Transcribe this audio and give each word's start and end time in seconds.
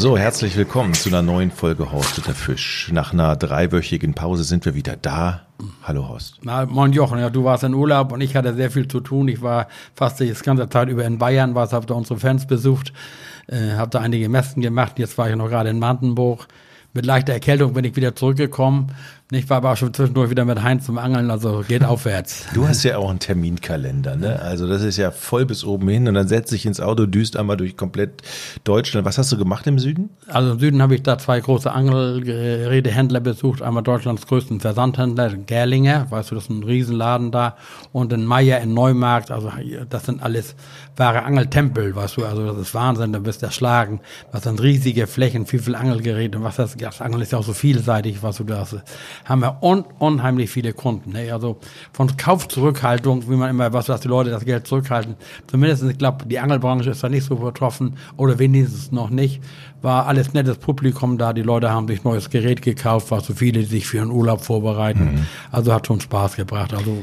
So, 0.00 0.16
herzlich 0.16 0.56
willkommen 0.56 0.94
zu 0.94 1.08
einer 1.08 1.22
neuen 1.22 1.50
Folge 1.50 1.90
Horst 1.90 2.24
der 2.24 2.32
Fisch. 2.32 2.88
Nach 2.92 3.12
einer 3.12 3.34
dreiwöchigen 3.34 4.14
Pause 4.14 4.44
sind 4.44 4.64
wir 4.64 4.76
wieder 4.76 4.94
da. 4.94 5.48
Hallo 5.82 6.06
Horst. 6.06 6.36
Na, 6.44 6.66
moin 6.66 6.92
Jochen, 6.92 7.18
ja, 7.18 7.30
du 7.30 7.42
warst 7.42 7.64
in 7.64 7.74
Urlaub 7.74 8.12
und 8.12 8.20
ich 8.20 8.36
hatte 8.36 8.54
sehr 8.54 8.70
viel 8.70 8.86
zu 8.86 9.00
tun. 9.00 9.26
Ich 9.26 9.42
war 9.42 9.66
fast 9.96 10.20
die 10.20 10.32
ganze 10.32 10.68
Zeit 10.68 10.88
über 10.88 11.04
in 11.04 11.18
Bayern, 11.18 11.56
was 11.56 11.72
hab 11.72 11.88
da 11.88 11.94
unsere 11.94 12.20
Fans 12.20 12.46
besucht, 12.46 12.92
äh, 13.48 13.72
hab 13.76 13.90
da 13.90 13.98
einige 13.98 14.28
Messen 14.28 14.62
gemacht. 14.62 15.00
Jetzt 15.00 15.18
war 15.18 15.30
ich 15.30 15.34
noch 15.34 15.48
gerade 15.48 15.70
in 15.70 15.80
Mantenburg. 15.80 16.46
Mit 16.92 17.04
leichter 17.04 17.32
Erkältung 17.32 17.72
bin 17.72 17.84
ich 17.84 17.96
wieder 17.96 18.14
zurückgekommen. 18.14 18.94
Ich 19.30 19.50
war 19.50 19.58
aber 19.58 19.72
auch 19.72 19.76
schon 19.76 19.92
zwischendurch 19.92 20.30
wieder 20.30 20.46
mit 20.46 20.62
Heinz 20.62 20.86
zum 20.86 20.96
Angeln, 20.96 21.30
also 21.30 21.62
geht 21.68 21.84
aufwärts. 21.84 22.46
Du 22.54 22.66
hast 22.66 22.82
ja 22.82 22.96
auch 22.96 23.10
einen 23.10 23.18
Terminkalender, 23.18 24.16
ne? 24.16 24.40
Also 24.40 24.66
das 24.66 24.82
ist 24.82 24.96
ja 24.96 25.10
voll 25.10 25.44
bis 25.44 25.64
oben 25.64 25.86
hin 25.88 26.08
und 26.08 26.14
dann 26.14 26.26
setzt 26.28 26.50
dich 26.50 26.64
ins 26.64 26.80
Auto, 26.80 27.04
düst 27.04 27.36
einmal 27.36 27.58
durch 27.58 27.76
komplett 27.76 28.22
Deutschland. 28.64 29.04
Was 29.04 29.18
hast 29.18 29.30
du 29.30 29.36
gemacht 29.36 29.66
im 29.66 29.78
Süden? 29.78 30.08
Also 30.28 30.52
im 30.52 30.58
Süden 30.58 30.80
habe 30.80 30.94
ich 30.94 31.02
da 31.02 31.18
zwei 31.18 31.40
große 31.40 31.70
Angelgerätehändler 31.70 33.20
besucht. 33.20 33.60
Einmal 33.60 33.82
Deutschlands 33.82 34.26
größten 34.26 34.60
Versandhändler, 34.60 35.28
Gerlinger, 35.36 36.10
weißt 36.10 36.30
du, 36.30 36.34
das 36.34 36.44
ist 36.44 36.50
ein 36.50 36.62
Riesenladen 36.62 37.30
da. 37.30 37.56
Und 37.92 38.14
in 38.14 38.24
Meier 38.24 38.60
in 38.60 38.72
Neumarkt, 38.72 39.30
also 39.30 39.52
das 39.90 40.06
sind 40.06 40.22
alles 40.22 40.56
wahre 40.96 41.24
Angeltempel, 41.24 41.94
weißt 41.94 42.16
du, 42.16 42.24
also 42.24 42.46
das 42.46 42.56
ist 42.56 42.74
Wahnsinn, 42.74 43.12
da 43.12 43.18
bist 43.18 43.42
du 43.42 43.46
erschlagen. 43.46 44.00
Was 44.32 44.44
sind 44.44 44.62
riesige 44.62 45.06
Flächen, 45.06 45.44
viel, 45.44 45.60
viel 45.60 45.74
Angelgeräte, 45.74 46.42
was 46.42 46.56
das, 46.56 46.76
das 46.78 47.02
Angeln 47.02 47.22
ist 47.22 47.32
ja 47.32 47.38
auch 47.38 47.44
so 47.44 47.52
vielseitig, 47.52 48.22
was 48.22 48.38
du 48.38 48.44
da 48.44 48.60
hast 48.60 48.78
haben 49.24 49.40
wir 49.40 49.62
un 49.62 49.84
unheimlich 49.98 50.50
viele 50.50 50.72
Kunden. 50.72 51.12
Ne? 51.12 51.32
Also 51.32 51.58
von 51.92 52.16
Kaufzurückhaltung, 52.16 53.28
wie 53.28 53.36
man 53.36 53.50
immer 53.50 53.72
was, 53.72 53.88
was 53.88 54.00
die 54.00 54.08
Leute 54.08 54.30
das 54.30 54.44
Geld 54.44 54.66
zurückhalten. 54.66 55.16
Zumindest, 55.46 55.82
ich 55.84 55.98
glaube, 55.98 56.26
die 56.26 56.38
Angelbranche 56.38 56.90
ist 56.90 57.02
da 57.02 57.08
nicht 57.08 57.24
so 57.24 57.36
betroffen 57.36 57.96
oder 58.16 58.38
wenigstens 58.38 58.92
noch 58.92 59.10
nicht. 59.10 59.42
War 59.82 60.06
alles 60.06 60.32
nettes 60.34 60.58
Publikum 60.58 61.18
da. 61.18 61.32
Die 61.32 61.42
Leute 61.42 61.70
haben 61.70 61.86
sich 61.88 62.04
neues 62.04 62.30
Gerät 62.30 62.62
gekauft, 62.62 63.10
was 63.10 63.26
so 63.26 63.34
viele, 63.34 63.60
die 63.60 63.66
sich 63.66 63.86
für 63.86 64.00
einen 64.00 64.10
Urlaub 64.10 64.42
vorbereiten. 64.42 65.04
Mhm. 65.04 65.26
Also 65.52 65.72
hat 65.72 65.86
schon 65.86 66.00
Spaß 66.00 66.36
gebracht. 66.36 66.74
Also 66.74 66.98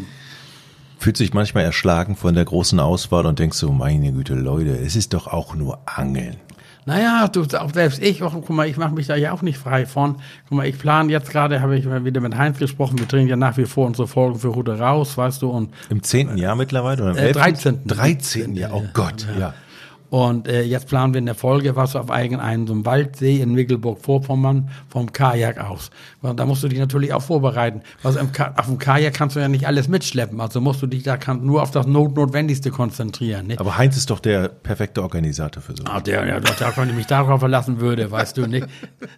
Fühlt 0.97 1.17
sich 1.17 1.33
manchmal 1.33 1.63
erschlagen 1.63 2.16
von 2.16 2.33
der 2.33 2.45
großen 2.45 2.80
Auswahl 2.80 3.25
und 3.25 3.39
denkst 3.39 3.58
so, 3.58 3.71
meine 3.71 4.11
Güte, 4.11 4.33
Leute, 4.33 4.77
es 4.77 4.95
ist 4.95 5.13
doch 5.13 5.27
auch 5.27 5.55
nur 5.55 5.80
Angeln. 5.86 6.38
Naja, 6.86 7.28
du, 7.28 7.41
auch 7.58 7.73
selbst 7.73 8.02
ich, 8.02 8.22
auch, 8.22 8.33
guck 8.33 8.50
mal, 8.52 8.67
ich 8.67 8.78
mache 8.78 8.94
mich 8.94 9.08
da 9.08 9.16
ja 9.16 9.31
auch 9.31 9.41
nicht 9.41 9.58
frei 9.58 9.88
von. 9.88 10.17
Guck 10.47 10.58
mal, 10.58 10.67
ich 10.67 10.78
plane 10.78 11.11
jetzt 11.11 11.31
gerade, 11.31 11.61
habe 11.61 11.77
ich 11.77 11.86
wieder 11.86 12.22
mit 12.22 12.38
Heinz 12.38 12.59
gesprochen, 12.59 13.00
wir 13.00 13.08
drehen 13.08 13.27
ja 13.27 13.36
nach 13.36 13.58
wie 13.58 13.66
vor 13.66 13.88
unsere 13.88 14.08
Folgen 14.08 14.38
für 14.38 14.53
Hude 14.53 14.77
raus, 14.77 15.17
weißt 15.17 15.42
du. 15.42 15.50
Und, 15.50 15.73
Im 15.89 16.03
zehnten 16.03 16.38
Jahr 16.38 16.55
mittlerweile? 16.55 17.02
Oder 17.02 17.11
im 17.11 17.17
äh, 17.17 17.31
13. 17.31 17.88
13. 17.88 18.55
Jahr, 18.55 18.73
oh 18.73 18.83
Gott, 18.94 19.25
ja. 19.33 19.39
ja. 19.39 19.53
Und 20.16 20.47
äh, 20.47 20.61
jetzt 20.61 20.88
planen 20.88 21.13
wir 21.13 21.19
in 21.19 21.25
der 21.25 21.35
Folge 21.35 21.75
was 21.75 21.94
auf 21.94 22.09
eigen 22.09 22.39
einen 22.39 22.67
so 22.67 22.71
einem 22.71 22.85
Waldsee 22.85 23.41
in 23.41 23.53
Mecklenburg-Vorpommern 23.53 24.69
vom 24.88 25.11
Kajak 25.11 25.59
aus. 25.59 25.89
Und 26.21 26.39
da 26.39 26.45
musst 26.45 26.63
du 26.63 26.69
dich 26.69 26.80
natürlich 26.80 27.13
auch 27.13 27.21
vorbereiten. 27.21 27.81
Also 28.02 28.19
im 28.19 28.30
auf 28.55 28.66
dem 28.66 28.77
Kajak 28.77 29.13
kannst 29.13 29.36
du 29.36 29.41
ja 29.41 29.49
nicht 29.49 29.67
alles 29.67 29.89
mitschleppen. 29.89 30.39
Also 30.39 30.61
musst 30.61 30.81
du 30.81 30.88
dich 30.88 31.03
da 31.03 31.17
kann, 31.17 31.45
nur 31.45 31.61
auf 31.61 31.71
das 31.71 31.86
Notnotwendigste 31.86 32.71
konzentrieren. 32.71 33.47
Ne? 33.47 33.59
Aber 33.59 33.77
Heinz 33.77 33.97
ist 33.97 34.09
doch 34.09 34.21
der 34.21 34.47
perfekte 34.47 35.03
Organisator 35.03 35.61
für 35.61 35.75
so. 35.75 35.83
Ah, 35.83 35.99
der, 35.99 36.25
ja, 36.25 36.39
da, 36.39 36.77
wenn 36.77 36.91
ich 36.91 36.95
mich 36.95 37.08
darauf 37.08 37.41
verlassen 37.41 37.81
würde, 37.81 38.09
weißt 38.09 38.38
du 38.38 38.47
nicht. 38.47 38.67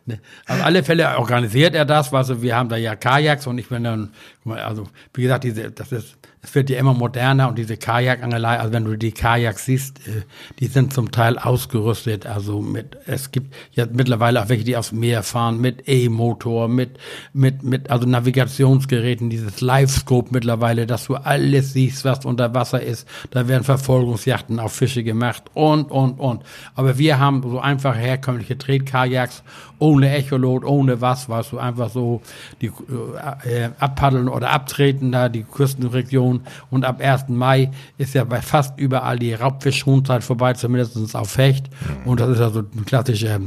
Ne? 0.08 0.20
Auf 0.48 0.66
alle 0.66 0.82
Fälle 0.84 1.16
organisiert 1.20 1.76
er 1.76 1.86
das. 1.86 2.12
Also 2.12 2.42
wir 2.42 2.56
haben 2.56 2.70
da 2.70 2.76
ja 2.76 2.96
Kajaks 2.96 3.46
und 3.46 3.60
ich 3.60 3.70
bin 3.70 3.84
dann, 3.84 4.10
also 4.46 4.88
wie 5.14 5.22
gesagt, 5.22 5.44
diese, 5.44 5.70
das 5.70 5.92
ist 5.92 6.18
es 6.48 6.56
wird 6.56 6.70
ja 6.70 6.80
immer 6.80 6.94
moderner 6.94 7.50
und 7.50 7.58
diese 7.58 7.76
Kajakangelei, 7.76 8.58
also 8.58 8.72
wenn 8.72 8.86
du 8.86 8.98
die 8.98 9.12
Kajaks 9.12 9.66
siehst, 9.66 10.00
äh, 10.08 10.22
die 10.60 10.68
sind 10.68 10.94
zum 10.94 11.12
Teil 11.12 11.38
ausgerüstet, 11.38 12.26
also 12.26 12.62
mit, 12.62 12.98
es 13.06 13.32
gibt 13.32 13.54
ja 13.74 13.86
mittlerweile 13.92 14.42
auch 14.42 14.48
welche, 14.48 14.64
die 14.64 14.78
aufs 14.78 14.94
Meer 14.94 15.24
fahren, 15.24 15.60
mit 15.60 15.90
E-Motor, 15.90 16.70
mit, 16.70 17.00
mit, 17.34 17.64
mit, 17.64 17.92
also 17.92 18.08
Navigationsgeräten, 18.08 19.30
dieses 19.30 19.60
Live-Scope 19.60 20.30
mittlerweile, 20.32 20.88
dass 20.88 21.08
du 21.08 21.16
alles 21.16 21.74
siehst, 21.74 22.06
was 22.06 22.24
unter 22.24 22.54
Wasser 22.54 22.82
ist. 22.82 23.08
Da 23.32 23.50
werden 23.50 23.66
Verfolgungsjachten 23.66 24.62
auf 24.62 24.72
Fische 24.72 25.04
gemacht 25.04 25.44
und, 25.54 25.92
und, 25.92 26.18
und. 26.18 26.44
Aber 26.76 26.98
wir 26.98 27.20
haben 27.20 27.44
so 27.44 27.60
einfache 27.60 28.00
herkömmliche 28.00 28.58
Tretkajaks 28.58 29.44
ohne 29.80 30.16
Echolot, 30.16 30.64
ohne 30.64 31.02
was, 31.02 31.30
weißt 31.30 31.52
du, 31.52 31.60
einfach 31.60 31.90
so 31.90 32.22
die 32.62 32.68
äh, 32.68 33.66
äh 33.66 33.70
abpaddeln 33.80 34.28
oder 34.28 34.50
abtreten 34.50 35.12
da, 35.12 35.30
die 35.30 35.44
Küstenregion. 35.44 36.37
Und 36.70 36.86
ab 36.86 37.02
1. 37.02 37.30
Mai 37.30 37.72
ist 37.98 38.14
ja 38.14 38.24
bei 38.24 38.42
fast 38.42 38.78
überall 38.80 39.20
die 39.20 39.34
Raubfischschonzeit 39.34 40.24
vorbei, 40.24 40.54
zumindest 40.54 41.16
auf 41.16 41.38
Hecht. 41.38 41.70
Mhm. 41.70 42.10
Und 42.10 42.20
das 42.20 42.30
ist 42.30 42.42
also 42.42 42.60
ein 42.60 42.86
klassischer 42.86 43.40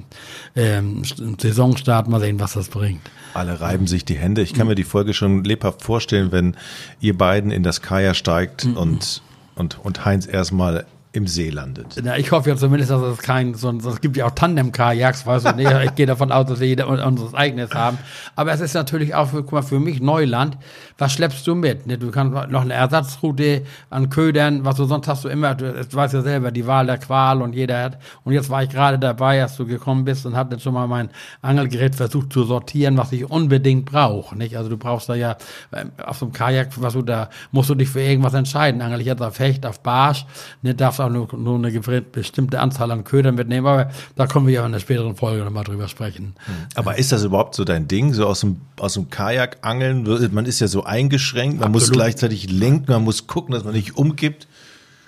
ähm, 0.56 1.02
Saisonstart. 1.38 2.08
Mal 2.08 2.20
sehen, 2.20 2.40
was 2.40 2.54
das 2.54 2.68
bringt. 2.68 3.02
Alle 3.34 3.60
reiben 3.60 3.86
sich 3.86 4.04
die 4.04 4.16
Hände. 4.16 4.42
Ich 4.42 4.54
kann 4.54 4.66
mir 4.66 4.74
die 4.74 4.84
Folge 4.84 5.14
schon 5.14 5.44
lebhaft 5.44 5.82
vorstellen, 5.82 6.32
wenn 6.32 6.56
ihr 7.00 7.16
beiden 7.16 7.50
in 7.50 7.62
das 7.62 7.82
Kajak 7.82 8.16
steigt 8.16 8.64
mhm. 8.64 8.76
und, 8.76 9.22
und, 9.54 9.78
und 9.84 10.04
Heinz 10.04 10.26
erstmal 10.26 10.86
im 11.12 11.26
See 11.26 11.50
landet. 11.50 11.96
Na, 12.02 12.16
ich 12.16 12.30
hoffe 12.30 12.50
ja 12.50 12.56
zumindest, 12.56 12.92
dass 12.92 13.02
es 13.02 13.18
kein, 13.18 13.54
so, 13.54 13.70
es 13.70 14.00
gibt 14.00 14.16
ja 14.16 14.26
auch 14.26 14.30
Tandem-Kajaks, 14.30 15.26
weißt 15.26 15.46
du, 15.46 15.52
nee, 15.56 15.66
ich 15.84 15.94
gehe 15.96 16.06
davon 16.06 16.30
aus, 16.30 16.46
dass 16.46 16.60
wir 16.60 16.68
jeder 16.68 16.86
unseres 16.86 17.34
eigenes 17.34 17.74
haben. 17.74 17.98
Aber 18.36 18.52
es 18.52 18.60
ist 18.60 18.74
natürlich 18.74 19.14
auch 19.14 19.28
für, 19.30 19.42
guck 19.42 19.52
mal, 19.52 19.62
für 19.62 19.80
mich 19.80 20.00
Neuland. 20.00 20.56
Was 21.00 21.14
schleppst 21.14 21.46
du 21.46 21.54
mit? 21.54 21.86
Ne? 21.86 21.96
Du 21.96 22.10
kannst 22.10 22.50
noch 22.50 22.60
eine 22.60 22.74
Ersatzroute 22.74 23.62
an 23.88 24.10
Ködern, 24.10 24.66
was 24.66 24.76
du 24.76 24.84
sonst 24.84 25.08
hast 25.08 25.24
du 25.24 25.28
immer, 25.28 25.54
du, 25.54 25.74
weißt 25.90 26.12
ja 26.12 26.20
selber, 26.20 26.50
die 26.50 26.66
Wahl 26.66 26.84
der 26.84 26.98
Qual 26.98 27.40
und 27.40 27.54
jeder 27.54 27.82
hat. 27.82 27.98
Und 28.22 28.34
jetzt 28.34 28.50
war 28.50 28.62
ich 28.62 28.68
gerade 28.68 28.98
dabei, 28.98 29.42
als 29.42 29.56
du 29.56 29.64
gekommen 29.64 30.04
bist 30.04 30.26
und 30.26 30.36
hatte 30.36 30.60
schon 30.60 30.74
mal 30.74 30.86
mein 30.86 31.08
Angelgerät 31.40 31.94
versucht 31.94 32.34
zu 32.34 32.44
sortieren, 32.44 32.98
was 32.98 33.12
ich 33.12 33.24
unbedingt 33.24 33.86
brauche. 33.86 34.36
Nicht? 34.36 34.58
Also 34.58 34.68
du 34.68 34.76
brauchst 34.76 35.08
da 35.08 35.14
ja 35.14 35.36
ähm, 35.72 35.92
auf 36.04 36.18
so 36.18 36.26
einem 36.26 36.34
Kajak, 36.34 36.68
was 36.76 36.92
du 36.92 37.00
da, 37.00 37.30
musst 37.50 37.70
du 37.70 37.74
dich 37.74 37.88
für 37.88 38.02
irgendwas 38.02 38.34
entscheiden. 38.34 38.82
Angel 38.82 39.00
ich 39.00 39.06
jetzt 39.06 39.22
auf 39.22 39.38
Hecht, 39.38 39.64
auf 39.64 39.80
Barsch, 39.80 40.26
ne, 40.60 40.74
darfst 40.74 41.00
auch 41.00 41.08
nur, 41.08 41.34
nur 41.34 41.56
eine 41.56 42.02
bestimmte 42.02 42.60
Anzahl 42.60 42.90
an 42.90 43.04
Ködern 43.04 43.36
mitnehmen, 43.36 43.66
aber 43.66 43.90
da 44.16 44.26
kommen 44.26 44.46
wir 44.46 44.52
ja 44.52 44.66
in 44.66 44.72
der 44.72 44.80
späteren 44.80 45.16
Folge 45.16 45.44
nochmal 45.44 45.64
drüber 45.64 45.88
sprechen. 45.88 46.34
Aber 46.74 46.98
ist 46.98 47.10
das 47.10 47.24
überhaupt 47.24 47.54
so 47.54 47.64
dein 47.64 47.88
Ding, 47.88 48.12
so 48.12 48.26
aus 48.26 48.40
dem, 48.40 48.60
aus 48.78 48.92
dem 48.92 49.08
Kajak 49.08 49.56
angeln? 49.62 50.06
Man 50.32 50.44
ist 50.44 50.60
ja 50.60 50.68
so 50.68 50.84
eingeschränkt, 50.90 51.60
man 51.60 51.68
Absolut. 51.68 51.88
muss 51.88 51.92
gleichzeitig 51.92 52.50
lenken, 52.50 52.92
man 52.92 53.04
muss 53.04 53.26
gucken, 53.26 53.54
dass 53.54 53.64
man 53.64 53.74
nicht 53.74 53.96
umkippt. 53.96 54.46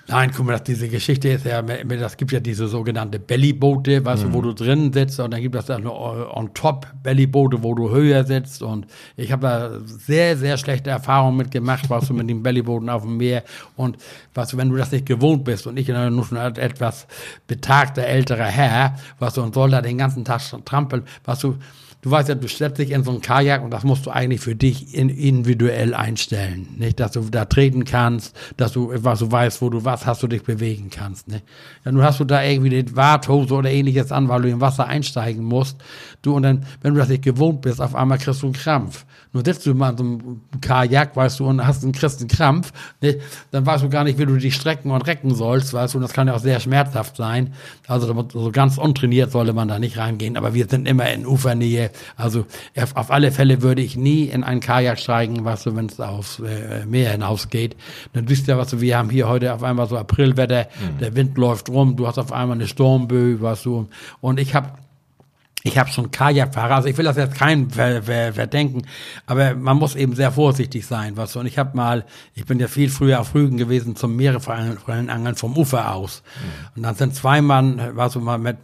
Nein, 0.05 0.31
guck 0.35 0.45
mal, 0.45 0.59
diese 0.59 0.89
Geschichte 0.89 1.29
ist 1.29 1.45
ja, 1.45 1.61
das 1.61 2.17
gibt 2.17 2.33
ja 2.33 2.41
diese 2.41 2.67
sogenannte 2.67 3.19
Bellyboote, 3.19 4.03
weißt 4.03 4.23
mhm. 4.23 4.27
du, 4.27 4.33
wo 4.33 4.39
mhm. 4.39 4.43
du 4.43 4.53
drin 4.53 4.93
sitzt 4.93 5.17
und 5.21 5.31
dann 5.31 5.41
gibt 5.41 5.55
es 5.55 5.65
dann 5.65 5.87
on 5.87 6.53
top 6.53 6.87
Bellyboote, 7.03 7.63
wo 7.63 7.73
du 7.73 7.89
höher 7.89 8.25
sitzt 8.25 8.61
und 8.61 8.85
ich 9.15 9.31
habe 9.31 9.47
da 9.47 9.79
sehr, 9.85 10.35
sehr 10.35 10.57
schlechte 10.57 10.89
Erfahrungen 10.89 11.37
mitgemacht, 11.37 11.89
was 11.89 12.07
du 12.07 12.13
mit 12.13 12.29
den 12.29 12.43
Bellybooten 12.43 12.89
auf 12.89 13.03
dem 13.03 13.15
Meer 13.15 13.43
und 13.77 13.97
was 14.33 14.57
wenn 14.57 14.69
du 14.69 14.75
das 14.75 14.91
nicht 14.91 15.05
gewohnt 15.05 15.45
bist 15.45 15.67
und 15.67 15.77
ich 15.77 15.87
nur 15.87 16.25
schon 16.25 16.37
etwas 16.37 17.07
betagter 17.47 18.03
älterer 18.03 18.43
Herr, 18.43 18.97
was 19.19 19.35
du 19.35 19.41
und 19.41 19.53
soll 19.53 19.71
da 19.71 19.81
den 19.81 19.97
ganzen 19.97 20.25
Tag 20.25 20.41
trampeln, 20.65 21.03
was 21.23 21.39
du 21.39 21.55
du 22.03 22.11
weißt 22.11 22.29
ja, 22.29 22.35
du 22.35 22.47
stellst 22.47 22.77
dich 22.77 22.91
in 22.91 23.03
so 23.03 23.11
ein 23.11 23.21
Kajak 23.21 23.63
und 23.63 23.71
das 23.71 23.83
musst 23.83 24.05
du 24.05 24.11
eigentlich 24.11 24.41
für 24.41 24.55
dich 24.55 24.93
in, 24.93 25.09
individuell 25.09 25.93
einstellen. 25.93 26.67
Nicht, 26.77 26.99
dass 26.99 27.13
du 27.13 27.21
da 27.21 27.45
treten 27.45 27.85
kannst, 27.85 28.35
dass 28.57 28.73
du, 28.73 28.91
was 28.93 29.19
du 29.19 29.31
weißt, 29.31 29.61
wo 29.61 29.69
du 29.69 29.85
was 29.85 30.05
hast, 30.05 30.21
du 30.21 30.27
dich 30.27 30.43
bewegen 30.43 30.89
kannst. 30.91 31.29
Nicht? 31.29 31.45
Ja, 31.85 31.91
nun 31.91 32.03
hast 32.03 32.19
du 32.19 32.25
da 32.25 32.43
irgendwie 32.43 32.77
eine 32.77 32.95
Warthose 32.95 33.53
oder 33.55 33.71
ähnliches 33.71 34.11
an, 34.11 34.27
weil 34.27 34.41
du 34.43 34.49
im 34.49 34.61
Wasser 34.61 34.85
einsteigen 34.85 35.43
musst. 35.43 35.77
Du, 36.23 36.33
und 36.33 36.43
dann, 36.43 36.65
wenn 36.81 36.93
du 36.93 36.99
das 37.01 37.09
nicht 37.09 37.21
gewohnt 37.21 37.61
bist, 37.61 37.81
auf 37.81 37.95
einmal 37.95 38.17
kriegst 38.17 38.41
du 38.41 38.45
einen 38.47 38.53
Krampf. 38.53 39.05
Nur 39.33 39.43
sitzt 39.43 39.65
du 39.65 39.73
mal 39.73 39.89
in 39.89 39.97
so 39.97 40.03
einem 40.03 40.41
Kajak, 40.61 41.17
weißt 41.17 41.41
du, 41.41 41.47
und 41.47 41.67
hast 41.67 41.83
einen, 41.83 41.91
kriegst 41.91 42.21
einen 42.21 42.29
Krampf, 42.29 42.71
ne? 43.01 43.17
dann 43.51 43.65
weißt 43.65 43.83
du 43.83 43.89
gar 43.89 44.05
nicht, 44.05 44.17
wie 44.17 44.25
du 44.25 44.37
dich 44.37 44.55
strecken 44.55 44.89
und 44.91 45.01
recken 45.05 45.35
sollst, 45.35 45.73
weißt 45.73 45.93
du, 45.93 45.97
und 45.97 46.03
das 46.03 46.13
kann 46.13 46.27
ja 46.27 46.33
auch 46.33 46.39
sehr 46.39 46.61
schmerzhaft 46.61 47.17
sein. 47.17 47.53
Also 47.87 48.25
so 48.31 48.51
ganz 48.51 48.77
untrainiert 48.77 49.31
sollte 49.31 49.51
man 49.51 49.67
da 49.67 49.79
nicht 49.79 49.97
reingehen, 49.97 50.37
aber 50.37 50.53
wir 50.53 50.67
sind 50.69 50.87
immer 50.87 51.11
in 51.11 51.25
Ufernähe. 51.25 51.91
Also 52.15 52.45
auf 52.95 53.11
alle 53.11 53.31
Fälle 53.33 53.61
würde 53.61 53.81
ich 53.81 53.97
nie 53.97 54.23
in 54.23 54.45
ein 54.45 54.61
Kajak 54.61 54.99
steigen, 54.99 55.43
weißt 55.43 55.65
du, 55.65 55.75
wenn 55.75 55.87
es 55.87 55.99
aufs 55.99 56.39
äh, 56.39 56.85
Meer 56.85 57.11
hinausgeht. 57.11 57.75
Dann 58.13 58.29
wisst 58.29 58.47
ihr, 58.47 58.57
was 58.57 58.69
du, 58.69 58.79
wir 58.79 58.97
haben 58.97 59.09
hier 59.09 59.27
heute 59.27 59.53
auf 59.53 59.63
einmal 59.63 59.89
so 59.89 59.97
Aprilwetter, 59.97 60.67
mhm. 60.79 60.99
der 60.99 61.15
Wind 61.17 61.37
läuft 61.37 61.69
rum, 61.69 61.97
du 61.97 62.07
hast 62.07 62.17
auf 62.17 62.31
einmal 62.31 62.55
eine 62.55 62.67
Sturmböe, 62.67 63.41
weißt 63.41 63.65
du, 63.65 63.89
und 64.21 64.39
ich 64.39 64.55
habe 64.55 64.69
ich 65.65 65.77
habe 65.77 65.89
schon 65.89 66.11
Kajakfahrer, 66.11 66.75
also 66.75 66.89
ich 66.89 66.97
will 66.97 67.05
das 67.05 67.15
jetzt 67.15 67.35
keinem 67.35 67.69
ver, 67.69 68.03
ver, 68.03 68.33
verdenken, 68.33 68.83
aber 69.25 69.55
man 69.55 69.77
muss 69.77 69.95
eben 69.95 70.13
sehr 70.13 70.31
vorsichtig 70.31 70.85
sein, 70.85 71.15
was 71.15 71.35
und 71.37 71.45
ich 71.45 71.57
habe 71.57 71.75
mal, 71.75 72.05
ich 72.35 72.45
bin 72.45 72.59
ja 72.59 72.67
viel 72.67 72.89
früher 72.89 73.21
auf 73.21 73.33
Rügen 73.33 73.57
gewesen 73.57 73.95
zum 73.95 74.15
Meeresforellenangeln 74.17 75.35
vom 75.35 75.57
Ufer 75.57 75.93
aus. 75.93 76.21
Mhm. 76.21 76.77
und 76.77 76.83
dann 76.83 76.95
sind 76.95 77.15
zwei 77.15 77.41
Mann, 77.41 77.95
war 77.95 78.09
so 78.09 78.19
mal 78.19 78.37
mit 78.37 78.57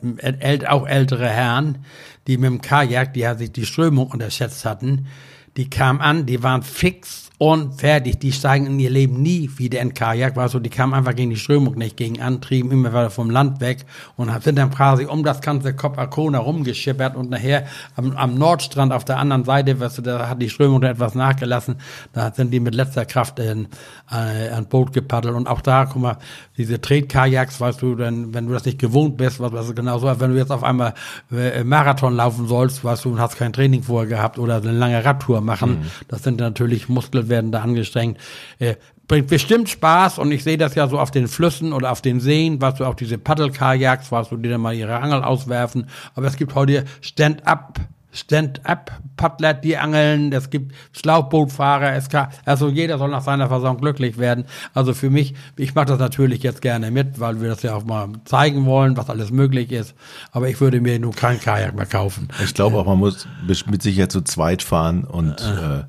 auch 0.68 0.88
ältere 0.88 1.30
Herren, 1.30 1.86
die 2.28 2.38
mit 2.38 2.50
dem 2.50 2.62
Kajak, 2.62 3.14
die 3.14 3.26
sich 3.38 3.52
die 3.54 3.66
Strömung 3.66 4.08
unterschätzt 4.08 4.66
hatten, 4.66 5.08
die 5.56 5.70
kamen 5.70 6.02
an, 6.02 6.26
die 6.26 6.44
waren 6.44 6.64
fix 6.64 7.29
und 7.40 7.76
fertig. 7.76 8.20
Die 8.20 8.34
steigen 8.34 8.68
in 8.68 8.80
ihr 8.80 8.90
Leben 8.90 9.22
nie 9.22 9.50
wieder 9.56 9.80
in 9.80 9.94
Kajak, 9.94 10.36
war 10.36 10.50
so, 10.50 10.60
die 10.60 10.70
kamen 10.70 10.94
einfach 10.94 11.16
gegen 11.16 11.30
die 11.30 11.38
Strömung, 11.38 11.76
nicht 11.76 11.96
gegen 11.96 12.22
Antrieben, 12.22 12.70
immer 12.70 12.92
weiter 12.92 13.10
vom 13.10 13.30
Land 13.30 13.62
weg 13.62 13.86
und 14.18 14.30
sind 14.44 14.58
dann 14.58 14.70
quasi 14.72 15.06
um 15.06 15.24
das 15.24 15.40
ganze 15.40 15.74
Kop 15.74 15.98
Arkona 15.98 16.40
rumgeschippert 16.40 17.16
und 17.16 17.30
nachher 17.30 17.66
am, 17.96 18.12
am, 18.18 18.36
Nordstrand 18.36 18.92
auf 18.92 19.06
der 19.06 19.18
anderen 19.18 19.46
Seite, 19.46 19.80
weißt 19.80 20.00
du, 20.00 20.02
da 20.02 20.28
hat 20.28 20.42
die 20.42 20.50
Strömung 20.50 20.82
dann 20.82 20.92
etwas 20.92 21.16
nachgelassen, 21.16 21.78
da 22.12 22.34
sind 22.34 22.52
die 22.52 22.60
mit 22.60 22.76
letzter 22.76 23.06
Kraft 23.06 23.40
in, 23.40 23.70
äh, 24.12 24.50
ein 24.50 24.66
Boot 24.66 24.92
gepaddelt 24.92 25.34
und 25.34 25.48
auch 25.48 25.62
da, 25.62 25.86
guck 25.86 26.02
mal, 26.02 26.18
diese 26.58 26.82
Tretkajaks, 26.82 27.62
weißt 27.62 27.82
du, 27.82 27.96
denn, 27.96 28.34
wenn 28.34 28.48
du 28.48 28.54
das 28.54 28.66
nicht 28.66 28.80
gewohnt 28.80 29.16
bist, 29.16 29.40
was, 29.40 29.54
was 29.54 29.74
genau 29.74 29.98
so, 29.98 30.14
wenn 30.20 30.32
du 30.32 30.38
jetzt 30.38 30.52
auf 30.52 30.64
einmal 30.64 30.94
äh, 31.32 31.64
Marathon 31.64 32.18
laufen 32.18 32.50
sollst, 32.50 32.84
weißt 32.84 33.06
du, 33.06 33.12
und 33.12 33.20
hast 33.22 33.38
kein 33.38 33.54
Training 33.54 33.84
vorher 33.84 34.10
gehabt 34.10 34.38
oder 34.40 34.58
eine 34.58 34.74
lange 34.74 35.06
Radtour 35.06 35.40
machen, 35.40 35.70
mhm. 35.70 35.86
das 36.10 36.24
sind 36.24 36.42
natürlich 36.42 36.90
Muskeln 36.90 37.29
werden 37.30 37.52
da 37.52 37.62
angestrengt. 37.62 38.18
Äh, 38.60 38.76
bringt 39.08 39.28
bestimmt 39.28 39.70
Spaß 39.70 40.20
und 40.20 40.32
ich 40.32 40.44
sehe 40.44 40.58
das 40.58 40.76
ja 40.76 40.88
so 40.88 41.00
auf 41.00 41.12
den 41.12 41.28
Flüssen 41.28 41.74
oder 41.74 41.92
auf 41.92 42.02
den 42.02 42.20
Seen, 42.20 42.62
was 42.62 42.78
so 42.78 42.86
auch 42.86 42.96
diese 42.96 43.18
Paddelkajaks, 43.18 44.12
was 44.12 44.30
so 44.30 44.38
die 44.38 44.50
dann 44.50 44.62
mal 44.62 44.76
ihre 44.76 45.00
Angel 45.00 45.24
auswerfen. 45.24 45.88
Aber 46.16 46.28
es 46.28 46.38
gibt 46.38 46.56
heute 46.56 46.86
Stand-up 47.02 47.80
Stand-up-Paddler, 48.12 49.54
die 49.54 49.78
angeln, 49.78 50.34
es 50.34 50.50
gibt 50.50 50.74
Schlauchbootfahrer, 50.94 51.94
es 51.94 52.10
kann, 52.10 52.30
also 52.44 52.68
jeder 52.68 52.98
soll 52.98 53.10
nach 53.10 53.22
seiner 53.22 53.48
Versorgung 53.48 53.82
glücklich 53.82 54.18
werden. 54.18 54.46
Also 54.74 54.96
für 54.96 55.12
mich, 55.12 55.36
ich 55.58 55.76
mache 55.76 55.86
das 55.86 56.00
natürlich 56.00 56.42
jetzt 56.42 56.64
gerne 56.64 56.90
mit, 56.90 57.20
weil 57.20 57.40
wir 57.40 57.50
das 57.50 57.62
ja 57.62 57.76
auch 57.76 57.86
mal 57.86 58.10
zeigen 58.26 58.66
wollen, 58.66 58.98
was 58.98 59.12
alles 59.12 59.30
möglich 59.30 59.72
ist. 59.72 59.94
Aber 60.32 60.50
ich 60.50 60.60
würde 60.60 60.82
mir 60.82 60.98
nur 61.00 61.14
kein 61.14 61.40
Kajak 61.40 61.76
mehr 61.76 61.86
kaufen. 61.86 62.30
Ich 62.44 62.56
glaube 62.56 62.78
auch, 62.78 62.86
man 62.86 62.98
muss 62.98 63.28
mit 63.68 63.84
Sicherheit 63.84 64.12
zu 64.12 64.22
zweit 64.22 64.64
fahren 64.64 65.04
und 65.04 65.40
äh, 65.42 65.84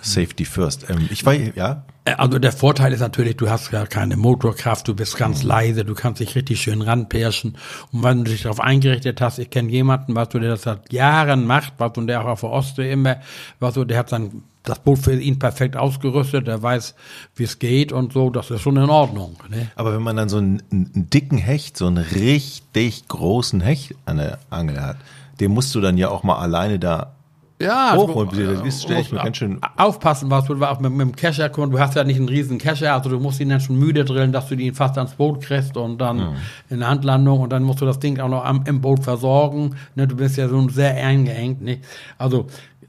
Safety 0.00 0.44
first. 0.44 0.88
Ähm, 0.88 1.08
ich 1.10 1.24
war, 1.26 1.34
ja. 1.34 1.84
Äh, 2.04 2.12
also 2.12 2.38
der 2.38 2.52
Vorteil 2.52 2.92
ist 2.92 3.00
natürlich, 3.00 3.36
du 3.36 3.50
hast 3.50 3.72
ja 3.72 3.86
keine 3.86 4.16
Motorkraft, 4.16 4.88
du 4.88 4.94
bist 4.94 5.16
ganz 5.16 5.42
leise, 5.42 5.84
du 5.84 5.94
kannst 5.94 6.20
dich 6.20 6.34
richtig 6.34 6.60
schön 6.60 6.82
ranpirschen. 6.82 7.56
Und 7.92 8.02
wenn 8.02 8.24
du 8.24 8.30
dich 8.30 8.42
darauf 8.42 8.60
eingerichtet 8.60 9.20
hast, 9.20 9.38
ich 9.38 9.50
kenne 9.50 9.70
jemanden, 9.70 10.14
was 10.14 10.30
du, 10.30 10.38
der 10.38 10.50
das 10.50 10.62
seit 10.62 10.92
Jahren 10.92 11.46
macht, 11.46 11.74
was 11.78 11.92
und 11.96 12.06
der 12.06 12.22
auch 12.22 12.26
auf 12.26 12.40
der 12.40 12.50
Ostsee 12.50 12.90
immer, 12.90 13.16
was 13.58 13.74
du, 13.74 13.84
der 13.84 13.98
hat 13.98 14.08
sein 14.08 14.42
das 14.62 14.78
Boot 14.78 14.98
für 14.98 15.18
ihn 15.18 15.38
perfekt 15.38 15.76
ausgerüstet, 15.76 16.46
der 16.46 16.62
weiß, 16.62 16.94
wie 17.34 17.44
es 17.44 17.58
geht 17.58 17.92
und 17.92 18.12
so, 18.12 18.30
das 18.30 18.50
ist 18.50 18.60
schon 18.60 18.76
in 18.76 18.90
Ordnung. 18.90 19.36
Ne? 19.48 19.70
Aber 19.74 19.94
wenn 19.94 20.02
man 20.02 20.16
dann 20.16 20.28
so 20.28 20.36
einen, 20.36 20.62
einen 20.70 21.08
dicken 21.08 21.38
Hecht, 21.38 21.78
so 21.78 21.86
einen 21.86 21.96
richtig 21.96 23.08
großen 23.08 23.62
Hecht 23.62 23.94
an 24.04 24.18
der 24.18 24.38
Angel 24.50 24.82
hat, 24.82 24.96
den 25.40 25.52
musst 25.52 25.74
du 25.74 25.80
dann 25.80 25.96
ja 25.96 26.10
auch 26.10 26.22
mal 26.22 26.38
alleine 26.38 26.78
da 26.78 27.14
ja, 27.60 27.94
hochholen. 27.94 28.30
Das 28.32 28.66
ist, 28.66 28.82
stelle 28.82 29.00
ich 29.00 29.12
mir 29.12 29.22
ganz 29.22 29.36
schön. 29.36 29.60
Aufpassen, 29.76 30.30
was 30.30 30.46
du 30.46 30.54
auch 30.64 30.80
mit, 30.80 30.92
mit 30.92 31.00
dem 31.00 31.16
Kescher 31.16 31.48
Du 31.50 31.78
hast 31.78 31.94
ja 31.94 32.04
nicht 32.04 32.16
einen 32.16 32.28
riesen 32.28 32.58
Kescher, 32.58 32.94
also 32.94 33.10
du 33.10 33.20
musst 33.20 33.40
ihn 33.40 33.50
dann 33.50 33.60
schon 33.60 33.78
müde 33.78 34.04
drillen, 34.04 34.32
dass 34.32 34.48
du 34.48 34.54
ihn 34.54 34.74
fast 34.74 34.96
ans 34.96 35.12
Boot 35.12 35.42
kriegst 35.42 35.76
und 35.76 35.98
dann 35.98 36.16
mhm. 36.16 36.36
in 36.70 36.78
der 36.80 36.88
Handlandung 36.88 37.40
und 37.40 37.50
dann 37.50 37.62
musst 37.62 37.80
du 37.80 37.86
das 37.86 37.98
Ding 37.98 38.18
auch 38.18 38.28
noch 38.28 38.44
am, 38.44 38.64
im 38.66 38.80
Boot 38.80 39.04
versorgen. 39.04 39.76
Ne, 39.94 40.06
du 40.06 40.16
bist 40.16 40.36
ja 40.36 40.48
so 40.48 40.68
sehr 40.68 40.94
eingeengt. 40.94 41.60
Ne? 41.60 41.80
Also 42.16 42.46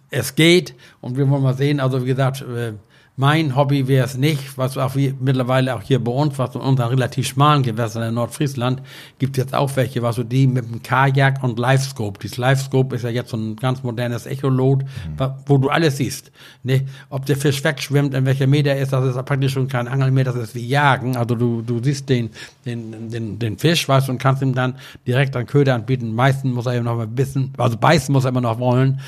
es 0.09 0.35
geht 0.35 0.73
und 1.01 1.17
wir 1.17 1.29
wollen 1.29 1.43
mal 1.43 1.53
sehen, 1.53 1.79
also 1.79 2.03
wie 2.03 2.07
gesagt, 2.07 2.41
äh, 2.41 2.73
mein 3.21 3.55
Hobby 3.55 3.87
wäre 3.87 4.03
es 4.03 4.17
nicht, 4.17 4.57
was 4.57 4.79
auch 4.79 4.95
wie 4.95 5.13
mittlerweile 5.19 5.75
auch 5.75 5.83
hier 5.83 6.03
bei 6.03 6.11
uns, 6.11 6.39
was 6.39 6.55
in 6.55 6.61
unseren 6.61 6.89
relativ 6.89 7.27
schmalen 7.27 7.61
Gewässern 7.61 8.01
in 8.01 8.15
Nordfriesland, 8.15 8.81
gibt 9.19 9.37
jetzt 9.37 9.53
auch 9.53 9.75
welche, 9.75 10.01
was 10.01 10.15
so 10.15 10.23
die 10.23 10.47
mit 10.47 10.65
dem 10.65 10.81
Kajak 10.81 11.43
und 11.43 11.59
Livescope. 11.59 12.19
Dieses 12.19 12.37
Livescope 12.37 12.95
ist 12.95 13.03
ja 13.03 13.11
jetzt 13.11 13.29
so 13.29 13.37
ein 13.37 13.57
ganz 13.57 13.83
modernes 13.83 14.25
Echolot, 14.25 14.83
mhm. 14.83 15.33
wo 15.45 15.59
du 15.59 15.69
alles 15.69 15.97
siehst. 15.97 16.31
Ne? 16.63 16.87
Ob 17.11 17.27
der 17.27 17.37
Fisch 17.37 17.63
wegschwimmt, 17.63 18.15
in 18.15 18.25
welcher 18.25 18.47
Meter 18.47 18.75
ist, 18.75 18.91
das 18.91 19.15
ist 19.15 19.23
praktisch 19.23 19.53
schon 19.53 19.67
kein 19.67 19.87
Angel 19.87 20.09
mehr, 20.09 20.23
das 20.23 20.35
ist 20.35 20.55
wie 20.55 20.67
Jagen. 20.67 21.15
Also 21.15 21.35
du, 21.35 21.61
du 21.61 21.79
siehst 21.83 22.09
den, 22.09 22.31
den, 22.65 23.11
den, 23.11 23.37
den 23.37 23.59
Fisch, 23.59 23.87
weißt 23.87 24.09
und 24.09 24.17
kannst 24.17 24.41
ihm 24.41 24.55
dann 24.55 24.73
direkt 25.05 25.35
an 25.35 25.45
Köder 25.45 25.75
anbieten. 25.75 26.15
Meistens 26.15 26.51
muss 26.55 26.65
er 26.65 26.73
eben 26.73 26.85
noch 26.85 26.99
ein 26.99 27.13
bisschen, 27.13 27.53
also 27.59 27.77
beißen 27.77 28.11
muss 28.11 28.25
er 28.25 28.29
immer 28.29 28.41
noch 28.41 28.57
wollen 28.57 28.99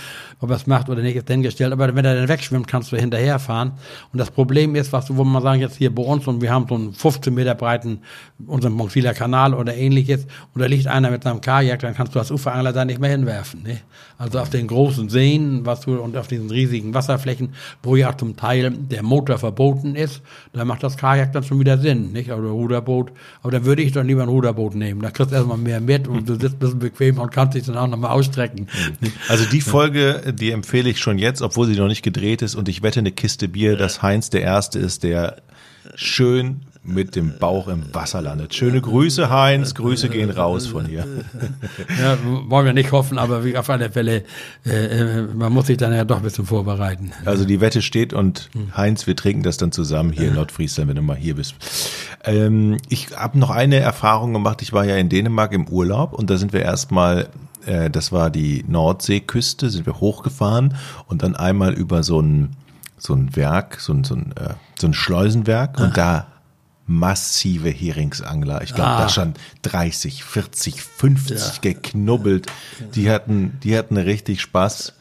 ob 0.44 0.50
er 0.50 0.57
es 0.57 0.68
macht 0.68 0.89
oder 0.89 1.01
nicht, 1.01 1.16
ist 1.16 1.30
dann 1.30 1.42
gestellt. 1.42 1.71
Aber 1.71 1.95
wenn 1.95 2.04
er 2.04 2.16
dann 2.16 2.27
wegschwimmt, 2.27 2.68
kannst 2.68 2.92
du 2.92 2.98
hinterherfahren. 2.98 3.71
Und 4.11 4.19
das 4.19 4.31
Problem 4.31 4.75
ist, 4.75 4.91
was, 4.94 5.15
wo 5.15 5.23
man 5.23 5.41
sagen, 5.41 5.61
jetzt 5.61 5.77
hier 5.77 5.94
bei 5.94 6.03
uns 6.03 6.27
und 6.27 6.41
wir 6.41 6.51
haben 6.51 6.65
so 6.67 6.75
einen 6.75 6.94
15 6.94 7.33
Meter 7.33 7.55
breiten, 7.55 8.00
unseren 8.45 8.73
Montfiler 8.73 9.13
Kanal 9.13 9.53
oder 9.53 9.75
ähnliches, 9.75 10.25
und 10.53 10.61
da 10.61 10.65
liegt 10.65 10.88
einer 10.88 11.11
mit 11.11 11.23
seinem 11.23 11.41
Kajak, 11.41 11.79
dann 11.79 11.94
kannst 11.95 12.15
du 12.15 12.19
als 12.19 12.31
Uferangler 12.31 12.73
da 12.73 12.85
nicht 12.85 13.00
mehr 13.00 13.11
hinwerfen. 13.11 13.63
Ne? 13.63 13.79
Also 14.17 14.39
auf 14.39 14.50
den 14.50 14.67
großen 14.67 15.09
Seen, 15.09 15.65
was 15.65 15.81
du, 15.81 15.95
und 15.95 16.15
auf 16.17 16.27
diesen 16.27 16.50
riesigen 16.50 16.94
Wasserflächen, 16.94 17.50
wo 17.81 17.95
ja 17.95 18.15
zum 18.17 18.35
Teil 18.38 18.71
der 18.71 19.03
Motor 19.03 19.38
verboten 19.38 19.95
ist, 19.95 20.21
da 20.53 20.65
macht 20.65 20.83
das 20.83 20.97
Kajak 20.97 21.33
dann 21.33 21.44
schon 21.44 21.59
wieder 21.59 21.77
Sinn, 21.77 22.11
nicht? 22.11 22.31
Oder 22.31 22.49
Ruderboot. 22.49 23.11
Aber 23.41 23.51
da 23.51 23.65
würde 23.65 23.81
ich 23.81 23.91
doch 23.91 24.03
lieber 24.03 24.23
ein 24.23 24.29
Ruderboot 24.29 24.75
nehmen. 24.75 25.01
Da 25.01 25.11
kriegst 25.11 25.31
du 25.31 25.35
erstmal 25.35 25.57
mehr 25.57 25.81
mit 25.81 26.07
und 26.07 26.29
du 26.29 26.35
sitzt 26.35 26.56
ein 26.56 26.59
bisschen 26.59 26.79
bequem 26.79 27.19
und 27.19 27.31
kannst 27.31 27.56
dich 27.56 27.65
dann 27.65 27.77
auch 27.77 27.88
nochmal 27.88 28.11
ausstrecken. 28.11 28.67
Also 29.27 29.45
die 29.45 29.61
Folge, 29.61 30.33
die 30.33 30.51
empfehle 30.51 30.89
ich 30.89 30.99
schon 30.99 31.17
jetzt, 31.17 31.41
obwohl 31.41 31.67
sie 31.67 31.75
noch 31.75 31.88
nicht 31.88 32.03
gedreht 32.03 32.41
ist. 32.41 32.56
Und 32.56 32.69
ich 32.69 32.83
wette 32.83 32.99
eine 32.99 33.11
Kiste 33.11 33.47
Bier, 33.47 33.79
dass 33.83 34.01
Heinz 34.01 34.30
der 34.30 34.41
Erste 34.41 34.80
ist, 34.80 35.03
der 35.03 35.41
schön 35.95 36.62
mit 36.85 37.15
dem 37.15 37.38
Bauch 37.38 37.68
im 37.68 37.94
Wasser 37.94 38.21
landet. 38.21 38.53
Schöne 38.56 38.81
Grüße, 38.81 39.30
Heinz. 39.30 39.74
Grüße 39.75 40.09
gehen 40.09 40.30
raus 40.30 40.68
von 40.68 40.85
hier. 40.85 41.06
Ja, 42.01 42.18
wollen 42.24 42.65
wir 42.65 42.74
nicht 42.74 42.91
hoffen, 42.91 43.18
aber 43.18 43.44
auf 43.57 43.69
alle 43.69 43.89
Fälle, 43.91 44.24
äh, 44.65 44.69
äh, 44.69 45.21
man 45.33 45.51
muss 45.51 45.68
sich 45.68 45.77
dann 45.77 45.94
ja 45.94 46.06
doch 46.06 46.18
ein 46.18 46.24
bisschen 46.24 46.45
vorbereiten. 46.45 47.12
Also 47.25 47.45
die 47.45 47.62
Wette 47.62 47.81
steht 47.81 48.13
und 48.13 48.50
Heinz, 48.75 49.06
wir 49.06 49.15
trinken 49.15 49.44
das 49.44 49.57
dann 49.57 49.71
zusammen 49.71 50.12
hier 50.12 50.30
in 50.30 50.35
Nordfriesland, 50.35 50.89
wenn 50.89 50.95
du 50.95 51.01
mal 51.01 51.15
hier 51.15 51.35
bist. 51.35 51.56
Ähm, 52.24 52.77
ich 52.89 53.12
habe 53.15 53.38
noch 53.38 53.50
eine 53.50 53.77
Erfahrung 53.77 54.33
gemacht. 54.33 54.62
Ich 54.62 54.74
war 54.74 54.85
ja 54.85 54.95
in 54.95 55.09
Dänemark 55.09 55.51
im 55.51 55.68
Urlaub 55.68 56.13
und 56.13 56.30
da 56.30 56.38
sind 56.38 56.53
wir 56.53 56.62
erstmal 56.62 57.30
äh, 57.65 57.89
das 57.89 58.12
war 58.12 58.30
die 58.30 58.63
Nordseeküste, 58.68 59.69
sind 59.69 59.85
wir 59.85 60.00
hochgefahren 60.00 60.75
und 61.07 61.24
dann 61.24 61.35
einmal 61.35 61.74
über 61.74 62.03
so 62.03 62.21
ein, 62.21 62.56
so 63.03 63.13
ein 63.13 63.35
Werk, 63.35 63.81
so 63.81 63.94
ein, 63.94 64.03
so 64.05 64.15
ein, 64.15 64.33
äh, 64.38 64.53
so 64.79 64.88
ein 64.88 64.94
Schleusenwerk 64.94 65.79
und 65.79 65.97
da 65.97 66.27
massive 66.85 67.69
Heringsangler. 67.69 68.61
Ich 68.61 68.73
glaube, 68.73 68.91
ah. 68.91 69.01
da 69.01 69.09
stand 69.09 69.39
30, 69.63 70.23
40, 70.23 70.81
50 70.81 71.38
ja. 71.38 71.51
geknubbelt. 71.61 72.47
Die 72.95 73.09
hatten, 73.09 73.59
die 73.63 73.77
hatten 73.77 73.97
richtig 73.97 74.41
Spaß. 74.41 74.94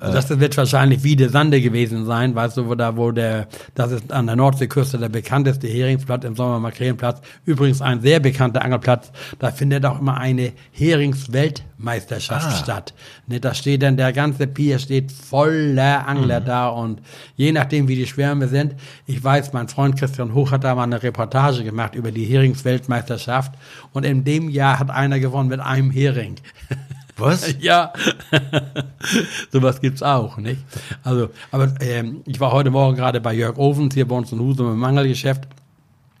Das 0.00 0.28
wird 0.40 0.56
wahrscheinlich 0.56 1.02
wie 1.02 1.16
der 1.16 1.30
Sande 1.30 1.60
gewesen 1.60 2.04
sein, 2.04 2.34
weißt 2.34 2.56
du, 2.56 2.68
wo 2.68 2.74
da, 2.74 2.96
wo 2.96 3.10
der, 3.10 3.48
das 3.74 3.92
ist 3.92 4.12
an 4.12 4.26
der 4.26 4.36
Nordseeküste 4.36 4.98
der 4.98 5.08
bekannteste 5.08 5.66
Heringsplatz 5.66 6.24
im 6.24 6.34
Sommer 6.34 6.60
Makrelenplatz. 6.60 7.20
Übrigens 7.44 7.80
ein 7.80 8.00
sehr 8.00 8.20
bekannter 8.20 8.62
Angelplatz. 8.62 9.10
Da 9.38 9.50
findet 9.50 9.86
auch 9.86 10.00
immer 10.00 10.18
eine 10.18 10.52
Heringsweltmeisterschaft 10.72 12.46
ah. 12.46 12.56
statt. 12.56 12.94
Ne, 13.26 13.40
da 13.40 13.54
steht 13.54 13.82
dann 13.82 13.96
der 13.96 14.12
ganze 14.12 14.46
Pier 14.46 14.78
steht 14.78 15.12
voller 15.12 16.06
Angler 16.06 16.40
mhm. 16.40 16.44
da 16.44 16.68
und 16.68 17.00
je 17.36 17.52
nachdem, 17.52 17.88
wie 17.88 17.96
die 17.96 18.06
Schwärme 18.06 18.48
sind. 18.48 18.74
Ich 19.06 19.22
weiß, 19.22 19.52
mein 19.52 19.68
Freund 19.68 19.98
Christian 19.98 20.34
Hoch 20.34 20.50
hat 20.50 20.64
da 20.64 20.74
mal 20.74 20.84
eine 20.84 21.02
Reportage 21.02 21.64
gemacht 21.64 21.94
über 21.94 22.12
die 22.12 22.24
Heringsweltmeisterschaft 22.24 23.52
und 23.92 24.04
in 24.04 24.24
dem 24.24 24.50
Jahr 24.50 24.78
hat 24.78 24.90
einer 24.90 25.18
gewonnen 25.18 25.48
mit 25.48 25.60
einem 25.60 25.90
Hering. 25.90 26.36
Was? 27.18 27.54
ja. 27.60 27.92
Sowas 29.52 29.80
gibt's 29.80 30.02
auch, 30.02 30.38
nicht? 30.38 30.60
Also, 31.02 31.30
aber 31.50 31.74
ähm, 31.80 32.22
ich 32.26 32.40
war 32.40 32.52
heute 32.52 32.70
Morgen 32.70 32.96
gerade 32.96 33.20
bei 33.20 33.34
Jörg 33.34 33.58
Ovens 33.58 33.94
hier 33.94 34.06
bei 34.06 34.16
uns 34.16 34.32
in 34.32 34.40
Husum 34.40 34.72
im 34.72 34.78
Mangelgeschäft 34.78 35.48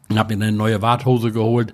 und 0.08 0.18
habe 0.18 0.36
mir 0.36 0.46
eine 0.46 0.56
neue 0.56 0.82
Warthose 0.82 1.32
geholt 1.32 1.72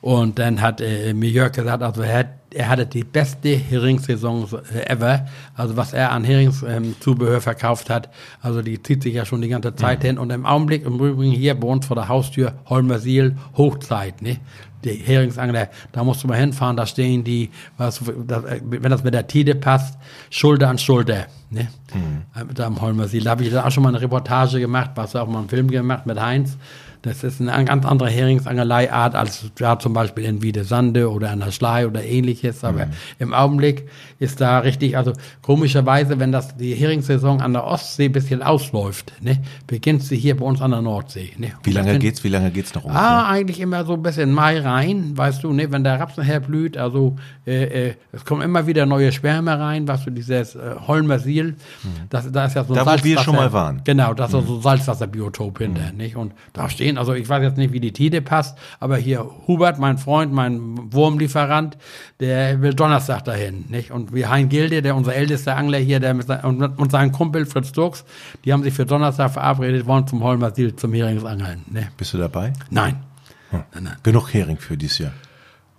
und 0.00 0.38
dann 0.38 0.60
hat 0.60 0.80
äh, 0.80 1.14
mir 1.14 1.30
Jörg 1.30 1.52
gesagt, 1.52 1.82
also 1.82 2.02
er, 2.02 2.18
hat, 2.18 2.28
er 2.52 2.68
hatte 2.68 2.86
die 2.86 3.04
beste 3.04 3.56
Heringssaison 3.56 4.48
ever, 4.86 5.26
also 5.54 5.76
was 5.76 5.92
er 5.92 6.12
an 6.12 6.24
Heringszubehör 6.24 7.36
ähm, 7.36 7.40
verkauft 7.40 7.90
hat, 7.90 8.10
also 8.42 8.62
die 8.62 8.82
zieht 8.82 9.02
sich 9.02 9.14
ja 9.14 9.24
schon 9.24 9.42
die 9.42 9.48
ganze 9.48 9.74
Zeit 9.76 10.02
mhm. 10.02 10.06
hin 10.06 10.18
und 10.18 10.30
im 10.30 10.46
Augenblick 10.46 10.84
im 10.84 10.94
Übrigen 10.94 11.32
hier 11.32 11.54
bei 11.54 11.68
uns 11.68 11.86
vor 11.86 11.96
der 11.96 12.08
Haustür 12.08 12.54
Holmersiel 12.66 13.36
Hochzeit, 13.56 14.22
ne? 14.22 14.38
Die 14.84 14.92
Heringsangler, 14.92 15.68
da 15.92 16.04
musst 16.04 16.22
du 16.22 16.28
mal 16.28 16.38
hinfahren, 16.38 16.76
da 16.76 16.86
stehen 16.86 17.24
die, 17.24 17.50
was, 17.76 18.00
das, 18.26 18.44
wenn 18.62 18.90
das 18.90 19.02
mit 19.02 19.14
der 19.14 19.26
Tide 19.26 19.54
passt, 19.54 19.98
Schulter 20.30 20.68
an 20.68 20.78
Schulter. 20.78 21.26
Ne? 21.50 21.68
Mhm. 21.94 22.54
Da 22.54 22.66
am 22.66 22.80
Holmersiel. 22.80 23.24
Da 23.24 23.30
habe 23.30 23.44
ich 23.44 23.50
da 23.50 23.64
auch 23.64 23.70
schon 23.70 23.82
mal 23.82 23.90
eine 23.90 24.00
Reportage 24.00 24.60
gemacht, 24.60 24.90
was 24.94 25.14
auch 25.16 25.28
mal 25.28 25.40
einen 25.40 25.48
Film 25.48 25.70
gemacht 25.70 26.06
mit 26.06 26.20
Heinz. 26.20 26.56
Das 27.04 27.22
ist 27.22 27.38
eine 27.40 27.64
ganz 27.66 27.84
andere 27.84 28.08
Heringsangeleiart 28.08 29.14
als 29.14 29.50
ja, 29.58 29.78
zum 29.78 29.92
Beispiel 29.92 30.24
in 30.24 30.40
Wiedesande 30.40 31.10
oder 31.10 31.30
an 31.30 31.40
der 31.40 31.52
Schlei 31.52 31.86
oder 31.86 32.02
ähnliches. 32.02 32.64
Aber 32.64 32.86
mhm. 32.86 32.92
im 33.18 33.34
Augenblick 33.34 33.88
ist 34.18 34.40
da 34.40 34.60
richtig, 34.60 34.96
also 34.96 35.12
komischerweise, 35.42 36.18
wenn 36.18 36.32
das 36.32 36.56
die 36.56 36.74
Heringssaison 36.74 37.42
an 37.42 37.52
der 37.52 37.64
Ostsee 37.64 38.06
ein 38.06 38.12
bisschen 38.12 38.42
ausläuft, 38.42 39.12
ne, 39.20 39.42
beginnt 39.66 40.02
sie 40.02 40.16
hier 40.16 40.36
bei 40.36 40.46
uns 40.46 40.62
an 40.62 40.70
der 40.70 40.80
Nordsee. 40.80 41.32
Ne? 41.36 41.52
Wie 41.62 41.72
lange 41.72 41.92
sind, 41.92 42.00
geht's? 42.00 42.24
Wie 42.24 42.28
lange 42.28 42.50
geht's 42.50 42.74
noch? 42.74 42.84
Ungefähr? 42.84 43.02
Ah, 43.02 43.28
eigentlich 43.28 43.60
immer 43.60 43.84
so 43.84 43.98
bis 43.98 44.16
in 44.16 44.32
Mai 44.32 44.60
rein, 44.60 45.12
weißt 45.14 45.44
du, 45.44 45.52
ne, 45.52 45.70
wenn 45.70 45.84
der 45.84 46.00
Rapsenherr 46.00 46.40
blüht. 46.40 46.78
Also 46.78 47.16
äh, 47.46 47.88
äh, 47.88 47.94
es 48.12 48.24
kommen 48.24 48.40
immer 48.40 48.66
wieder 48.66 48.86
neue 48.86 49.12
Schwärme 49.12 49.58
rein, 49.58 49.86
was 49.86 50.04
du 50.04 50.10
dieses 50.10 50.54
äh, 50.54 50.74
Holmersil, 50.86 51.56
mhm. 51.82 51.88
das, 52.08 52.32
da 52.32 52.46
ist 52.46 52.54
ja 52.54 52.64
so 52.64 52.72
da, 52.72 52.86
wo 52.86 53.04
wir 53.04 53.18
schon 53.18 53.36
mal 53.36 53.52
waren. 53.52 53.82
Genau, 53.84 54.14
das 54.14 54.32
ist 54.32 54.40
mhm. 54.40 54.46
so 54.46 54.60
Salzwasserbiotop 54.62 55.58
hinter, 55.58 55.92
mhm. 55.92 55.98
nicht? 55.98 56.16
Und 56.16 56.32
da 56.54 56.70
stehen, 56.70 56.93
also 56.98 57.14
ich 57.14 57.28
weiß 57.28 57.42
jetzt 57.42 57.56
nicht, 57.56 57.72
wie 57.72 57.80
die 57.80 57.92
Tide 57.92 58.22
passt, 58.22 58.58
aber 58.80 58.96
hier 58.96 59.28
Hubert, 59.46 59.78
mein 59.78 59.98
Freund, 59.98 60.32
mein 60.32 60.92
Wurmlieferant, 60.92 61.76
der 62.20 62.60
will 62.62 62.74
Donnerstag 62.74 63.24
dahin, 63.24 63.64
nicht? 63.68 63.90
Und 63.90 64.14
wie 64.14 64.26
Hein 64.26 64.48
Gilde, 64.48 64.82
der 64.82 64.96
unser 64.96 65.14
ältester 65.14 65.56
Angler 65.56 65.78
hier, 65.78 66.00
der 66.00 66.14
mit, 66.14 66.28
und, 66.28 66.62
und 66.62 66.90
sein 66.90 67.12
Kumpel 67.12 67.46
Fritz 67.46 67.72
Dux, 67.72 68.04
die 68.44 68.52
haben 68.52 68.62
sich 68.62 68.74
für 68.74 68.86
Donnerstag 68.86 69.32
verabredet, 69.32 69.86
wollen 69.86 70.06
zum 70.06 70.22
Holmersil 70.22 70.76
zum 70.76 70.92
Heringsangeln. 70.92 71.62
Ne? 71.70 71.88
Bist 71.96 72.14
du 72.14 72.18
dabei? 72.18 72.52
Nein. 72.70 72.96
Hm. 73.50 73.64
nein, 73.74 73.84
nein. 73.84 73.96
Genug 74.02 74.32
Hering 74.32 74.58
für 74.58 74.76
dieses 74.76 74.98
Jahr. 74.98 75.12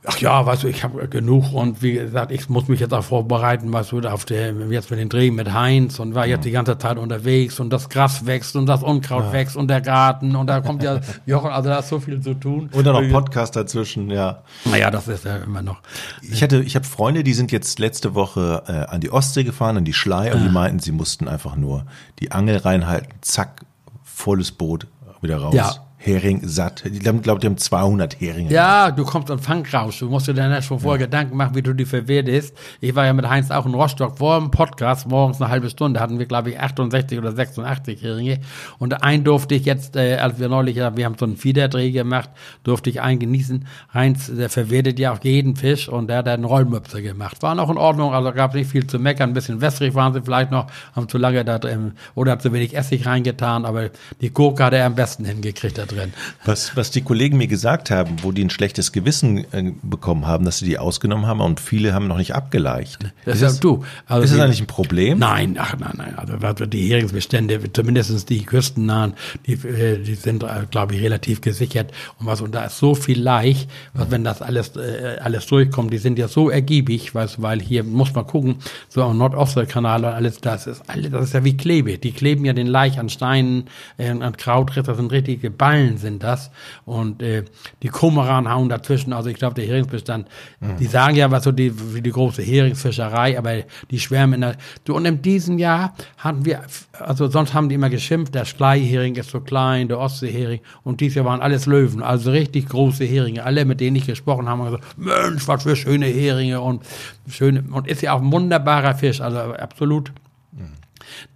Ach 0.07 0.19
ja, 0.19 0.45
weißt 0.45 0.63
du, 0.63 0.67
ich 0.67 0.83
habe 0.83 1.07
genug 1.07 1.53
und 1.53 1.81
wie 1.81 1.93
gesagt, 1.93 2.31
ich 2.31 2.50
muss 2.50 2.67
mich 2.67 2.79
jetzt 2.79 2.93
auch 2.93 3.03
vorbereiten, 3.03 3.71
weißt 3.71 3.91
du, 3.91 4.00
auf 4.01 4.25
der, 4.25 4.53
jetzt 4.69 4.89
mit 4.91 5.00
den 5.00 5.09
Dreh 5.09 5.31
mit 5.31 5.53
Heinz 5.53 6.00
und 6.00 6.15
war 6.15 6.27
jetzt 6.27 6.45
die 6.45 6.51
ganze 6.51 6.77
Zeit 6.77 6.97
unterwegs 6.97 7.59
und 7.59 7.71
das 7.71 7.89
Gras 7.89 8.25
wächst 8.25 8.55
und 8.55 8.65
das 8.65 8.83
Unkraut 8.83 9.25
ja. 9.25 9.33
wächst 9.33 9.55
und 9.55 9.67
der 9.67 9.81
Garten 9.81 10.35
und 10.35 10.47
da 10.47 10.62
kommt 10.62 10.83
ja 10.83 11.00
Jochen, 11.25 11.50
also 11.50 11.69
da 11.69 11.79
ist 11.79 11.89
so 11.89 12.00
viel 12.00 12.21
zu 12.21 12.33
tun. 12.33 12.69
Und 12.71 12.85
dann 12.85 13.03
noch 13.03 13.12
Podcast 13.12 13.55
dazwischen, 13.55 14.09
ja. 14.09 14.43
Naja, 14.65 14.91
das 14.91 15.07
ist 15.07 15.25
ja 15.25 15.38
immer 15.38 15.62
noch. 15.62 15.81
Ich 16.21 16.43
hatte, 16.43 16.62
ich 16.62 16.75
habe 16.75 16.85
Freunde, 16.85 17.24
die 17.24 17.33
sind 17.33 17.51
jetzt 17.51 17.79
letzte 17.79 18.15
Woche 18.15 18.63
äh, 18.67 18.71
an 18.93 19.01
die 19.01 19.12
Ostsee 19.12 19.43
gefahren, 19.43 19.77
an 19.77 19.85
die 19.85 19.93
Schlei 19.93 20.33
und 20.33 20.43
die 20.43 20.50
meinten, 20.50 20.79
sie 20.79 20.91
mussten 20.91 21.27
einfach 21.27 21.55
nur 21.55 21.85
die 22.19 22.31
Angel 22.31 22.57
reinhalten, 22.57 23.09
zack, 23.21 23.62
volles 24.03 24.51
Boot 24.51 24.88
wieder 25.21 25.38
raus. 25.38 25.55
Ja. 25.55 25.85
Hering 26.05 26.41
satt. 26.43 26.85
Ich 26.85 27.00
glaube, 27.00 27.39
die 27.39 27.47
haben 27.47 27.57
200 27.57 28.19
Heringe. 28.21 28.51
Ja, 28.51 28.91
du 28.91 29.03
kommst 29.03 29.31
am 29.31 29.39
Fang 29.39 29.65
raus. 29.74 29.97
Du 30.00 30.07
musst 30.07 30.27
dir 30.27 30.35
dann 30.35 30.62
schon 30.62 30.79
vorher 30.79 31.01
ja. 31.01 31.07
Gedanken 31.07 31.35
machen, 31.35 31.55
wie 31.55 31.63
du 31.63 31.74
die 31.74 31.85
verwertest. 31.85 32.55
Ich 32.79 32.93
war 32.93 33.05
ja 33.05 33.13
mit 33.13 33.27
Heinz 33.27 33.50
auch 33.50 33.65
in 33.65 33.74
Rostock 33.74 34.19
vor 34.19 34.39
dem 34.39 34.51
Podcast, 34.51 35.07
morgens 35.07 35.41
eine 35.41 35.50
halbe 35.50 35.69
Stunde, 35.69 36.00
hatten 36.00 36.19
wir, 36.19 36.27
glaube 36.27 36.51
ich, 36.51 36.59
68 36.59 37.17
oder 37.17 37.31
86 37.31 38.03
Heringe. 38.03 38.39
Und 38.77 39.03
einen 39.03 39.24
durfte 39.24 39.55
ich 39.55 39.65
jetzt, 39.65 39.95
äh, 39.95 40.17
als 40.17 40.39
wir 40.39 40.47
neulich, 40.47 40.75
wir 40.75 41.05
haben 41.05 41.15
so 41.17 41.25
einen 41.25 41.38
Fiederdreh 41.38 41.89
gemacht, 41.89 42.29
durfte 42.63 42.91
ich 42.91 43.01
einen 43.01 43.19
genießen. 43.19 43.65
Heinz, 43.93 44.31
der 44.31 44.50
verwertet 44.50 45.00
ja 45.00 45.12
auch 45.12 45.24
jeden 45.24 45.55
Fisch 45.55 45.89
und 45.89 46.07
der 46.07 46.17
hat 46.17 46.27
einen 46.27 46.45
Rollmöpse 46.45 47.01
gemacht. 47.01 47.41
War 47.41 47.55
noch 47.55 47.69
in 47.71 47.77
Ordnung, 47.77 48.13
also 48.13 48.31
gab 48.31 48.51
es 48.51 48.57
nicht 48.57 48.71
viel 48.71 48.85
zu 48.85 49.00
meckern. 49.00 49.31
Ein 49.31 49.33
bisschen 49.33 49.59
wässrig 49.59 49.95
waren 49.95 50.13
sie 50.13 50.21
vielleicht 50.21 50.51
noch, 50.51 50.67
haben 50.95 51.09
zu 51.09 51.17
lange 51.17 51.43
da 51.43 51.57
drin, 51.57 51.93
oder 52.13 52.38
zu 52.38 52.53
wenig 52.53 52.75
Essig 52.77 53.07
reingetan, 53.07 53.65
aber 53.65 53.89
die 54.21 54.31
Gurke 54.31 54.63
hat 54.65 54.74
er 54.74 54.85
am 54.85 54.93
besten 54.93 55.25
hingekriegt 55.25 55.79
da 55.79 55.85
drin 55.85 55.94
drin. 55.95 56.13
Was, 56.43 56.75
was 56.75 56.91
die 56.91 57.01
Kollegen 57.01 57.37
mir 57.37 57.47
gesagt 57.47 57.91
haben, 57.91 58.17
wo 58.21 58.31
die 58.31 58.43
ein 58.43 58.49
schlechtes 58.49 58.91
Gewissen 58.91 59.45
äh, 59.51 59.71
bekommen 59.81 60.27
haben, 60.27 60.45
dass 60.45 60.59
sie 60.59 60.65
die 60.65 60.77
ausgenommen 60.77 61.25
haben 61.25 61.41
und 61.41 61.59
viele 61.59 61.93
haben 61.93 62.07
noch 62.07 62.17
nicht 62.17 62.35
abgeleicht. 62.35 62.99
Das 63.25 63.35
ist, 63.35 63.41
das, 63.41 63.59
du. 63.59 63.83
Also 64.05 64.23
ist 64.23 64.33
das 64.33 64.39
eigentlich 64.39 64.61
ein 64.61 64.67
Problem? 64.67 65.19
Nein, 65.19 65.57
ach 65.59 65.75
nein, 65.77 65.93
nein. 65.97 66.15
Also 66.17 66.65
die 66.65 66.89
Heringsbestände, 66.89 67.71
zumindest 67.73 68.29
die 68.29 68.43
küstennahen, 68.43 69.13
die, 69.45 69.53
äh, 69.53 70.01
die 70.01 70.15
sind, 70.15 70.43
äh, 70.43 70.47
glaube 70.69 70.95
ich, 70.95 71.01
relativ 71.01 71.41
gesichert. 71.41 71.91
Und 72.19 72.27
was 72.27 72.41
und 72.41 72.53
da 72.53 72.65
ist 72.65 72.77
so 72.77 72.95
viel 72.95 73.21
Laich, 73.21 73.67
was, 73.93 74.11
wenn 74.11 74.23
das 74.23 74.41
alles 74.41 74.75
äh, 74.75 75.17
alles 75.21 75.45
durchkommt, 75.47 75.91
die 75.93 75.97
sind 75.97 76.19
ja 76.19 76.27
so 76.27 76.49
ergiebig, 76.49 77.13
weißt, 77.13 77.41
weil 77.41 77.61
hier 77.61 77.83
muss 77.83 78.13
man 78.13 78.27
gucken, 78.27 78.57
so 78.89 79.03
am 79.03 79.17
Nordostseekanal 79.17 80.05
und 80.05 80.11
alles, 80.11 80.41
das 80.41 80.67
ist 80.67 80.83
alles, 80.87 81.11
das 81.11 81.25
ist 81.25 81.33
ja 81.33 81.43
wie 81.43 81.57
Klebe. 81.57 81.97
Die 81.97 82.11
kleben 82.11 82.45
ja 82.45 82.53
den 82.53 82.67
Laich 82.67 82.99
an 82.99 83.09
Steinen, 83.09 83.65
äh, 83.97 84.09
an 84.09 84.37
Krautriss, 84.37 84.85
das 84.85 84.97
sind 84.97 85.11
richtige 85.11 85.49
Ballen 85.49 85.85
Quallen 85.86 85.98
sind 85.98 86.24
das. 86.24 86.51
Und 86.86 87.22
äh, 87.22 87.44
die 87.84 87.89
Komoran 87.89 88.50
hauen 88.50 88.70
dazwischen. 88.70 89.13
Also 89.13 89.30
ich 89.30 89.38
glaube, 89.38 89.56
der 89.56 89.65
Heringsbestand, 89.65 90.27
mhm. 90.60 90.77
die 90.77 90.86
sagen 90.86 91.15
ja 91.15 91.30
was 91.32 91.44
so 91.44 91.51
die, 91.51 91.72
wie 91.94 92.01
die 92.01 92.12
große 92.12 92.42
Heringsfischerei, 92.42 93.38
aber 93.38 93.63
die 93.92 94.00
schwärmen 94.00 94.36
in 94.36 94.42
der. 94.42 94.96
Und 94.96 95.06
in 95.06 95.22
diesem 95.22 95.58
Jahr 95.58 95.96
hatten 96.18 96.46
wir, 96.46 96.62
also 97.00 97.27
sonst 97.30 97.54
haben 97.54 97.70
die 97.70 97.75
immer 97.75 97.89
geschimpft, 97.89 98.36
der 98.36 98.46
Schleihering 98.46 99.15
ist 99.15 99.30
so 99.30 99.42
klein, 99.42 99.88
der 99.88 100.00
Ostseehering. 100.00 100.62
Und 100.84 101.01
dieses 101.01 101.15
Jahr 101.15 101.25
waren 101.25 101.42
alles 101.42 101.65
Löwen, 101.65 102.01
also 102.01 102.32
richtig 102.32 102.68
große 102.70 103.06
Heringe. 103.06 103.44
Alle, 103.44 103.65
mit 103.65 103.80
denen 103.80 103.96
ich 103.96 104.06
gesprochen 104.06 104.50
habe, 104.50 104.63
haben 104.63 104.72
gesagt, 104.72 104.98
Mensch, 104.98 105.48
was 105.48 105.63
für 105.63 105.75
schöne 105.75 106.08
Heringe 106.08 106.62
und 106.62 106.84
schöne, 107.27 107.63
und 107.72 107.88
ist 107.88 108.01
ja 108.01 108.13
auch 108.13 108.22
ein 108.22 108.32
wunderbarer 108.32 108.96
Fisch, 108.96 109.22
also 109.22 109.38
absolut 109.38 110.12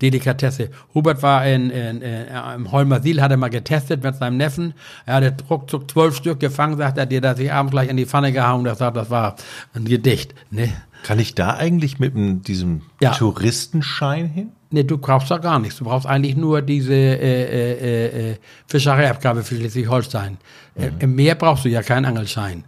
Delikatesse. 0.01 0.69
Hubert 0.93 1.21
war 1.23 1.45
in, 1.45 1.69
in, 1.69 2.01
in, 2.01 2.25
im 2.55 2.71
Holmersil, 2.71 3.21
hat 3.21 3.31
er 3.31 3.37
mal 3.37 3.49
getestet 3.49 4.03
mit 4.03 4.15
seinem 4.15 4.37
Neffen. 4.37 4.73
Er 5.05 5.15
hatte 5.15 5.43
ruckzuck 5.49 5.89
zwölf 5.89 6.15
Stück 6.15 6.39
gefangen, 6.39 6.77
sagt 6.77 6.97
er 6.97 7.05
dir, 7.05 7.21
dass 7.21 7.39
ich 7.39 7.51
abends 7.51 7.71
gleich 7.71 7.89
in 7.89 7.97
die 7.97 8.05
Pfanne 8.05 8.31
gehauen. 8.31 8.63
Das, 8.63 8.79
das 8.79 9.09
war 9.09 9.35
ein 9.73 9.85
Gedicht. 9.85 10.33
Ne? 10.51 10.71
Kann 11.03 11.19
ich 11.19 11.35
da 11.35 11.55
eigentlich 11.55 11.99
mit 11.99 12.13
diesem 12.47 12.81
ja. 13.01 13.11
Touristenschein 13.11 14.27
hin? 14.27 14.51
Nee, 14.71 14.83
du 14.83 14.97
brauchst 14.97 15.31
da 15.31 15.37
gar 15.37 15.59
nichts. 15.59 15.77
Du 15.77 15.85
brauchst 15.85 16.05
eigentlich 16.05 16.35
nur 16.35 16.61
diese 16.61 16.93
äh, 16.93 17.15
äh, 17.15 18.31
äh, 18.31 18.37
Fischereiabgabe 18.67 19.43
für 19.43 19.55
Schleswig-Holstein. 19.55 20.37
Mhm. 20.75 20.83
Im 20.99 21.15
Meer 21.15 21.35
brauchst 21.35 21.65
du 21.65 21.69
ja 21.69 21.81
keinen 21.81 22.05
Angelschein. 22.05 22.63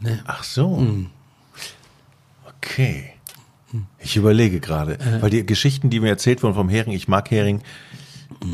Ne? 0.00 0.22
Ach 0.26 0.44
so. 0.44 0.76
Mhm. 0.76 1.06
Okay. 2.58 3.15
Ich 3.98 4.16
überlege 4.16 4.60
gerade, 4.60 4.94
äh. 4.94 5.20
weil 5.20 5.30
die 5.30 5.44
Geschichten, 5.44 5.90
die 5.90 6.00
mir 6.00 6.08
erzählt 6.08 6.42
wurden 6.42 6.54
vom 6.54 6.68
Hering, 6.68 6.92
ich 6.92 7.08
mag 7.08 7.30
Hering, 7.30 7.62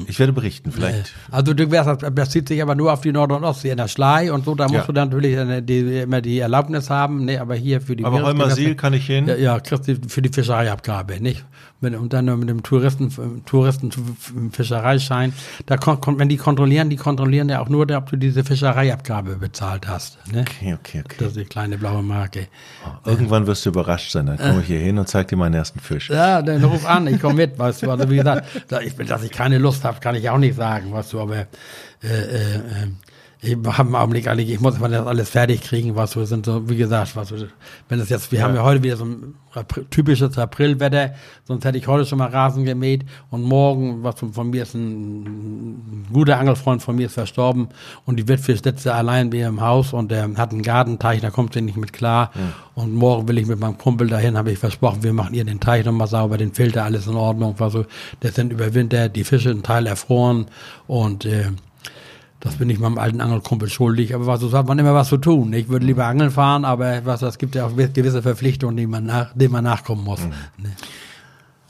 ich 0.07 0.19
werde 0.19 0.33
berichten, 0.33 0.71
vielleicht. 0.71 1.15
Also 1.31 1.55
du 1.55 1.71
wärst, 1.71 2.03
das 2.15 2.31
zieht 2.31 2.49
sich 2.49 2.61
aber 2.63 2.75
nur 2.75 2.93
auf 2.93 3.01
die 3.01 3.13
Nord- 3.13 3.33
und 3.33 3.45
Ostsee, 3.45 3.71
in 3.71 3.79
der 3.79 3.89
Schlei 3.89 4.33
und 4.33 4.45
so, 4.45 4.55
da 4.55 4.65
musst 4.65 4.75
ja. 4.75 4.87
du 4.87 4.93
dann 4.93 5.09
natürlich 5.09 5.65
die, 5.65 6.01
immer 6.01 6.21
die 6.21 6.39
Erlaubnis 6.39 6.91
haben, 6.91 7.25
ne, 7.25 7.39
aber 7.39 7.55
hier 7.55 7.81
für 7.81 7.97
die 7.97 8.05
Aber 8.05 8.23
Holmersil 8.23 8.75
kann 8.75 8.93
ich 8.93 9.07
hin? 9.07 9.27
Ja, 9.27 9.37
ja, 9.37 9.61
kriegst 9.61 9.89
du 9.89 9.97
für 10.09 10.23
die 10.23 10.31
Fischereiabgabe, 10.31 11.21
nicht? 11.21 11.45
Mit, 11.83 11.95
und 11.97 12.13
dann 12.13 12.27
mit 12.39 12.49
dem 12.49 12.63
Touristen, 12.63 13.13
Touristen 13.45 13.91
Fischereischein, 14.53 15.33
da 15.67 15.77
kommt, 15.77 16.19
wenn 16.19 16.29
die 16.29 16.37
kontrollieren, 16.37 16.91
die 16.91 16.97
kontrollieren 16.97 17.49
ja 17.49 17.61
auch 17.61 17.69
nur, 17.69 17.91
ob 17.91 18.11
du 18.11 18.17
diese 18.17 18.45
Fischereiabgabe 18.45 19.37
bezahlt 19.37 19.89
hast. 19.89 20.19
Ne? 20.33 20.43
Okay, 20.43 20.75
okay, 20.79 21.03
okay. 21.05 21.17
Das 21.19 21.29
ist 21.29 21.37
die 21.37 21.45
kleine 21.45 21.79
blaue 21.79 22.03
Marke. 22.03 22.47
Oh, 22.87 23.11
irgendwann 23.11 23.47
wirst 23.47 23.67
du 23.67 23.71
überrascht 23.71 24.13
sein, 24.13 24.27
dann 24.27 24.39
komme 24.39 24.61
ich 24.61 24.69
hier 24.69 24.79
hin 24.79 24.99
und 24.99 25.09
zeig 25.09 25.29
dir 25.29 25.37
meinen 25.37 25.55
ersten 25.55 25.81
Fisch. 25.81 26.09
Ja, 26.09 26.41
dann 26.41 26.63
ruf 26.65 26.87
an, 26.87 27.07
ich 27.09 27.21
komme 27.21 27.35
mit, 27.35 27.59
weißt 27.59 27.83
du, 27.83 27.91
also 27.91 28.09
wie 28.09 28.17
gesagt, 28.17 28.47
dass 28.69 29.25
ich 29.25 29.31
keine 29.33 29.59
Lust 29.59 29.85
habe, 29.85 30.01
kann 30.01 30.15
ich 30.15 30.31
auch 30.31 30.39
nicht 30.39 30.57
sagen, 30.57 30.93
weißt 30.93 31.13
du, 31.13 31.21
aber 31.21 31.37
äh, 31.37 31.47
äh, 32.03 32.57
äh 32.57 32.89
ich 33.45 33.57
habe 33.57 33.89
im 33.89 33.97
Augenblick 33.97 34.29
eigentlich, 34.29 34.51
ich 34.51 34.61
muss 34.61 34.79
das 34.79 35.07
alles 35.07 35.31
fertig 35.31 35.63
kriegen, 35.63 35.97
was 35.97 36.13
so 36.13 36.25
sind, 36.25 36.47
so, 36.47 36.69
wie 36.69 36.77
gesagt, 36.77 37.17
was 37.17 37.29
so, 37.29 37.37
wenn 37.89 37.99
das 37.99 38.09
jetzt, 38.09 38.31
wir 38.31 38.39
ja. 38.39 38.45
haben 38.45 38.55
ja 38.55 38.63
heute 38.63 38.85
wieder 38.85 38.97
so 38.97 39.05
ein 39.05 39.35
typisches 39.91 40.39
Aprilwetter, 40.39 41.15
sonst 41.43 41.65
hätte 41.65 41.77
ich 41.77 41.89
heute 41.89 42.07
schon 42.07 42.19
mal 42.19 42.29
Rasen 42.29 42.65
gemäht 42.65 43.05
und 43.31 43.43
morgen, 43.43 44.05
was 44.05 44.21
von 44.21 44.51
mir 44.51 44.63
ist 44.63 44.75
ein, 44.75 45.25
ein 45.25 46.07
guter 46.13 46.39
Angelfreund 46.39 46.83
von 46.83 46.95
mir 46.95 47.07
ist 47.07 47.15
verstorben 47.15 47.71
und 48.07 48.17
die 48.17 48.29
Witwe 48.29 48.57
sitzt 48.57 48.87
allein 48.87 49.31
bei 49.31 49.39
im 49.39 49.61
Haus 49.61 49.93
und 49.93 50.13
der 50.13 50.33
hat 50.37 50.53
einen 50.53 50.63
Gartenteich, 50.63 51.21
da 51.21 51.31
kommt 51.31 51.55
sie 51.55 51.63
nicht 51.63 51.77
mit 51.77 51.93
klar 51.93 52.31
ja. 52.37 52.41
und 52.81 52.95
morgen 52.95 53.27
will 53.27 53.39
ich 53.39 53.49
mit 53.49 53.59
meinem 53.59 53.77
Kumpel 53.77 54.07
dahin, 54.07 54.39
habe 54.39 54.53
ich 54.53 54.59
versprochen, 54.61 55.03
wir 55.03 55.13
machen 55.13 55.35
ihr 55.35 55.45
den 55.45 55.59
Teich 55.59 55.85
nochmal 55.85 56.07
sauber, 56.07 56.39
den 56.39 56.55
Filter, 56.55 56.85
alles 56.85 57.09
in 57.09 57.17
Ordnung, 57.17 57.59
war 57.59 57.71
so, 57.71 57.87
das 58.21 58.37
sind 58.37 58.53
über 58.53 58.73
Winter 58.73 59.09
die 59.09 59.25
Fische 59.25 59.51
ein 59.51 59.65
Teil 59.65 59.89
erfroren 59.89 60.47
und 60.87 61.25
äh, 61.25 61.51
das 62.43 62.57
bin 62.57 62.69
ich 62.69 62.81
meinem 62.81 62.99
alten 62.99 63.21
Angelkumpel 63.21 63.69
schuldig. 63.69 64.15
Aber 64.15 64.27
was, 64.27 64.41
so 64.41 64.53
hat 64.53 64.67
man 64.67 64.79
immer 64.79 64.95
was 64.95 65.09
zu 65.09 65.17
tun. 65.17 65.53
Ich 65.53 65.69
würde 65.69 65.87
lieber 65.87 66.07
angeln 66.07 66.33
fahren, 66.33 66.65
aber 66.65 67.05
was, 67.05 67.23
es 67.23 67.39
gibt 67.39 67.55
ja 67.55 67.67
auch 67.67 67.77
gewisse 67.77 68.21
Verpflichtungen, 68.21 68.77
die 68.77 68.87
man 68.87 69.07
nach, 69.07 69.33
denen 69.35 69.53
man 69.53 69.65
nachkommen 69.65 70.03
muss. 70.03 70.21
Mhm. 70.21 70.33
Ne? 70.65 70.73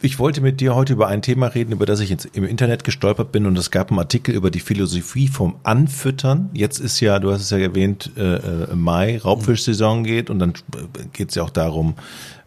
Ich 0.04 0.18
wollte 0.18 0.40
mit 0.40 0.60
dir 0.60 0.74
heute 0.74 0.94
über 0.94 1.08
ein 1.08 1.22
Thema 1.22 1.46
reden, 1.46 1.72
über 1.72 1.86
das 1.86 2.00
ich 2.00 2.08
jetzt 2.08 2.24
im 2.32 2.44
Internet 2.44 2.84
gestolpert 2.84 3.30
bin 3.32 3.46
und 3.46 3.56
es 3.56 3.70
gab 3.70 3.90
einen 3.90 4.00
Artikel 4.00 4.34
über 4.34 4.50
die 4.50 4.60
Philosophie 4.60 5.28
vom 5.28 5.56
Anfüttern. 5.62 6.48
Jetzt 6.54 6.80
ist 6.80 6.98
ja, 7.00 7.18
du 7.20 7.30
hast 7.30 7.42
es 7.42 7.50
ja 7.50 7.58
erwähnt, 7.58 8.10
äh, 8.16 8.36
äh 8.36 8.74
Mai, 8.74 9.18
Raubfischsaison 9.18 10.02
geht 10.02 10.30
und 10.30 10.38
dann 10.38 10.54
geht 11.12 11.28
es 11.28 11.34
ja 11.36 11.44
auch 11.44 11.50
darum, 11.50 11.94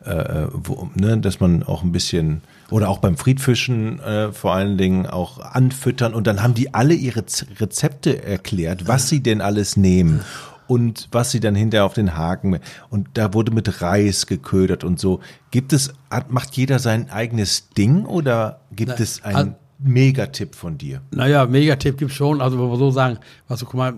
äh, 0.03 0.11
äh, 0.11 0.47
wo, 0.51 0.89
ne, 0.95 1.17
dass 1.19 1.39
man 1.39 1.63
auch 1.63 1.83
ein 1.83 1.91
bisschen 1.91 2.41
oder 2.71 2.89
auch 2.89 2.99
beim 2.99 3.17
Friedfischen 3.17 3.99
äh, 3.99 4.31
vor 4.31 4.53
allen 4.53 4.77
Dingen 4.77 5.05
auch 5.05 5.39
anfüttern 5.39 6.13
und 6.13 6.27
dann 6.27 6.41
haben 6.41 6.53
die 6.53 6.73
alle 6.73 6.93
ihre 6.93 7.23
Rezepte 7.59 8.23
erklärt, 8.23 8.87
was 8.87 9.09
sie 9.09 9.21
denn 9.21 9.41
alles 9.41 9.77
nehmen 9.77 10.21
und 10.67 11.07
was 11.11 11.31
sie 11.31 11.39
dann 11.39 11.55
hinterher 11.55 11.85
auf 11.85 11.93
den 11.93 12.17
Haken 12.17 12.59
und 12.89 13.09
da 13.13 13.33
wurde 13.33 13.51
mit 13.51 13.81
Reis 13.81 14.25
geködert 14.25 14.83
und 14.83 14.99
so. 14.99 15.19
Gibt 15.51 15.73
es 15.73 15.93
macht 16.29 16.55
jeder 16.57 16.79
sein 16.79 17.09
eigenes 17.09 17.69
Ding 17.69 18.05
oder 18.05 18.61
gibt 18.75 18.93
Na, 18.97 19.03
es 19.03 19.23
ein 19.23 19.55
Megatipp 19.79 20.55
von 20.55 20.77
dir? 20.77 21.01
Naja, 21.11 21.45
Megatipp 21.45 21.97
gibt 21.97 22.11
es 22.11 22.17
schon. 22.17 22.41
Also, 22.41 22.57
wo 22.57 22.69
wir 22.71 22.77
so 22.77 22.91
sagen, 22.91 23.19
was 23.47 23.59
du, 23.59 23.65
guck 23.65 23.75
mal, 23.75 23.93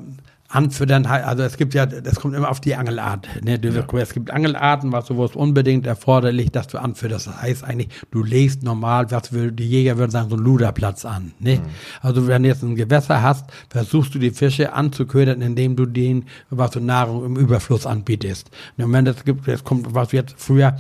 anfüttern, 0.49 1.05
also 1.05 1.43
es 1.43 1.57
gibt 1.57 1.73
ja, 1.73 1.85
das 1.85 2.15
kommt 2.15 2.33
immer 2.33 2.49
auf 2.49 2.61
die 2.61 2.75
Angelart. 2.75 3.27
Ne? 3.43 3.59
Du, 3.59 3.69
ja. 3.69 3.85
Es 3.99 4.13
gibt 4.13 4.31
Angelarten, 4.31 4.93
was 4.93 5.05
du, 5.05 5.17
wo 5.17 5.25
es 5.25 5.35
unbedingt 5.35 5.85
erforderlich, 5.85 6.51
dass 6.51 6.67
du 6.67 6.77
anfütterst. 6.77 7.27
Das 7.27 7.41
heißt 7.41 7.63
eigentlich, 7.65 7.89
du 8.11 8.23
legst 8.23 8.63
normal, 8.63 9.11
was 9.11 9.33
will, 9.33 9.51
die 9.51 9.67
Jäger 9.67 9.97
würden 9.97 10.11
sagen, 10.11 10.29
so 10.29 10.37
einen 10.37 10.45
Luderplatz 10.45 11.03
an. 11.03 11.33
Ne? 11.39 11.57
Mhm. 11.57 11.61
Also 12.01 12.27
wenn 12.27 12.43
du 12.43 12.49
jetzt 12.49 12.63
ein 12.63 12.75
Gewässer 12.75 13.21
hast, 13.21 13.45
versuchst 13.69 14.15
du 14.15 14.19
die 14.19 14.31
Fische 14.31 14.71
anzuködern, 14.71 15.41
indem 15.41 15.75
du 15.75 15.85
denen, 15.85 16.25
was 16.49 16.71
du 16.71 16.79
Nahrung 16.79 17.25
im 17.25 17.35
Überfluss 17.35 17.85
anbietest. 17.85 18.49
Und 18.77 18.93
wenn 18.93 19.03
das 19.03 19.25
gibt, 19.25 19.47
es 19.49 19.65
kommt, 19.65 19.93
was 19.93 20.13
jetzt 20.13 20.35
früher, 20.37 20.77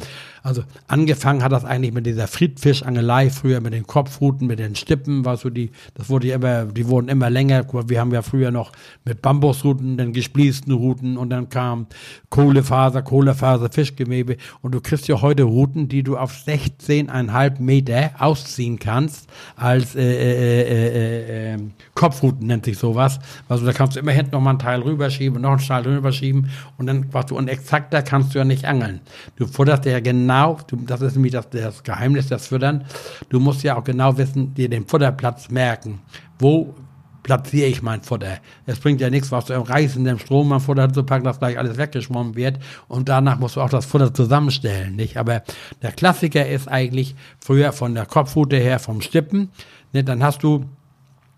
also 0.47 0.63
angefangen 0.87 1.43
hat 1.43 1.51
das 1.51 1.65
eigentlich 1.65 1.93
mit 1.93 2.05
dieser 2.05 2.25
Friedfischangelei, 2.25 3.29
früher 3.29 3.59
mit 3.59 3.73
den 3.73 3.85
Kopfruten, 3.85 4.47
mit 4.47 4.59
den 4.59 4.75
Stippen, 4.75 5.25
was 5.25 5.41
so 5.41 5.49
die, 5.49 5.71
das 5.93 6.07
wurde 6.07 6.29
immer, 6.29 6.63
die 6.63 6.87
wurden 6.87 7.09
immer 7.09 7.29
länger. 7.29 7.65
Wir 7.89 7.99
haben 7.99 8.13
ja 8.13 8.21
früher 8.21 8.49
noch 8.49 8.71
mit 9.03 9.21
Bambusruten, 9.21 9.97
den 9.97 10.13
gespließten 10.13 10.71
Routen 10.71 11.17
und 11.17 11.31
dann 11.31 11.49
kam 11.49 11.87
Kohlefaser, 12.29 13.01
Kohlefaser, 13.01 13.69
Fischgewebe 13.69 14.37
und 14.61 14.73
du 14.73 14.79
kriegst 14.79 15.09
ja 15.09 15.21
heute 15.21 15.43
Routen, 15.43 15.89
die 15.89 16.01
du 16.01 16.15
auf 16.15 16.31
16,5 16.31 17.61
Meter 17.61 18.11
ausziehen 18.17 18.79
kannst 18.79 19.27
als 19.57 19.95
äh, 19.95 20.01
äh, 20.01 20.61
äh, 20.61 21.55
äh, 21.55 21.57
Kopfruten 21.93 22.47
nennt 22.47 22.63
sich 22.63 22.77
sowas. 22.77 23.19
Also 23.49 23.65
da 23.65 23.73
kannst 23.73 23.97
du 23.97 23.99
immer 23.99 24.13
hinten 24.13 24.31
noch 24.31 24.39
mal 24.39 24.51
einen 24.51 24.59
Teil 24.59 24.79
rüberschieben, 24.79 25.41
noch 25.41 25.51
einen 25.51 25.59
Teil 25.59 25.83
rüberschieben 25.83 26.49
und 26.77 26.87
dann 26.87 27.07
was 27.11 27.25
du 27.25 27.35
und 27.37 27.49
exakter 27.49 28.01
kannst 28.01 28.33
du 28.33 28.39
ja 28.39 28.45
nicht 28.45 28.63
angeln. 28.63 29.01
Du 29.35 29.45
futterst 29.45 29.83
ja 29.83 29.99
genau 29.99 30.36
genau, 30.37 30.57
du, 30.67 30.75
das 30.77 31.01
ist 31.01 31.15
nämlich 31.15 31.33
das, 31.33 31.49
das 31.49 31.83
Geheimnis 31.83 32.27
des 32.27 32.47
Füttern, 32.47 32.85
du 33.29 33.39
musst 33.39 33.63
ja 33.63 33.77
auch 33.77 33.83
genau 33.83 34.17
wissen, 34.17 34.53
dir 34.53 34.69
den 34.69 34.85
Futterplatz 34.85 35.49
merken. 35.49 35.99
Wo 36.39 36.75
platziere 37.23 37.67
ich 37.67 37.81
mein 37.81 38.01
Futter. 38.03 38.37
Es 38.65 38.79
bringt 38.79 39.01
ja 39.01 39.09
nichts, 39.09 39.33
was 39.33 39.45
du 39.45 39.53
im 39.53 39.63
reißenden 39.63 40.17
Strom 40.17 40.53
am 40.53 40.61
Futter 40.61 40.93
zu 40.93 41.03
packen, 41.03 41.25
dass 41.25 41.39
gleich 41.39 41.57
alles 41.57 41.77
weggeschwommen 41.77 42.35
wird. 42.35 42.57
Und 42.87 43.09
danach 43.09 43.37
musst 43.37 43.57
du 43.57 43.61
auch 43.61 43.69
das 43.69 43.85
Futter 43.85 44.13
zusammenstellen, 44.13 44.95
nicht? 44.95 45.17
Aber 45.17 45.43
der 45.81 45.91
Klassiker 45.91 46.47
ist 46.47 46.69
eigentlich 46.69 47.15
früher 47.39 47.73
von 47.73 47.95
der 47.95 48.05
Kopfrute 48.05 48.55
her 48.55 48.79
vom 48.79 49.01
Stippen. 49.01 49.49
Nicht? 49.91 50.07
Dann 50.07 50.23
hast 50.23 50.41
du 50.41 50.65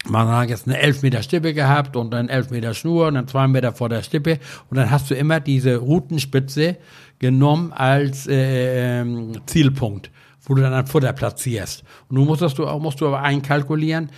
man 0.08 0.30
hat 0.30 0.50
jetzt 0.50 0.66
eine 0.66 0.78
11 0.78 1.02
Meter 1.02 1.22
Stippe 1.22 1.54
gehabt 1.54 1.98
und 1.98 2.12
dann 2.12 2.30
11 2.30 2.52
Meter 2.52 2.74
Schnur 2.74 3.08
und 3.08 3.16
dann 3.16 3.28
zwei 3.28 3.48
Meter 3.48 3.74
vor 3.74 3.90
der 3.90 4.02
Stippe 4.02 4.40
und 4.70 4.78
dann 4.78 4.90
hast 4.90 5.10
du 5.10 5.16
immer 5.16 5.42
diese 5.42 5.76
Routenspitze 5.76 6.78
genommen 7.20 7.74
als 7.74 8.28
äh, 8.28 9.02
ähm, 9.02 9.34
Zielpunkt, 9.46 10.10
wo 10.44 10.56
du 10.56 10.62
dann 10.62 10.74
ein 10.74 10.88
Futter 10.88 11.14
platzierst. 11.14 11.84
Und 12.10 12.16
nun 12.16 12.26
musst 12.26 12.42
du, 12.42 12.80
musst 12.80 13.02
du 13.02 13.08
aber 13.08 13.22
einkalkulieren, 13.22 14.10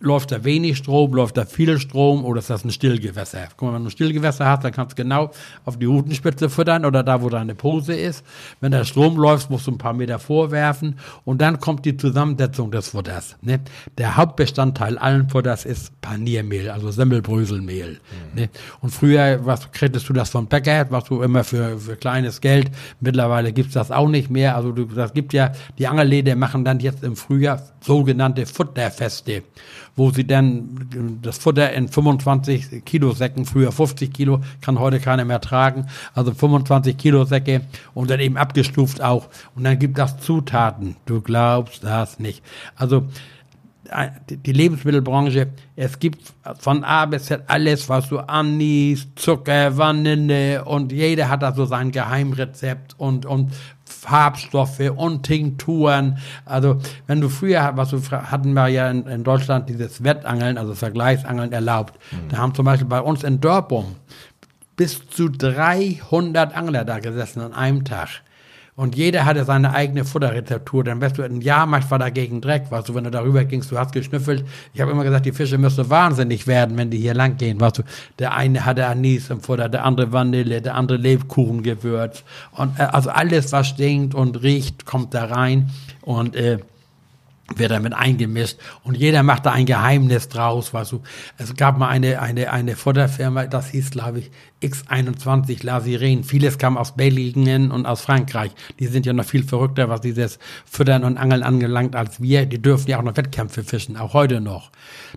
läuft 0.00 0.32
da 0.32 0.44
wenig 0.44 0.78
Strom, 0.78 1.12
läuft 1.12 1.36
da 1.36 1.44
viel 1.44 1.78
Strom 1.78 2.24
oder 2.24 2.40
ist 2.40 2.50
das 2.50 2.64
ein 2.64 2.70
Stillgewässer? 2.70 3.48
Guck 3.56 3.68
mal, 3.68 3.74
wenn 3.74 3.82
du 3.82 3.88
ein 3.88 3.90
Stillgewässer 3.90 4.46
hast, 4.46 4.64
dann 4.64 4.72
kannst 4.72 4.98
du 4.98 5.02
genau 5.02 5.30
auf 5.64 5.78
die 5.78 5.84
Rutenspitze 5.84 6.48
füttern 6.48 6.84
oder 6.84 7.02
da, 7.02 7.22
wo 7.22 7.28
deine 7.28 7.54
Pose 7.54 7.94
ist. 7.94 8.24
Wenn 8.60 8.72
der 8.72 8.84
Strom 8.84 9.16
läuft, 9.16 9.50
musst 9.50 9.66
du 9.66 9.72
ein 9.72 9.78
paar 9.78 9.92
Meter 9.92 10.18
vorwerfen 10.18 10.98
und 11.24 11.40
dann 11.40 11.60
kommt 11.60 11.84
die 11.84 11.96
Zusammensetzung 11.96 12.70
des 12.70 12.88
Futters. 12.88 13.36
Ne? 13.42 13.60
Der 13.98 14.16
Hauptbestandteil 14.16 14.96
allen 14.96 15.28
Futters 15.28 15.66
ist 15.66 16.00
Paniermehl, 16.00 16.70
also 16.70 16.90
Semmelbröselmehl. 16.90 18.00
Mhm. 18.34 18.40
Ne? 18.40 18.48
Und 18.80 18.90
früher 18.90 19.44
was 19.44 19.70
kriegtest 19.70 20.08
du 20.08 20.14
das 20.14 20.30
vom 20.30 20.46
Bäcker, 20.46 20.86
was 20.90 21.04
du 21.04 21.22
immer 21.22 21.44
für, 21.44 21.78
für 21.78 21.96
kleines 21.96 22.40
Geld. 22.40 22.70
Mittlerweile 23.00 23.52
gibt's 23.52 23.74
das 23.74 23.90
auch 23.90 24.08
nicht 24.08 24.30
mehr. 24.30 24.56
Also 24.56 24.72
du, 24.72 24.86
das 24.86 25.12
gibt 25.12 25.34
ja, 25.34 25.52
die 25.78 25.86
Angelläden 25.86 26.38
machen 26.38 26.64
dann 26.64 26.80
jetzt 26.80 27.04
im 27.04 27.16
Frühjahr 27.16 27.62
sogenannte 27.80 28.46
Futterfeste 28.46 29.42
wo 29.96 30.10
sie 30.10 30.26
dann 30.26 31.18
das 31.22 31.38
Futter 31.38 31.72
in 31.72 31.88
25 31.88 32.84
Kilo 32.84 33.12
Säcken, 33.12 33.44
früher 33.44 33.72
50 33.72 34.12
Kilo, 34.12 34.40
kann 34.60 34.78
heute 34.78 35.00
keiner 35.00 35.24
mehr 35.24 35.40
tragen, 35.40 35.86
also 36.14 36.32
25 36.32 36.96
Kilo 36.96 37.24
Säcke 37.24 37.62
und 37.94 38.10
dann 38.10 38.20
eben 38.20 38.36
abgestuft 38.36 39.02
auch. 39.02 39.28
Und 39.54 39.64
dann 39.64 39.78
gibt 39.78 39.98
das 39.98 40.18
Zutaten. 40.18 40.96
Du 41.06 41.20
glaubst 41.20 41.84
das 41.84 42.18
nicht. 42.18 42.42
Also 42.76 43.06
die 44.28 44.52
Lebensmittelbranche, 44.52 45.48
es 45.76 45.98
gibt 45.98 46.32
von 46.58 46.84
A 46.84 47.06
bis 47.06 47.24
Z 47.24 47.42
alles, 47.48 47.88
was 47.88 48.08
du 48.08 48.18
Anis, 48.18 49.08
Zucker, 49.16 49.76
Vanille 49.76 50.64
und 50.64 50.92
jeder 50.92 51.28
hat 51.28 51.42
da 51.42 51.52
so 51.52 51.64
sein 51.64 51.90
Geheimrezept 51.90 52.94
und, 52.98 53.26
und 53.26 53.50
Farbstoffe 54.00 54.80
und 54.96 55.24
Tinkturen. 55.24 56.18
Also 56.46 56.78
wenn 57.06 57.20
du 57.20 57.28
früher, 57.28 57.72
was 57.74 57.90
du 57.90 58.00
hatten 58.10 58.54
wir 58.54 58.68
ja 58.68 58.90
in, 58.90 59.06
in 59.06 59.24
Deutschland 59.24 59.68
dieses 59.68 60.02
Wettangeln, 60.02 60.56
also 60.56 60.74
Vergleichsangeln 60.74 61.52
erlaubt. 61.52 61.98
Mhm. 62.10 62.28
Da 62.30 62.38
haben 62.38 62.54
zum 62.54 62.64
Beispiel 62.64 62.88
bei 62.88 63.00
uns 63.00 63.24
in 63.24 63.40
Dörpum 63.42 63.96
bis 64.74 65.06
zu 65.10 65.28
300 65.28 66.56
Angler 66.56 66.86
da 66.86 66.98
gesessen 66.98 67.42
an 67.42 67.52
einem 67.52 67.84
Tag. 67.84 68.22
Und 68.80 68.96
jeder 68.96 69.26
hatte 69.26 69.44
seine 69.44 69.74
eigene 69.74 70.06
Futterrezeptur. 70.06 70.82
Dann 70.84 71.02
wärst 71.02 71.18
du 71.18 71.22
ein 71.22 71.42
Jahrmarkt 71.42 71.90
war 71.90 71.98
dagegen 71.98 72.40
Dreck, 72.40 72.70
weißt 72.70 72.88
du, 72.88 72.94
wenn 72.94 73.04
du 73.04 73.10
darüber 73.10 73.44
gingst, 73.44 73.70
du 73.70 73.76
hast 73.76 73.92
geschnüffelt. 73.92 74.42
Ich 74.72 74.80
habe 74.80 74.90
immer 74.90 75.04
gesagt, 75.04 75.26
die 75.26 75.32
Fische 75.32 75.58
müssen 75.58 75.90
wahnsinnig 75.90 76.46
werden, 76.46 76.78
wenn 76.78 76.88
die 76.88 76.96
hier 76.96 77.12
lang 77.12 77.36
gehen, 77.36 77.60
weißt 77.60 77.76
du. 77.76 77.82
Der 78.18 78.32
eine 78.32 78.64
hatte 78.64 78.86
Anis 78.86 79.28
im 79.28 79.42
Futter, 79.42 79.68
der 79.68 79.84
andere 79.84 80.14
Vanille, 80.14 80.62
der 80.62 80.76
andere 80.76 80.96
Lebkuchengewürz. 80.96 82.24
Und 82.52 82.80
äh, 82.80 82.84
also 82.84 83.10
alles, 83.10 83.52
was 83.52 83.68
stinkt 83.68 84.14
und 84.14 84.42
riecht, 84.42 84.86
kommt 84.86 85.12
da 85.12 85.26
rein. 85.26 85.68
Und 86.00 86.34
äh, 86.34 86.60
wird 87.56 87.70
damit 87.70 87.94
eingemischt 87.94 88.58
und 88.84 88.96
jeder 88.96 89.22
macht 89.22 89.46
da 89.46 89.52
ein 89.52 89.66
Geheimnis 89.66 90.28
draus, 90.28 90.72
weißt 90.72 90.92
du. 90.92 91.02
Es 91.36 91.54
gab 91.54 91.78
mal 91.78 91.88
eine, 91.88 92.20
eine, 92.20 92.52
eine 92.52 92.76
Futterfirma, 92.76 93.46
das 93.46 93.70
hieß, 93.70 93.90
glaube 93.90 94.20
ich, 94.20 94.30
X21 94.62 95.64
La 95.64 95.80
Sirene. 95.80 96.22
Vieles 96.22 96.58
kam 96.58 96.76
aus 96.76 96.94
Belgien 96.94 97.70
und 97.70 97.86
aus 97.86 98.02
Frankreich. 98.02 98.52
Die 98.78 98.86
sind 98.86 99.06
ja 99.06 99.12
noch 99.12 99.24
viel 99.24 99.42
verrückter, 99.42 99.88
was 99.88 100.00
dieses 100.00 100.38
Füttern 100.66 101.04
und 101.04 101.16
Angeln 101.16 101.42
angelangt, 101.42 101.96
als 101.96 102.20
wir. 102.20 102.46
Die 102.46 102.60
dürfen 102.60 102.88
ja 102.88 102.98
auch 102.98 103.02
noch 103.02 103.16
Wettkämpfe 103.16 103.64
fischen, 103.64 103.96
auch 103.96 104.12
heute 104.12 104.40
noch. 104.40 104.70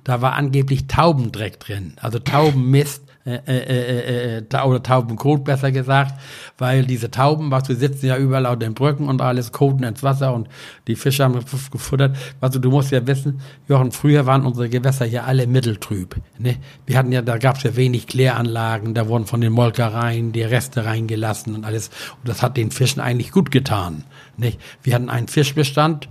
Da 0.04 0.22
war 0.22 0.34
angeblich 0.34 0.88
Taubendreck 0.88 1.60
drin, 1.60 1.94
also 2.00 2.20
Taubenmist 2.20 3.03
äh, 3.26 3.40
äh, 3.48 4.38
äh, 4.38 4.38
äh, 4.40 4.62
oder 4.66 4.84
Taubenkot 4.84 5.46
besser 5.46 5.72
gesagt, 5.72 6.20
weil 6.58 6.86
diese 6.86 7.10
Tauben, 7.10 7.52
was 7.52 7.70
wir 7.70 7.78
sitzen 7.78 8.08
ja 8.08 8.18
überall 8.18 8.46
auf 8.46 8.60
den 8.60 8.74
Brücken 8.74 9.08
und 9.08 9.22
alles 9.22 9.54
koten 9.54 9.84
ins 9.86 10.04
Wasser 10.04 10.34
und 10.34 10.50
die 10.88 10.98
Fische 10.98 11.24
haben 11.24 11.40
gefuttert. 11.72 12.18
Also 12.42 12.60
du 12.60 12.70
musst 12.70 12.92
ja 12.92 13.08
wissen, 13.08 13.40
Jochen, 13.70 13.94
früher 13.94 14.26
waren 14.26 14.46
unsere 14.46 14.68
Gewässer 14.68 15.06
ja 15.06 15.24
alle 15.24 15.48
mitteltrüb. 15.48 16.18
Ne? 16.38 16.58
Wir 16.86 16.98
hatten 16.98 17.14
ja, 17.14 17.22
da 17.22 17.38
gab 17.38 17.56
es 17.56 17.64
ja 17.64 17.78
wenig 17.78 18.08
Kläranlagen, 18.08 18.94
da 18.94 19.08
wurden 19.08 19.26
von 19.26 19.40
den 19.40 19.54
Molkereien 19.54 20.34
die 20.34 20.44
Reste 20.44 20.84
reingelassen 20.84 21.56
und 21.56 21.64
alles. 21.64 21.92
Und 22.22 22.28
das 22.28 22.42
hat 22.42 22.58
den 22.58 22.72
Fischen 22.72 23.00
eigentlich 23.00 23.32
gut 23.32 23.52
getan. 23.52 24.04
Nicht? 24.36 24.60
Wir 24.82 24.96
hatten 24.96 25.10
einen 25.10 25.30
Fischbestand, 25.30 26.10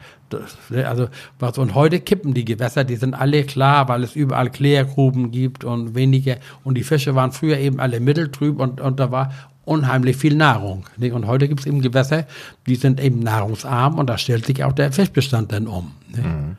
Ne, 0.71 0.89
also 0.89 1.09
was 1.39 1.59
und 1.59 1.75
heute 1.75 2.01
kippen 2.01 2.35
die 2.35 2.45
Gewässer, 2.45 2.85
die 2.85 2.97
sind 2.97 3.15
alle 3.15 3.45
klar, 3.45 3.89
weil 3.89 4.03
es 4.03 4.17
überall 4.17 4.51
Klärgruben 4.51 5.31
gibt 5.31 5.65
und 5.65 5.95
wenige 5.95 6.39
und 6.65 6.77
die 6.77 6.85
Fische 6.85 7.15
waren 7.15 7.33
früher 7.33 7.59
eben 7.59 7.81
alle 7.81 8.01
mitteltrüb 8.01 8.61
und, 8.61 8.81
und 8.81 9.01
da 9.01 9.11
war 9.11 9.33
unheimlich 9.65 10.17
viel 10.17 10.35
Nahrung. 10.35 10.85
Ne? 10.97 11.13
Und 11.13 11.27
heute 11.27 11.49
gibt 11.49 11.61
es 11.61 11.67
eben 11.67 11.81
Gewässer, 11.83 12.27
die 12.67 12.77
sind 12.77 13.01
eben 13.01 13.21
nahrungsarm 13.21 13.99
und 13.99 14.09
da 14.09 14.19
stellt 14.19 14.47
sich 14.47 14.65
auch 14.65 14.73
der 14.73 14.93
Fischbestand 14.93 15.53
dann 15.53 15.67
um. 15.67 15.93
Ne? 16.09 16.23
Mhm. 16.23 16.57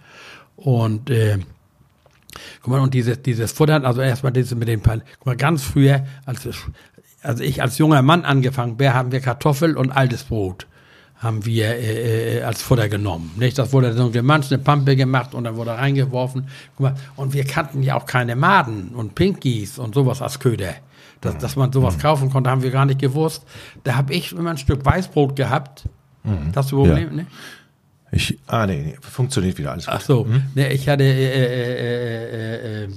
Und 0.55 1.09
äh, 1.09 1.39
guck 2.61 2.71
mal, 2.71 2.79
und 2.79 2.93
dieses, 2.93 3.21
dieses 3.21 3.51
Futtern, 3.51 3.85
also 3.85 4.01
erstmal 4.01 4.31
dieses 4.31 4.55
mit 4.55 4.67
den 4.67 4.81
Pan 4.81 5.03
guck 5.19 5.25
mal, 5.25 5.35
ganz 5.35 5.63
früher, 5.63 6.05
als, 6.25 6.47
also 7.21 7.43
ich 7.43 7.61
als 7.61 7.77
junger 7.77 8.01
Mann 8.01 8.23
angefangen 8.23 8.77
bin, 8.77 8.93
haben 8.93 9.11
wir 9.11 9.19
Kartoffel 9.19 9.75
und 9.75 9.91
altes 9.91 10.23
Brot 10.23 10.67
haben 11.23 11.45
wir 11.45 11.67
äh, 11.67 12.39
äh, 12.39 12.43
als 12.43 12.61
Futter 12.61 12.89
genommen. 12.89 13.31
Nicht? 13.37 13.57
Das 13.57 13.71
wurde 13.71 13.93
so 13.93 14.11
gemanscht, 14.11 14.51
eine 14.51 14.61
Pampe 14.61 14.95
gemacht 14.95 15.33
und 15.33 15.45
dann 15.45 15.55
wurde 15.55 15.71
reingeworfen. 15.71 16.47
Und 17.15 17.33
wir 17.33 17.45
kannten 17.45 17.81
ja 17.81 17.95
auch 17.95 18.05
keine 18.05 18.35
Maden 18.35 18.89
und 18.89 19.15
Pinkies 19.15 19.79
und 19.79 19.95
sowas 19.95 20.21
als 20.21 20.39
Köder. 20.39 20.75
Dass, 21.21 21.35
mhm. 21.35 21.39
dass 21.39 21.55
man 21.55 21.71
sowas 21.71 21.95
mhm. 21.95 22.01
kaufen 22.01 22.29
konnte, 22.29 22.49
haben 22.49 22.61
wir 22.61 22.71
gar 22.71 22.85
nicht 22.85 22.99
gewusst. 22.99 23.45
Da 23.85 23.95
habe 23.95 24.13
ich 24.13 24.33
immer 24.33 24.51
ein 24.51 24.57
Stück 24.57 24.85
Weißbrot 24.85 25.35
gehabt. 25.35 25.85
Mhm. 26.23 26.51
Das 26.51 26.67
du 26.67 26.85
ja. 26.85 26.99
ne? 26.99 27.25
Ich, 28.11 28.37
ah, 28.45 28.67
nee, 28.67 28.83
nee, 28.83 28.95
funktioniert 29.01 29.57
wieder 29.57 29.71
alles. 29.71 29.85
Gut. 29.85 29.95
Ach 29.95 30.01
so, 30.01 30.25
mhm. 30.25 30.43
ne, 30.53 30.71
ich 30.71 30.87
hatte 30.87 31.03
äh, 31.03 31.07
äh, 31.07 32.83
äh, 32.83 32.83
äh 32.83 32.89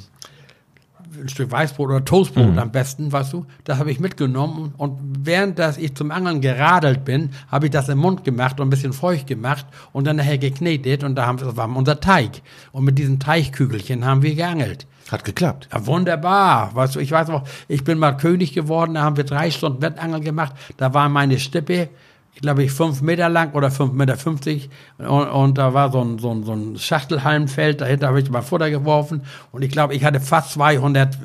ein 1.20 1.28
Stück 1.28 1.50
Weißbrot 1.50 1.88
oder 1.88 2.04
Toastbrot 2.04 2.52
mhm. 2.52 2.58
am 2.58 2.72
besten, 2.72 3.12
weißt 3.12 3.32
du, 3.32 3.46
das 3.64 3.78
habe 3.78 3.90
ich 3.90 4.00
mitgenommen 4.00 4.74
und 4.76 4.98
während 5.20 5.58
dass 5.58 5.78
ich 5.78 5.94
zum 5.94 6.10
Angeln 6.10 6.40
geradelt 6.40 7.04
bin, 7.04 7.30
habe 7.48 7.66
ich 7.66 7.72
das 7.72 7.88
im 7.88 7.98
Mund 7.98 8.24
gemacht 8.24 8.60
und 8.60 8.66
ein 8.66 8.70
bisschen 8.70 8.92
feucht 8.92 9.26
gemacht 9.26 9.66
und 9.92 10.06
dann 10.06 10.16
nachher 10.16 10.38
geknetet 10.38 11.04
und 11.04 11.14
da 11.14 11.26
haben 11.26 11.40
wir, 11.40 11.46
das 11.46 11.56
war 11.56 11.74
unser 11.74 12.00
Teig 12.00 12.42
und 12.72 12.84
mit 12.84 12.98
diesen 12.98 13.18
Teichkügelchen 13.18 14.04
haben 14.04 14.22
wir 14.22 14.34
geangelt. 14.34 14.86
Hat 15.10 15.24
geklappt. 15.24 15.68
Ja, 15.72 15.86
wunderbar. 15.86 16.74
Weißt 16.74 16.96
du, 16.96 17.00
ich 17.00 17.12
weiß 17.12 17.28
noch, 17.28 17.44
ich 17.68 17.84
bin 17.84 17.98
mal 17.98 18.16
König 18.16 18.52
geworden, 18.52 18.94
da 18.94 19.02
haben 19.02 19.16
wir 19.16 19.24
drei 19.24 19.50
Stunden 19.50 19.80
Wettangeln 19.80 20.24
gemacht, 20.24 20.54
da 20.76 20.94
war 20.94 21.08
meine 21.08 21.38
Stippe 21.38 21.88
ich 22.36 22.42
glaube 22.42 22.62
ich, 22.62 22.70
fünf 22.70 23.00
Meter 23.00 23.30
lang 23.30 23.54
oder 23.54 23.70
fünf 23.70 23.94
Meter 23.94 24.18
fünfzig. 24.18 24.68
Und, 24.98 25.08
und 25.08 25.56
da 25.56 25.72
war 25.72 25.90
so 25.90 26.02
ein, 26.02 26.18
so 26.18 26.30
ein, 26.30 26.44
so 26.44 26.52
ein 26.52 26.76
Schachtelhalmfeld, 26.76 27.80
dahinter 27.80 28.08
habe 28.08 28.20
ich 28.20 28.28
mal 28.28 28.42
Futter 28.42 28.68
geworfen. 28.68 29.22
Und 29.52 29.62
ich 29.62 29.70
glaube, 29.70 29.94
ich 29.94 30.04
hatte 30.04 30.20
fast 30.20 30.52
200 30.52 31.16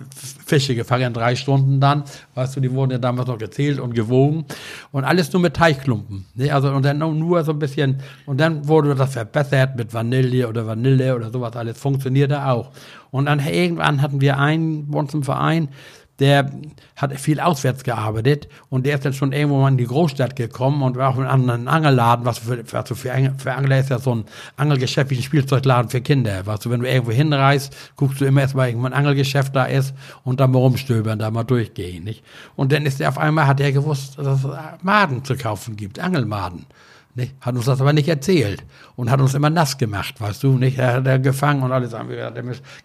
Fische 0.45 0.74
gefangen 0.74 1.08
in 1.08 1.13
drei 1.13 1.36
Stunden 1.36 1.82
dann, 1.82 2.06
weißt 2.36 2.56
du, 2.56 2.62
die 2.62 2.71
wurden 2.71 2.91
ja 2.91 2.97
damals 2.97 3.28
noch 3.28 3.38
gezählt 3.38 3.82
und 3.82 3.93
gewogen. 3.93 4.45
Und 4.93 5.04
alles 5.04 5.34
nur 5.34 5.41
mit 5.41 5.54
Teichklumpen, 5.54 6.28
ne? 6.34 6.50
also 6.52 6.71
und 6.71 6.86
dann 6.86 7.00
nur 7.00 7.43
so 7.43 7.52
ein 7.52 7.60
bisschen. 7.60 8.00
Und 8.26 8.39
dann 8.39 8.69
wurde 8.69 8.95
das 8.95 9.12
verbessert 9.12 9.76
mit 9.76 9.93
Vanille 9.93 10.47
oder 10.47 10.65
Vanille 10.65 11.13
oder 11.13 11.30
sowas 11.30 11.58
alles, 11.58 11.78
funktionierte 11.78 12.45
auch. 12.45 12.71
Und 13.12 13.26
dann 13.26 13.45
irgendwann 13.45 14.02
hatten 14.02 14.21
wir 14.21 14.38
einen 14.38 14.89
bei 14.89 15.00
uns 15.00 15.13
im 15.13 15.24
Verein, 15.24 15.67
der 16.22 16.52
hat 16.96 17.20
viel 17.20 17.40
auswärts 17.40 17.84
gearbeitet 17.84 18.48
und 18.70 18.86
der 18.86 18.96
ist 18.96 19.06
dann 19.06 19.14
schon 19.14 19.34
irgendwo 19.34 19.60
mal 19.60 19.70
in 19.70 19.78
die 19.78 19.88
Großstadt 19.88 20.36
gekommen 20.36 20.84
und 20.84 20.96
war 20.96 21.10
auch 21.10 21.18
in 21.18 21.24
einem 21.24 21.50
anderen 21.50 21.68
Angelladen, 21.68 22.26
was 22.26 22.38
für, 22.40 22.64
was 22.72 22.88
für, 22.90 23.34
für 23.38 23.54
Angler 23.54 23.80
ist 23.80 23.90
ja 23.90 23.98
so 24.00 24.16
ein 24.16 24.26
Angelgeschäft 24.56 25.10
wie 25.10 25.18
ein 25.18 25.24
Spielzeugladen 25.24 25.90
für 25.90 26.02
Kinder. 26.02 26.46
Weißt 26.46 26.64
du, 26.64 26.70
wenn 26.70 26.82
du 26.82 26.88
irgendwo 26.88 27.12
hinreist, 27.12 27.76
guckst 27.96 28.22
du 28.22 28.26
immer 28.26 28.42
erstmal, 28.42 28.68
irgendwo 28.68 28.86
ein 28.86 28.94
Angelgeschäft 28.94 29.56
da 29.56 29.66
ist 29.66 29.96
und 30.24 30.40
dann 30.40 30.52
mal 30.52 30.60
rumstöbern, 30.60 31.18
da 31.18 31.32
mal 31.32 31.44
durchgehen, 31.44 32.04
nicht? 32.04 32.24
Und 32.56 32.72
dann 32.72 32.86
ist 32.86 33.02
er 33.02 33.10
auf 33.10 33.18
einmal, 33.18 33.48
hat 33.48 33.60
er 33.60 33.72
gewusst, 33.72 34.20
dass 34.20 34.44
es 34.44 34.52
Maden 34.84 35.26
zu 35.26 35.36
kaufen 35.36 35.76
gibt, 35.76 36.00
Angelmaden. 36.00 36.66
Nicht? 37.13 37.36
Hat 37.41 37.56
uns 37.56 37.65
das 37.65 37.82
aber 37.82 37.91
nicht 37.91 38.08
erzählt 38.08 38.63
und 38.95 39.12
hat 39.12 39.19
uns 39.19 39.34
immer 39.34 39.50
nass 39.50 39.78
gemacht, 39.78 40.21
weißt 40.21 40.43
du, 40.43 40.54
nicht? 40.58 40.78
Er 40.78 40.93
hat 40.93 41.08
er 41.08 41.19
gefangen 41.19 41.62
und 41.62 41.71
alles, 41.71 41.93
haben 41.93 42.10
wir 42.10 42.32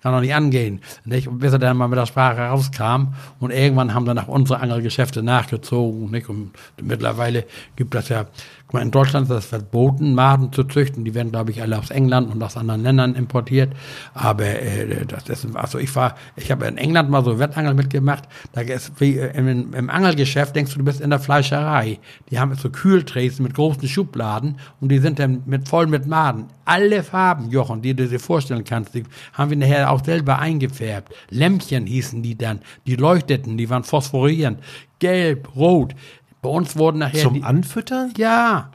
kann 0.03 0.13
doch 0.13 0.21
nicht 0.21 0.35
angehen, 0.35 0.81
nicht? 1.05 1.29
Und 1.29 1.39
bis 1.39 1.53
er 1.53 1.61
dann 1.61 1.77
mal 1.77 1.87
mit 1.87 1.99
der 1.99 2.07
Sprache 2.07 2.41
rauskam 2.41 3.15
und 3.39 3.53
irgendwann 3.53 3.95
haben 3.95 4.05
dann 4.05 4.19
auch 4.19 4.27
unsere 4.27 4.59
Angelgeschäfte 4.61 5.23
nachgezogen, 5.23 6.11
nicht? 6.11 6.29
Und 6.29 6.53
mittlerweile 6.83 7.45
gibt 7.77 7.95
das 7.95 8.09
ja 8.09 8.27
In 8.73 8.91
Deutschland 8.91 9.25
ist 9.25 9.31
das 9.31 9.47
verboten, 9.47 10.15
Maden 10.15 10.53
zu 10.53 10.65
züchten. 10.65 11.05
Die 11.05 11.15
werden, 11.15 11.31
glaube 11.31 11.53
ich, 11.53 11.63
alle 11.63 11.79
aus 11.79 11.91
England 11.91 12.33
und 12.33 12.43
aus 12.43 12.57
anderen 12.57 12.83
Ländern 12.83 13.15
importiert. 13.15 13.73
Aber 14.13 14.45
äh, 14.45 15.07
das 15.07 15.29
ist, 15.29 15.55
also 15.55 15.79
ich 15.79 15.95
war, 15.95 16.17
ich 16.35 16.51
habe 16.51 16.67
in 16.67 16.77
England 16.77 17.09
mal 17.09 17.25
so 17.25 17.39
Wettangel 17.39 17.75
mitgemacht. 17.75 18.25
Da 18.53 18.63
ist 18.63 19.01
wie 19.01 19.19
äh, 19.19 19.37
im, 19.37 19.73
im 19.73 19.89
Angelgeschäft 19.89 20.57
denkst 20.57 20.73
du, 20.73 20.79
du 20.79 20.85
bist 20.85 21.01
in 21.01 21.11
der 21.11 21.21
Fleischerei. 21.21 22.01
Die 22.29 22.41
haben 22.41 22.55
so 22.57 22.69
Kühltrays 22.69 23.39
mit 23.39 23.55
großen 23.55 23.87
Schubladen 23.87 24.59
und 24.81 24.91
die 24.91 24.99
sind 24.99 25.21
dann 25.21 25.43
mit 25.47 25.69
voll 25.69 25.87
mit 25.87 26.07
Maden. 26.07 26.47
Alle 26.65 27.05
Farben, 27.05 27.51
Jochen, 27.51 27.83
die 27.83 27.95
du 27.95 28.09
dir 28.09 28.19
vorstellen 28.19 28.65
kannst, 28.65 28.95
die 28.95 29.05
haben 29.33 29.51
wir 29.51 29.57
nachher 29.57 29.93
auch 29.93 30.05
selber 30.05 30.41
eingefärbt. 30.41 31.15
Lämpchen 31.31 31.87
hießen 31.87 32.21
die 32.21 32.37
dann, 32.37 32.59
die 32.85 32.97
leuchteten, 32.97 33.57
die 33.57 33.71
waren 33.71 33.85
phosphorierend. 33.85 34.59
Gelb, 34.99 35.55
rot. 35.55 35.95
Bei 36.43 36.49
uns 36.49 36.77
wurden 36.77 36.99
nachher. 36.99 37.23
Zum 37.23 37.35
die, 37.35 37.43
Anfüttern? 37.43 38.13
Ja. 38.17 38.71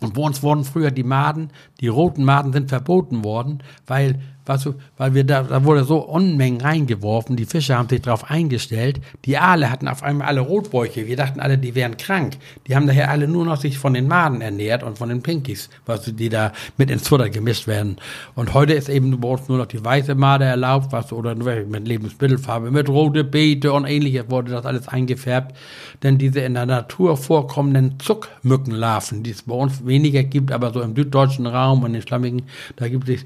Und 0.00 0.14
bei 0.14 0.22
uns 0.22 0.42
wurden 0.42 0.64
früher 0.64 0.90
die 0.90 1.04
Maden, 1.04 1.50
die 1.82 1.88
roten 1.88 2.24
Maden 2.24 2.54
sind 2.54 2.70
verboten 2.70 3.24
worden, 3.24 3.62
weil 3.86 4.18
Weißt 4.44 4.70
weil 4.96 5.14
wir 5.14 5.22
da, 5.22 5.44
da 5.44 5.64
wurde 5.64 5.84
so 5.84 5.98
Unmengen 5.98 6.60
reingeworfen, 6.60 7.36
die 7.36 7.44
Fische 7.44 7.76
haben 7.76 7.88
sich 7.88 8.02
darauf 8.02 8.28
eingestellt, 8.28 9.00
die 9.24 9.38
Aale 9.38 9.70
hatten 9.70 9.86
auf 9.86 10.02
einmal 10.02 10.26
alle 10.26 10.40
Rotbäuche, 10.40 11.06
wir 11.06 11.14
dachten 11.16 11.38
alle, 11.38 11.58
die 11.58 11.76
wären 11.76 11.96
krank. 11.96 12.38
Die 12.66 12.74
haben 12.74 12.88
daher 12.88 13.10
alle 13.10 13.28
nur 13.28 13.44
noch 13.44 13.56
sich 13.56 13.78
von 13.78 13.94
den 13.94 14.08
Maden 14.08 14.40
ernährt 14.40 14.82
und 14.82 14.98
von 14.98 15.10
den 15.10 15.22
Pinkies, 15.22 15.70
weißt 15.86 16.18
die 16.18 16.28
da 16.28 16.52
mit 16.76 16.90
ins 16.90 17.06
Futter 17.06 17.30
gemischt 17.30 17.68
werden. 17.68 17.98
Und 18.34 18.52
heute 18.52 18.72
ist 18.72 18.88
eben 18.88 19.20
bei 19.20 19.28
uns 19.28 19.48
nur 19.48 19.58
noch 19.58 19.66
die 19.66 19.84
weiße 19.84 20.16
Made 20.16 20.44
erlaubt, 20.44 20.90
weißt 20.90 21.12
oder 21.12 21.36
mit 21.36 21.86
Lebensmittelfarbe, 21.86 22.72
mit 22.72 22.88
rote 22.88 23.22
Beete 23.22 23.72
und 23.72 23.86
ähnliches 23.86 24.28
wurde 24.28 24.50
das 24.50 24.66
alles 24.66 24.88
eingefärbt. 24.88 25.56
Denn 26.02 26.18
diese 26.18 26.40
in 26.40 26.54
der 26.54 26.66
Natur 26.66 27.16
vorkommenden 27.16 28.00
Zuckmückenlarven, 28.00 29.22
die 29.22 29.30
es 29.30 29.42
bei 29.42 29.54
uns 29.54 29.86
weniger 29.86 30.24
gibt, 30.24 30.50
aber 30.50 30.72
so 30.72 30.82
im 30.82 30.96
süddeutschen 30.96 31.46
Raum 31.46 31.71
und 31.80 31.86
in 31.86 31.92
den 31.94 32.02
Schlammigen, 32.02 32.42
da 32.76 32.88
gibt 32.88 33.08
es, 33.08 33.24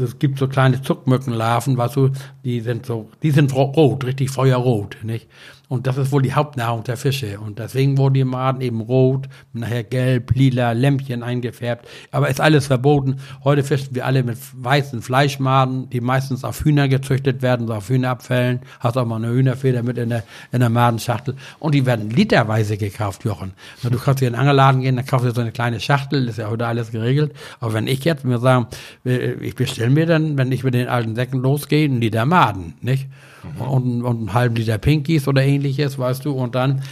es 0.00 0.18
gibt 0.18 0.38
so 0.38 0.48
kleine 0.48 0.82
Zuckmückenlarven, 0.82 1.76
weißt 1.76 1.96
du, 1.96 2.10
die 2.44 2.60
sind 2.60 2.86
so, 2.86 3.10
die 3.22 3.30
sind 3.30 3.54
rot, 3.54 4.04
richtig 4.04 4.30
feuerrot, 4.30 4.98
nicht? 5.02 5.28
Und 5.68 5.88
das 5.88 5.96
ist 5.96 6.12
wohl 6.12 6.22
die 6.22 6.32
Hauptnahrung 6.32 6.84
der 6.84 6.96
Fische. 6.96 7.40
Und 7.40 7.58
deswegen 7.58 7.98
wurden 7.98 8.14
die 8.14 8.24
Maden 8.24 8.60
eben 8.60 8.80
rot, 8.80 9.28
nachher 9.52 9.82
gelb, 9.82 10.30
lila, 10.34 10.72
Lämpchen 10.72 11.24
eingefärbt. 11.24 11.88
Aber 12.12 12.28
ist 12.28 12.40
alles 12.40 12.68
verboten. 12.68 13.16
Heute 13.42 13.64
fischen 13.64 13.94
wir 13.94 14.06
alle 14.06 14.22
mit 14.22 14.38
weißen 14.54 15.02
Fleischmaden, 15.02 15.90
die 15.90 16.00
meistens 16.00 16.44
auf 16.44 16.64
Hühner 16.64 16.86
gezüchtet 16.86 17.42
werden, 17.42 17.66
so 17.66 17.74
auf 17.74 17.88
Hühnerabfällen. 17.88 18.60
Hast 18.78 18.96
auch 18.96 19.06
mal 19.06 19.16
eine 19.16 19.28
Hühnerfeder 19.28 19.82
mit 19.82 19.98
in 19.98 20.10
der, 20.10 20.22
in 20.52 20.60
der 20.60 20.70
Madenschachtel. 20.70 21.34
Und 21.58 21.74
die 21.74 21.84
werden 21.84 22.10
literweise 22.10 22.76
gekauft, 22.76 23.24
Jochen. 23.24 23.52
Du 23.82 23.98
kannst 23.98 24.20
hier 24.20 24.28
in 24.28 24.34
den 24.34 24.40
Angelladen 24.40 24.82
gehen, 24.82 24.94
dann 24.94 25.06
kaufst 25.06 25.26
du 25.26 25.32
so 25.32 25.40
eine 25.40 25.52
kleine 25.52 25.80
Schachtel, 25.80 26.28
ist 26.28 26.38
ja 26.38 26.48
heute 26.48 26.66
alles 26.66 26.92
geregelt. 26.92 27.34
Aber 27.58 27.72
wenn 27.72 27.88
ich 27.88 28.04
jetzt 28.04 28.24
mir 28.24 28.38
sagen, 28.38 28.68
äh, 29.04 29.32
ich 29.32 29.56
bestelle 29.56 29.90
mir 29.90 30.06
dann, 30.06 30.38
wenn 30.38 30.52
ich 30.52 30.62
mit 30.62 30.74
den 30.74 30.86
alten 30.86 31.16
Säcken 31.16 31.40
losgehe, 31.40 31.86
einen 31.86 32.00
Liter 32.00 32.24
Maden, 32.24 32.74
nicht? 32.80 33.08
Mhm. 33.54 33.60
und, 33.60 34.02
und 34.02 34.18
einen 34.18 34.34
halben 34.34 34.56
Liter 34.56 34.78
Pinkies 34.78 35.28
oder 35.28 35.42
ähnliches, 35.42 35.98
weißt 35.98 36.24
du, 36.24 36.32
und 36.32 36.54
dann 36.54 36.82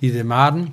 diese 0.00 0.24
Maden, 0.24 0.72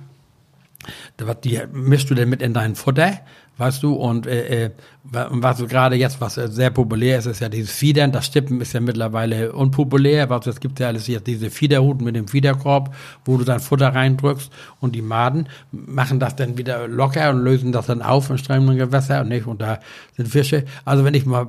die 1.44 1.60
mischst 1.74 2.10
du 2.10 2.16
dann 2.16 2.30
mit 2.30 2.42
in 2.42 2.54
dein 2.54 2.76
Futter 2.76 3.20
weißt 3.58 3.84
du, 3.84 3.94
und 3.94 4.28
äh, 4.28 4.66
äh, 4.66 4.70
was 5.12 5.66
gerade 5.68 5.96
jetzt, 5.96 6.20
was 6.20 6.36
sehr 6.36 6.70
populär 6.70 7.20
ist, 7.20 7.26
ist 7.26 7.40
ja 7.40 7.50
dieses 7.50 7.72
Fiedern. 7.72 8.12
Das 8.12 8.26
Stippen 8.26 8.60
ist 8.62 8.74
ja 8.74 8.80
mittlerweile 8.80 9.54
unpopulär, 9.54 10.30
weil 10.30 10.40
es 10.46 10.60
gibt 10.60 10.80
ja 10.80 10.88
alles 10.88 11.08
jetzt 11.08 11.28
diese 11.28 11.50
Fiederhuten 11.50 12.04
mit 12.04 12.16
dem 12.16 12.28
Fiederkorb, 12.28 12.94
wo 13.24 13.38
du 13.38 13.44
dein 13.44 13.60
Futter 13.60 13.94
reindrückst 13.94 14.52
und 14.80 14.96
die 14.96 15.02
Maden 15.02 15.48
machen 15.72 16.20
das 16.20 16.36
dann 16.36 16.58
wieder 16.58 16.88
locker 16.88 17.30
und 17.30 17.44
lösen 17.44 17.72
das 17.72 17.86
dann 17.86 18.02
auf 18.02 18.30
in 18.30 18.38
strömenden 18.38 18.78
Gewässer 18.78 19.22
und 19.22 19.30
nicht, 19.30 19.48
und 19.48 19.62
da 19.62 19.80
sind 20.16 20.28
Fische. 20.28 20.66
Also 20.84 21.04
wenn 21.06 21.14
ich 21.14 21.26
mal 21.26 21.48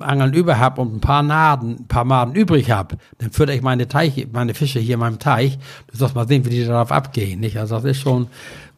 Angeln 0.00 0.32
über 0.32 0.58
habe 0.58 0.80
und 0.80 0.94
ein 0.94 1.00
paar 1.00 1.22
Naden, 1.22 1.80
ein 1.80 1.88
paar 1.88 2.04
Maden 2.04 2.34
übrig 2.34 2.70
habe, 2.70 2.98
dann 3.18 3.30
fütter 3.30 3.54
ich 3.54 3.62
meine 3.62 3.88
Teiche, 3.88 4.28
meine 4.32 4.54
Fische 4.54 4.78
hier 4.78 4.94
in 4.94 5.00
meinem 5.00 5.18
Teich. 5.18 5.58
Du 5.90 5.96
sollst 5.96 6.14
mal 6.14 6.28
sehen, 6.28 6.44
wie 6.44 6.50
die 6.50 6.64
darauf 6.64 6.92
abgehen, 6.92 7.40
nicht? 7.40 7.58
Also 7.58 7.76
das 7.76 7.84
ist 7.84 8.00
schon 8.00 8.28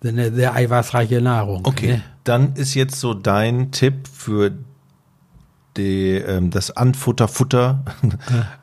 eine 0.02 0.32
sehr 0.32 0.54
eiweißreiche 0.54 1.20
Nahrung. 1.20 1.66
Okay. 1.66 1.88
Ne? 1.88 2.02
dann 2.28 2.52
ist 2.56 2.74
jetzt 2.74 3.00
so 3.00 3.14
dein 3.14 3.70
Tipp 3.70 3.97
für 4.06 4.52
die, 5.76 6.12
ähm, 6.14 6.50
das 6.50 6.70
Anfutter-Futter. 6.70 7.84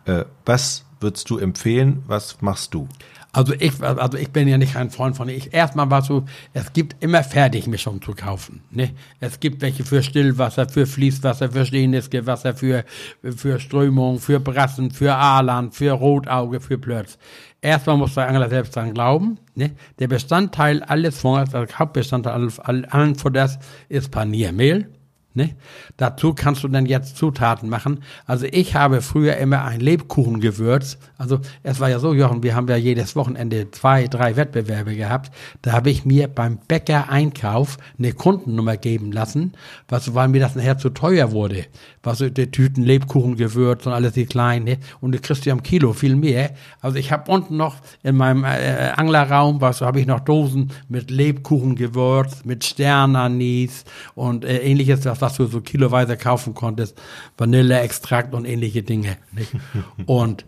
Ja. 0.05 0.19
äh, 0.19 0.25
was 0.45 0.85
würdest 0.99 1.29
du 1.29 1.37
empfehlen? 1.37 2.03
Was 2.07 2.41
machst 2.41 2.73
du? 2.73 2.87
Also 3.35 3.53
ich, 3.59 3.83
also 3.83 4.17
ich 4.17 4.29
bin 4.31 4.47
ja 4.47 4.57
nicht 4.57 4.77
ein 4.77 4.91
Freund 4.91 5.17
von. 5.17 5.27
Ich 5.27 5.53
erstmal 5.53 5.91
war 5.91 6.01
so, 6.01 6.23
es 6.53 6.71
gibt 6.71 7.03
immer 7.03 7.21
Fertigmischungen 7.21 8.01
zu 8.01 8.13
kaufen. 8.13 8.63
Ne? 8.71 8.91
Es 9.19 9.41
gibt 9.41 9.61
welche 9.61 9.83
für 9.83 10.01
Stillwasser, 10.01 10.69
für 10.69 10.85
Fließwasser, 10.87 11.51
für 11.51 11.65
stehendes 11.65 12.09
Gewasser, 12.09 12.55
für 12.55 12.85
für 13.21 13.59
Strömung, 13.59 14.19
für 14.19 14.39
Brassen, 14.39 14.89
für 14.89 15.13
Aaland, 15.15 15.75
für 15.75 15.91
Rotauge, 15.91 16.61
für 16.61 16.77
Plötz. 16.77 17.17
Erstmal 17.61 17.97
muss 17.97 18.13
der 18.13 18.29
Angler 18.29 18.47
selbst 18.47 18.73
dran 18.73 18.93
glauben. 18.93 19.37
Ne? 19.53 19.71
Der 19.99 20.07
Bestandteil 20.07 20.81
alles 20.83 21.19
Futters, 21.19 21.49
der 21.49 21.67
Hauptbestandteil 21.77 22.49
allen 22.59 23.15
Futters 23.15 23.59
ist 23.89 24.11
Paniermehl. 24.11 24.94
Ne? 25.35 25.49
Dazu 25.97 26.33
kannst 26.33 26.63
du 26.63 26.69
dann 26.69 26.85
jetzt 26.85 27.17
Zutaten 27.17 27.67
machen. 27.67 27.99
Also 28.25 28.45
ich 28.49 28.73
habe 28.73 29.01
früher 29.01 29.35
immer 29.35 29.65
ein 29.65 29.81
Lebkuchengewürz. 29.81 30.97
Also 31.17 31.39
es 31.61 31.81
war 31.81 31.89
ja 31.89 31.99
so, 31.99 32.13
Jochen, 32.13 32.41
wir 32.41 32.55
haben 32.55 32.69
ja 32.69 32.77
jedes 32.77 33.17
Wochenende 33.17 33.69
zwei, 33.71 34.07
drei 34.07 34.37
Wettbewerbe 34.37 34.95
gehabt. 34.95 35.33
Da 35.61 35.73
habe 35.73 35.89
ich 35.89 36.05
mir 36.05 36.29
beim 36.29 36.57
Bäcker-Einkauf 36.69 37.77
eine 37.99 38.13
Kundennummer 38.13 38.77
geben 38.77 39.11
lassen, 39.11 39.51
was, 39.89 40.15
weil 40.15 40.29
mir 40.29 40.39
das 40.39 40.55
nachher 40.55 40.77
zu 40.77 40.89
teuer 40.89 41.33
wurde. 41.33 41.65
Was 42.01 42.19
die 42.19 42.51
Tüten 42.51 42.83
Lebkuchengewürz 42.83 43.85
und 43.85 43.91
alles 43.91 44.13
die 44.13 44.27
kleinen. 44.27 44.63
Ne? 44.63 44.77
Und 45.01 45.11
du 45.11 45.19
kriegst 45.19 45.45
ja 45.45 45.51
am 45.51 45.63
Kilo 45.63 45.91
viel 45.91 46.15
mehr. 46.15 46.51
Also 46.79 46.97
ich 46.97 47.11
habe 47.11 47.29
unten 47.29 47.57
noch 47.57 47.75
in 48.03 48.15
meinem 48.15 48.45
äh, 48.45 48.91
Anglerraum, 48.95 49.59
was 49.59 49.81
habe 49.81 49.99
ich 49.99 50.07
noch 50.07 50.21
Dosen 50.21 50.71
mit 50.87 51.11
Lebkuchengewürz, 51.11 52.45
mit 52.45 52.63
Sternanis 52.63 53.83
und 54.13 54.45
äh, 54.45 54.59
ähnliches, 54.59 55.05
was 55.05 55.24
was 55.25 55.35
du 55.35 55.47
so 55.47 55.61
kiloweise 55.61 56.17
kaufen 56.17 56.53
konntest, 56.53 57.01
Vanilleextrakt 57.37 58.33
und 58.33 58.45
ähnliche 58.45 58.83
Dinge. 58.83 59.17
Nicht? 59.31 59.51
Und 60.05 60.45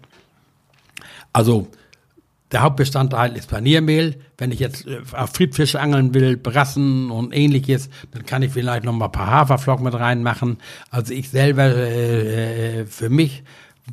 also 1.34 1.68
der 2.52 2.62
Hauptbestandteil 2.62 3.36
ist 3.36 3.50
Paniermehl. 3.50 4.16
Wenn 4.38 4.52
ich 4.52 4.60
jetzt 4.60 4.88
äh, 4.88 5.02
auf 5.12 5.32
Friedfische 5.32 5.80
angeln 5.80 6.14
will, 6.14 6.38
Brassen 6.38 7.12
und 7.12 7.36
ähnliches, 7.36 7.90
dann 8.12 8.26
kann 8.26 8.42
ich 8.42 8.54
vielleicht 8.54 8.86
noch 8.86 8.94
mal 8.94 9.06
ein 9.06 9.12
paar 9.12 9.28
Haferflocken 9.28 9.84
mit 9.84 9.96
reinmachen. 9.96 10.58
Also 10.90 11.14
ich 11.14 11.30
selber, 11.30 11.66
äh, 11.66 12.82
äh 12.82 12.86
für 12.86 13.10
mich 13.10 13.44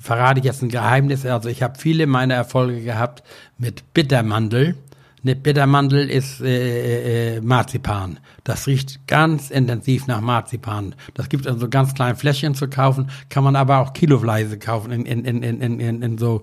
verrate 0.00 0.40
ich 0.40 0.44
jetzt 0.44 0.62
ein 0.62 0.68
Geheimnis. 0.68 1.26
Also 1.26 1.48
ich 1.48 1.62
habe 1.62 1.78
viele 1.78 2.06
meiner 2.06 2.34
Erfolge 2.34 2.80
gehabt 2.80 3.22
mit 3.58 3.92
Bittermandel 3.94 4.76
Eine 5.24 5.36
Bittermandel 5.36 6.10
ist 6.10 6.42
äh, 6.42 7.36
äh, 7.36 7.40
Marzipan. 7.40 8.20
Das 8.44 8.66
riecht 8.66 9.06
ganz 9.06 9.50
intensiv 9.50 10.06
nach 10.06 10.20
Marzipan. 10.20 10.94
Das 11.14 11.30
gibt 11.30 11.46
es 11.46 11.52
in 11.52 11.58
so 11.58 11.70
ganz 11.70 11.94
kleinen 11.94 12.16
Fläschchen 12.16 12.54
zu 12.54 12.68
kaufen, 12.68 13.08
kann 13.30 13.42
man 13.42 13.56
aber 13.56 13.78
auch 13.78 13.94
kiloweise 13.94 14.58
kaufen 14.58 14.92
in, 14.92 15.06
in, 15.06 15.24
in, 15.24 15.42
in, 15.62 15.80
in, 15.80 16.02
in 16.02 16.18
so 16.18 16.42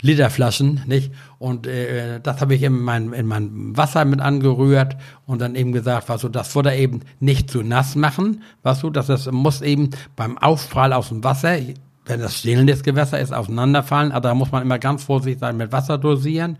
Literflaschen, 0.00 0.80
nicht? 0.86 1.12
Und 1.38 1.66
äh, 1.66 2.18
das 2.20 2.40
habe 2.40 2.54
ich 2.54 2.62
in 2.62 2.80
mein, 2.80 3.12
in 3.12 3.26
mein 3.26 3.76
Wasser 3.76 4.06
mit 4.06 4.20
angerührt 4.20 4.96
und 5.26 5.42
dann 5.42 5.54
eben 5.54 5.72
gesagt, 5.72 6.08
was 6.08 6.22
du, 6.22 6.30
das 6.30 6.48
Futter 6.48 6.74
eben 6.74 7.00
nicht 7.20 7.50
zu 7.50 7.62
nass 7.62 7.94
machen, 7.94 8.42
was 8.62 8.80
du, 8.80 8.88
das 8.88 9.10
ist, 9.10 9.30
muss 9.32 9.60
eben 9.60 9.90
beim 10.16 10.38
Aufprall 10.38 10.94
aus 10.94 11.10
dem 11.10 11.22
Wasser, 11.24 11.58
wenn 12.06 12.20
das 12.20 12.38
stehendes 12.38 12.82
Gewässer 12.82 13.20
ist, 13.20 13.34
auseinanderfallen. 13.34 14.12
Aber 14.12 14.28
da 14.28 14.34
muss 14.34 14.50
man 14.50 14.62
immer 14.62 14.78
ganz 14.78 15.04
vorsichtig 15.04 15.40
sein 15.40 15.58
mit 15.58 15.72
Wasser 15.72 15.98
dosieren. 15.98 16.56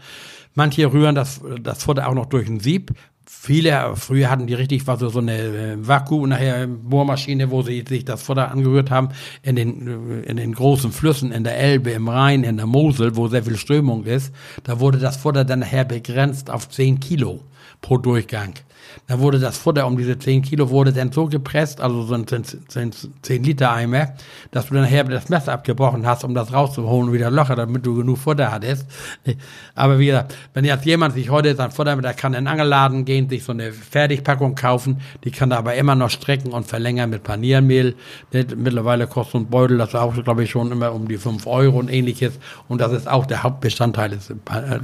Manche 0.55 0.93
rühren 0.93 1.15
das, 1.15 1.41
das 1.61 1.85
Futter 1.85 2.09
auch 2.09 2.15
noch 2.15 2.27
durch 2.27 2.49
ein 2.49 2.61
Sieb. 2.61 2.93
Viele, 3.27 3.97
früher 3.97 4.31
hatten 4.31 4.47
die 4.47 4.55
richtig 4.55 4.87
was 4.87 5.01
so, 5.01 5.09
so 5.09 5.19
eine 5.19 5.39
äh, 5.39 5.77
Vakuum, 5.87 6.29
nachher 6.29 6.67
Bohrmaschine, 6.67 7.51
wo 7.51 7.63
sie 7.63 7.85
sich 7.87 8.05
das 8.05 8.23
Futter 8.23 8.51
angerührt 8.51 8.91
haben, 8.91 9.09
in 9.43 9.57
den, 9.57 10.23
äh, 10.23 10.31
in 10.31 10.37
den 10.37 10.55
großen 10.55 10.93
Flüssen, 10.93 11.33
in 11.33 11.43
der 11.43 11.57
Elbe, 11.57 11.91
im 11.91 12.09
Rhein, 12.09 12.45
in 12.45 12.57
der 12.57 12.67
Mosel, 12.67 13.17
wo 13.17 13.29
sehr 13.29 13.43
viel 13.43 13.57
Strömung 13.57 14.05
ist. 14.05 14.33
Da 14.63 14.79
wurde 14.79 14.99
das 14.99 15.17
Futter 15.17 15.45
dann 15.45 15.61
nachher 15.61 15.85
begrenzt 15.85 16.51
auf 16.51 16.69
10 16.69 17.01
Kilo 17.01 17.41
pro 17.81 17.99
Durchgang. 17.99 18.55
Da 19.07 19.21
wurde 19.21 19.39
das 19.39 19.59
Futter 19.59 19.87
um 19.87 19.97
diese 19.97 20.19
10 20.19 20.43
Kilo 20.43 20.71
wurde 20.71 20.93
dann 20.93 21.13
so 21.13 21.27
gepresst, 21.27 21.81
also 21.81 22.03
so 22.03 22.15
ein 22.15 22.27
10, 22.27 22.93
10 23.23 23.45
Liter 23.45 23.73
Eimer, 23.73 24.13
dass 24.51 24.67
du 24.67 24.75
dann 24.75 24.85
nachher 24.85 25.05
das 25.05 25.29
Messer 25.29 25.53
abgebrochen 25.53 26.07
hast, 26.07 26.25
um 26.25 26.35
das 26.35 26.53
rauszuholen 26.53 27.09
und 27.09 27.15
wieder 27.15 27.31
Locher, 27.31 27.57
damit 27.57 27.85
du 27.85 27.95
genug 27.97 28.19
Futter 28.19 28.53
hattest. 28.53 28.87
Aber 29.75 29.99
wie 29.99 30.07
gesagt, 30.07 30.35
wenn 30.55 30.65
jetzt 30.65 30.85
jemand 30.85 31.15
sich 31.15 31.31
heute 31.31 31.55
sein 31.55 31.71
Futter 31.71 31.97
mit, 31.97 32.05
der 32.05 32.15
kann 32.15 32.35
in 32.35 32.45
den 32.45 32.49
Angelladen 32.49 33.05
gehen, 33.05 33.29
sich 33.29 33.45
so 33.45 33.53
eine 33.53 33.73
Fertigpackung 33.73 34.55
kaufen, 34.55 35.01
die 35.25 35.31
kann 35.31 35.51
er 35.51 35.59
aber 35.59 35.75
immer 35.75 35.95
noch 35.95 36.11
strecken 36.11 36.53
und 36.53 36.67
verlängern 36.67 37.11
mit 37.11 37.23
Paniermehl. 37.23 37.95
Mittlerweile 38.33 39.07
kostet 39.07 39.33
so 39.33 39.39
ein 39.39 39.47
Beutel, 39.47 39.79
das 39.79 39.95
auch, 39.95 40.15
glaube 40.23 40.45
ich, 40.45 40.51
schon 40.51 40.73
immer 40.73 40.93
um 40.93 41.09
die 41.09 41.19
5 41.19 41.47
Euro 41.47 41.79
und 41.79 41.93
ähnliches. 41.93 42.39
Und 42.69 42.81
das 42.81 42.93
ist 42.93 43.09
auch 43.09 43.27
der 43.27 43.43
Hauptbestandteil, 43.43 44.19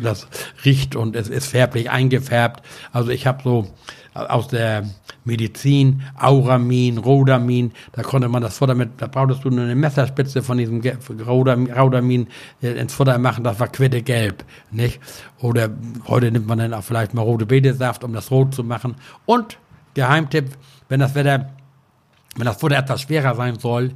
das 0.02 0.26
riecht 0.64 0.96
und 0.96 1.16
es 1.16 1.28
ist 1.28 1.46
färblich 1.46 1.90
eingefärbt. 1.90 2.62
Also 2.92 3.10
ich 3.10 3.26
habe 3.26 3.42
so 3.44 3.68
aus 4.14 4.48
der 4.48 4.84
Medizin, 5.24 6.02
Auramin, 6.18 6.98
Rodamin, 6.98 7.72
da 7.92 8.02
konnte 8.02 8.28
man 8.28 8.42
das 8.42 8.58
Futter 8.58 8.74
mit, 8.74 8.90
da 8.98 9.06
brauchtest 9.06 9.44
du 9.44 9.50
nur 9.50 9.64
eine 9.64 9.74
Messerspitze 9.74 10.42
von 10.42 10.58
diesem 10.58 10.80
Rodamin 10.80 12.28
äh, 12.62 12.72
ins 12.72 12.94
Futter 12.94 13.18
machen, 13.18 13.44
das 13.44 13.60
war 13.60 13.68
quittegelb, 13.68 14.44
nicht? 14.70 15.00
Oder 15.40 15.70
heute 16.06 16.30
nimmt 16.30 16.46
man 16.46 16.58
dann 16.58 16.74
auch 16.74 16.84
vielleicht 16.84 17.14
mal 17.14 17.22
rote 17.22 17.46
Betesaft, 17.46 18.02
um 18.04 18.12
das 18.12 18.30
rot 18.30 18.54
zu 18.54 18.64
machen. 18.64 18.96
Und, 19.26 19.58
Geheimtipp, 19.94 20.56
wenn 20.88 21.00
das 21.00 21.14
Wetter, 21.14 21.50
wenn 22.36 22.46
das 22.46 22.56
Futter 22.56 22.78
etwas 22.78 23.02
schwerer 23.02 23.34
sein 23.34 23.58
soll, 23.58 23.92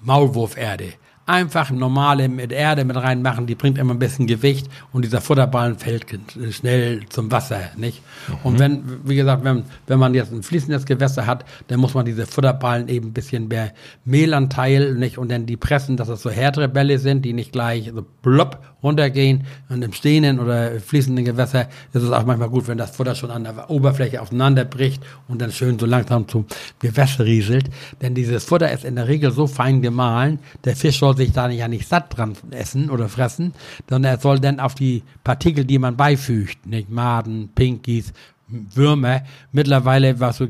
Maulwurferde 0.00 0.94
einfach 1.26 1.70
normale 1.70 2.28
mit 2.28 2.52
Erde 2.52 2.84
mit 2.84 2.96
reinmachen, 2.96 3.46
die 3.46 3.54
bringt 3.54 3.78
immer 3.78 3.94
ein 3.94 3.98
bisschen 3.98 4.26
Gewicht 4.26 4.68
und 4.92 5.04
dieser 5.04 5.20
Futterballen 5.20 5.78
fällt 5.78 6.06
schnell 6.50 7.02
zum 7.08 7.30
Wasser, 7.30 7.60
nicht? 7.76 8.02
Mhm. 8.28 8.34
Und 8.42 8.58
wenn, 8.58 8.82
wie 9.04 9.16
gesagt, 9.16 9.44
wenn, 9.44 9.64
wenn 9.86 9.98
man 9.98 10.14
jetzt 10.14 10.32
ein 10.32 10.42
fließendes 10.42 10.84
Gewässer 10.84 11.26
hat, 11.26 11.44
dann 11.68 11.80
muss 11.80 11.94
man 11.94 12.04
diese 12.04 12.26
Futterballen 12.26 12.88
eben 12.88 13.08
ein 13.08 13.12
bisschen 13.12 13.48
mehr 13.48 13.72
Mehlanteil, 14.04 14.94
nicht? 14.94 15.18
Und 15.18 15.30
dann 15.30 15.46
die 15.46 15.56
pressen, 15.56 15.96
dass 15.96 16.08
es 16.08 16.22
so 16.22 16.30
härtere 16.30 16.68
Bälle 16.68 16.98
sind, 16.98 17.24
die 17.24 17.32
nicht 17.32 17.52
gleich 17.52 17.92
so 17.94 18.04
plopp 18.22 18.60
runtergehen. 18.82 19.44
Und 19.68 19.82
im 19.82 19.92
stehenden 19.92 20.40
oder 20.40 20.80
fließenden 20.80 21.24
Gewässer 21.24 21.68
ist 21.92 22.02
es 22.02 22.10
auch 22.10 22.24
manchmal 22.24 22.50
gut, 22.50 22.66
wenn 22.68 22.78
das 22.78 22.96
Futter 22.96 23.14
schon 23.14 23.30
an 23.30 23.44
der 23.44 23.70
Oberfläche 23.70 24.20
auseinanderbricht 24.20 25.02
und 25.28 25.40
dann 25.40 25.52
schön 25.52 25.78
so 25.78 25.86
langsam 25.86 26.26
zum 26.28 26.46
Gewässer 26.80 27.24
rieselt. 27.24 27.70
Denn 28.00 28.14
dieses 28.14 28.44
Futter 28.44 28.70
ist 28.72 28.84
in 28.84 28.96
der 28.96 29.08
Regel 29.08 29.30
so 29.30 29.46
fein 29.46 29.82
gemahlen, 29.82 30.40
der 30.64 30.76
Fisch 30.76 30.98
soll 30.98 31.11
sich 31.14 31.32
da 31.32 31.48
ja 31.48 31.68
nicht 31.68 31.88
satt 31.88 32.16
dran 32.16 32.36
essen 32.50 32.90
oder 32.90 33.08
fressen, 33.08 33.52
sondern 33.88 34.12
er 34.12 34.20
soll 34.20 34.40
dann 34.40 34.60
auf 34.60 34.74
die 34.74 35.02
Partikel, 35.24 35.64
die 35.64 35.78
man 35.78 35.96
beifügt, 35.96 36.66
nicht 36.66 36.90
Maden, 36.90 37.50
Pinkies, 37.54 38.12
Würmer. 38.48 39.22
Mittlerweile, 39.50 40.20
was 40.20 40.36
so, 40.36 40.46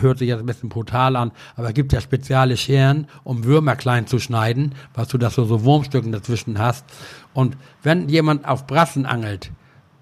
hört 0.00 0.18
sich 0.18 0.28
jetzt 0.28 0.40
ein 0.40 0.46
bisschen 0.46 0.68
brutal 0.68 1.16
an, 1.16 1.32
aber 1.56 1.68
es 1.68 1.74
gibt 1.74 1.92
ja 1.92 2.00
spezielle 2.00 2.56
Scheren, 2.56 3.06
um 3.24 3.44
Würmer 3.44 3.76
klein 3.76 4.06
zu 4.06 4.18
schneiden, 4.18 4.74
was 4.94 5.08
du, 5.08 5.18
dass 5.18 5.34
du 5.34 5.44
so 5.44 5.64
Wurmstücken 5.64 6.12
dazwischen 6.12 6.58
hast. 6.58 6.84
Und 7.34 7.56
wenn 7.82 8.08
jemand 8.08 8.46
auf 8.46 8.66
Brassen 8.66 9.06
angelt, 9.06 9.50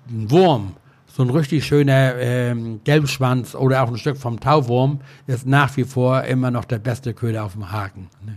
ein 0.09 0.31
Wurm, 0.31 0.75
so 1.17 1.23
ein 1.23 1.31
richtig 1.31 1.65
schöner 1.65 2.17
ähm, 2.17 2.81
Gelbschwanz 2.85 3.55
oder 3.55 3.83
auch 3.83 3.89
ein 3.89 3.97
Stück 3.97 4.19
vom 4.19 4.39
Tauwurm 4.39 5.01
ist 5.27 5.47
nach 5.47 5.75
wie 5.79 5.85
vor 5.85 6.25
immer 6.25 6.51
noch 6.51 6.67
der 6.67 6.79
beste 6.79 7.15
Köder 7.15 7.45
auf 7.45 7.53
dem 7.53 7.73
Haken. 7.73 8.09
Ne? 8.25 8.37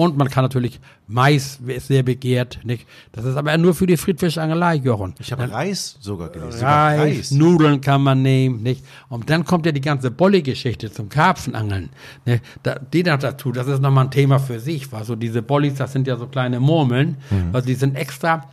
Und 0.00 0.16
man 0.16 0.30
kann 0.30 0.44
natürlich 0.44 0.80
Mais 1.06 1.60
ist 1.66 1.88
sehr 1.88 2.02
begehrt, 2.02 2.60
nicht? 2.64 2.86
Das 3.12 3.26
ist 3.26 3.36
aber 3.36 3.58
nur 3.58 3.74
für 3.74 3.86
die 3.86 3.98
Friedfischangelei, 3.98 4.76
Jochen. 4.76 5.14
Ich 5.18 5.30
habe 5.30 5.50
Reis 5.50 5.98
sogar 6.00 6.30
gelesen. 6.30 6.64
Reis, 6.64 7.00
Reis, 7.00 7.30
Nudeln 7.32 7.82
kann 7.82 8.00
man 8.02 8.22
nehmen, 8.22 8.62
nicht? 8.62 8.82
Und 9.10 9.28
dann 9.28 9.44
kommt 9.44 9.66
ja 9.66 9.72
die 9.72 9.82
ganze 9.82 10.10
Bolli-Geschichte 10.10 10.90
zum 10.90 11.10
Karpfenangeln. 11.10 11.90
Ne? 12.24 12.40
Da, 12.62 12.76
die 12.78 13.02
noch 13.02 13.18
dazu, 13.18 13.52
das 13.52 13.66
ist 13.66 13.82
nochmal 13.82 14.06
ein 14.06 14.10
Thema 14.10 14.38
für 14.38 14.58
sich. 14.58 14.90
Also 14.90 15.16
diese 15.16 15.42
Bollis, 15.42 15.74
das 15.74 15.92
sind 15.92 16.06
ja 16.06 16.16
so 16.16 16.28
kleine 16.28 16.60
Murmeln, 16.60 17.18
mhm. 17.28 17.50
also 17.52 17.66
die 17.66 17.74
sind 17.74 17.94
extra, 17.94 18.46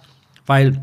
weil 0.48 0.82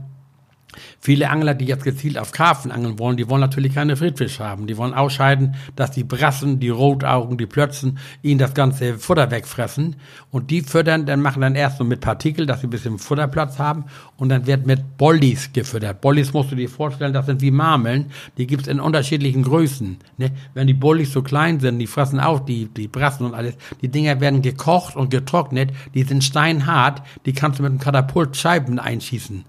Viele 1.04 1.28
Angler, 1.28 1.52
die 1.52 1.66
jetzt 1.66 1.84
gezielt 1.84 2.16
auf 2.16 2.32
Karpfen 2.32 2.72
angeln 2.72 2.98
wollen, 2.98 3.18
die 3.18 3.28
wollen 3.28 3.42
natürlich 3.42 3.74
keine 3.74 3.94
Friedfisch 3.94 4.40
haben. 4.40 4.66
Die 4.66 4.78
wollen 4.78 4.94
ausscheiden, 4.94 5.54
dass 5.76 5.90
die 5.90 6.02
Brassen, 6.02 6.60
die 6.60 6.70
Rotaugen, 6.70 7.36
die 7.36 7.44
Plötzen 7.44 7.98
ihnen 8.22 8.38
das 8.38 8.54
ganze 8.54 8.96
Futter 8.96 9.30
wegfressen. 9.30 9.96
Und 10.30 10.50
die 10.50 10.62
füttern, 10.62 11.04
dann 11.04 11.20
machen 11.20 11.42
dann 11.42 11.56
erst 11.56 11.76
so 11.76 11.84
mit 11.84 12.00
Partikel, 12.00 12.46
dass 12.46 12.62
sie 12.62 12.68
ein 12.68 12.70
bisschen 12.70 12.98
Futterplatz 12.98 13.58
haben. 13.58 13.84
Und 14.16 14.30
dann 14.30 14.46
wird 14.46 14.66
mit 14.66 14.96
Bollis 14.96 15.52
gefüttert. 15.52 16.00
Bollis 16.00 16.32
musst 16.32 16.52
du 16.52 16.56
dir 16.56 16.70
vorstellen, 16.70 17.12
das 17.12 17.26
sind 17.26 17.42
wie 17.42 17.50
Marmeln. 17.50 18.06
Die 18.38 18.46
gibt's 18.46 18.66
in 18.66 18.80
unterschiedlichen 18.80 19.42
Größen. 19.42 19.98
Ne? 20.16 20.30
Wenn 20.54 20.68
die 20.68 20.72
Bollis 20.72 21.12
so 21.12 21.20
klein 21.20 21.60
sind, 21.60 21.80
die 21.80 21.86
fressen 21.86 22.18
auch 22.18 22.40
die, 22.40 22.64
die 22.64 22.88
Brassen 22.88 23.26
und 23.26 23.34
alles. 23.34 23.56
Die 23.82 23.88
Dinger 23.88 24.22
werden 24.22 24.40
gekocht 24.40 24.96
und 24.96 25.10
getrocknet. 25.10 25.70
Die 25.92 26.04
sind 26.04 26.24
steinhart. 26.24 27.02
Die 27.26 27.34
kannst 27.34 27.58
du 27.58 27.62
mit 27.62 27.72
einem 27.72 27.80
Katapult 27.80 28.38
Scheiben 28.38 28.78
einschießen. 28.78 29.44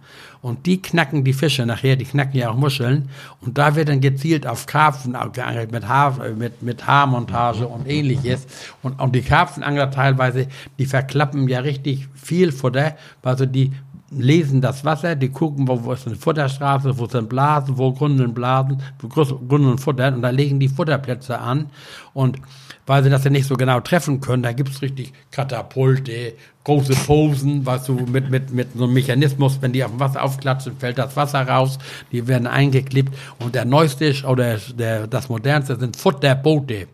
Und 0.45 0.67
die 0.67 0.79
knacken 0.79 1.23
die 1.23 1.33
Fische 1.33 1.65
nachher, 1.65 1.95
die 1.95 2.05
knacken 2.05 2.37
ja 2.37 2.51
auch 2.51 2.55
Muscheln. 2.55 3.09
Und 3.41 3.57
da 3.57 3.75
wird 3.75 3.89
dann 3.89 3.99
gezielt 3.99 4.45
auf 4.45 4.67
Karpfen 4.67 5.17
geangelt 5.33 5.71
mit, 5.71 5.87
Haar, 5.87 6.19
mit, 6.37 6.61
mit 6.61 6.85
Haarmontage 6.85 7.65
und 7.65 7.89
ähnliches. 7.89 8.45
Und, 8.83 9.01
und 9.01 9.15
die 9.15 9.23
Karpfenangler 9.23 9.89
teilweise, 9.89 10.47
die 10.77 10.85
verklappen 10.85 11.47
ja 11.47 11.61
richtig 11.61 12.07
viel 12.13 12.51
Futter. 12.51 12.95
Also 13.23 13.47
die 13.47 13.71
lesen 14.17 14.61
das 14.61 14.83
Wasser, 14.85 15.15
die 15.15 15.29
gucken, 15.29 15.67
wo, 15.67 15.83
wo 15.83 15.93
ist 15.93 16.07
eine 16.07 16.15
Futterstraße, 16.15 16.97
wo 16.97 17.07
sind 17.07 17.29
Blasen, 17.29 17.77
wo 17.77 17.91
gründen 17.91 18.33
Blasen, 18.33 18.81
wo 18.99 19.07
gründen 19.07 19.77
Futter. 19.77 20.13
Und 20.13 20.21
da 20.21 20.29
legen 20.29 20.59
die 20.59 20.69
Futterplätze 20.69 21.39
an. 21.39 21.69
Und 22.13 22.39
weil 22.85 23.03
sie 23.03 23.09
das 23.09 23.23
ja 23.23 23.29
nicht 23.29 23.47
so 23.47 23.55
genau 23.55 23.79
treffen 23.79 24.21
können. 24.21 24.43
Da 24.43 24.53
gibt's 24.53 24.81
richtig 24.81 25.13
Katapulte, 25.31 26.33
große 26.63 26.93
Posen, 26.93 27.65
was 27.65 27.85
du 27.85 27.93
mit, 27.93 28.29
mit, 28.29 28.51
mit 28.51 28.69
so 28.75 28.83
einem 28.83 28.93
Mechanismus, 28.93 29.57
wenn 29.61 29.73
die 29.73 29.83
auf 29.83 29.91
dem 29.91 29.99
Wasser 29.99 30.23
aufklatschen, 30.23 30.77
fällt 30.77 30.97
das 30.97 31.15
Wasser 31.15 31.47
raus, 31.47 31.79
die 32.11 32.27
werden 32.27 32.47
eingeklebt. 32.47 33.13
Und 33.39 33.55
der 33.55 33.65
neueste 33.65 34.13
oder 34.27 34.57
der, 34.57 35.07
das 35.07 35.29
modernste 35.29 35.77
sind 35.77 35.95
Futterboote. 35.95 36.87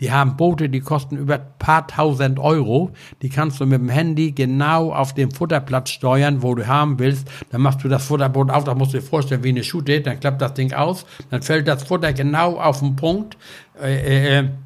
Die 0.00 0.12
haben 0.12 0.36
Boote, 0.36 0.68
die 0.68 0.80
kosten 0.80 1.16
über 1.16 1.38
paar 1.38 1.86
tausend 1.86 2.38
Euro. 2.38 2.90
Die 3.22 3.28
kannst 3.28 3.60
du 3.60 3.66
mit 3.66 3.80
dem 3.80 3.88
Handy 3.88 4.32
genau 4.32 4.92
auf 4.92 5.14
dem 5.14 5.30
Futterplatz 5.30 5.90
steuern, 5.90 6.42
wo 6.42 6.54
du 6.54 6.66
haben 6.66 6.98
willst. 6.98 7.28
Dann 7.50 7.62
machst 7.62 7.82
du 7.82 7.88
das 7.88 8.04
Futterboot 8.04 8.50
auf, 8.50 8.64
da 8.64 8.74
musst 8.74 8.92
du 8.92 8.98
dir 8.98 9.04
vorstellen, 9.04 9.44
wie 9.44 9.50
eine 9.50 9.64
Shoote, 9.64 10.00
dann 10.00 10.20
klappt 10.20 10.42
das 10.42 10.54
Ding 10.54 10.72
aus, 10.72 11.06
dann 11.30 11.42
fällt 11.42 11.68
das 11.68 11.84
Futter 11.84 12.12
genau 12.12 12.58
auf 12.58 12.80
den 12.80 12.96
Punkt. 12.96 13.36
Äh, 13.80 14.38
äh, 14.38 14.40
und 14.40 14.65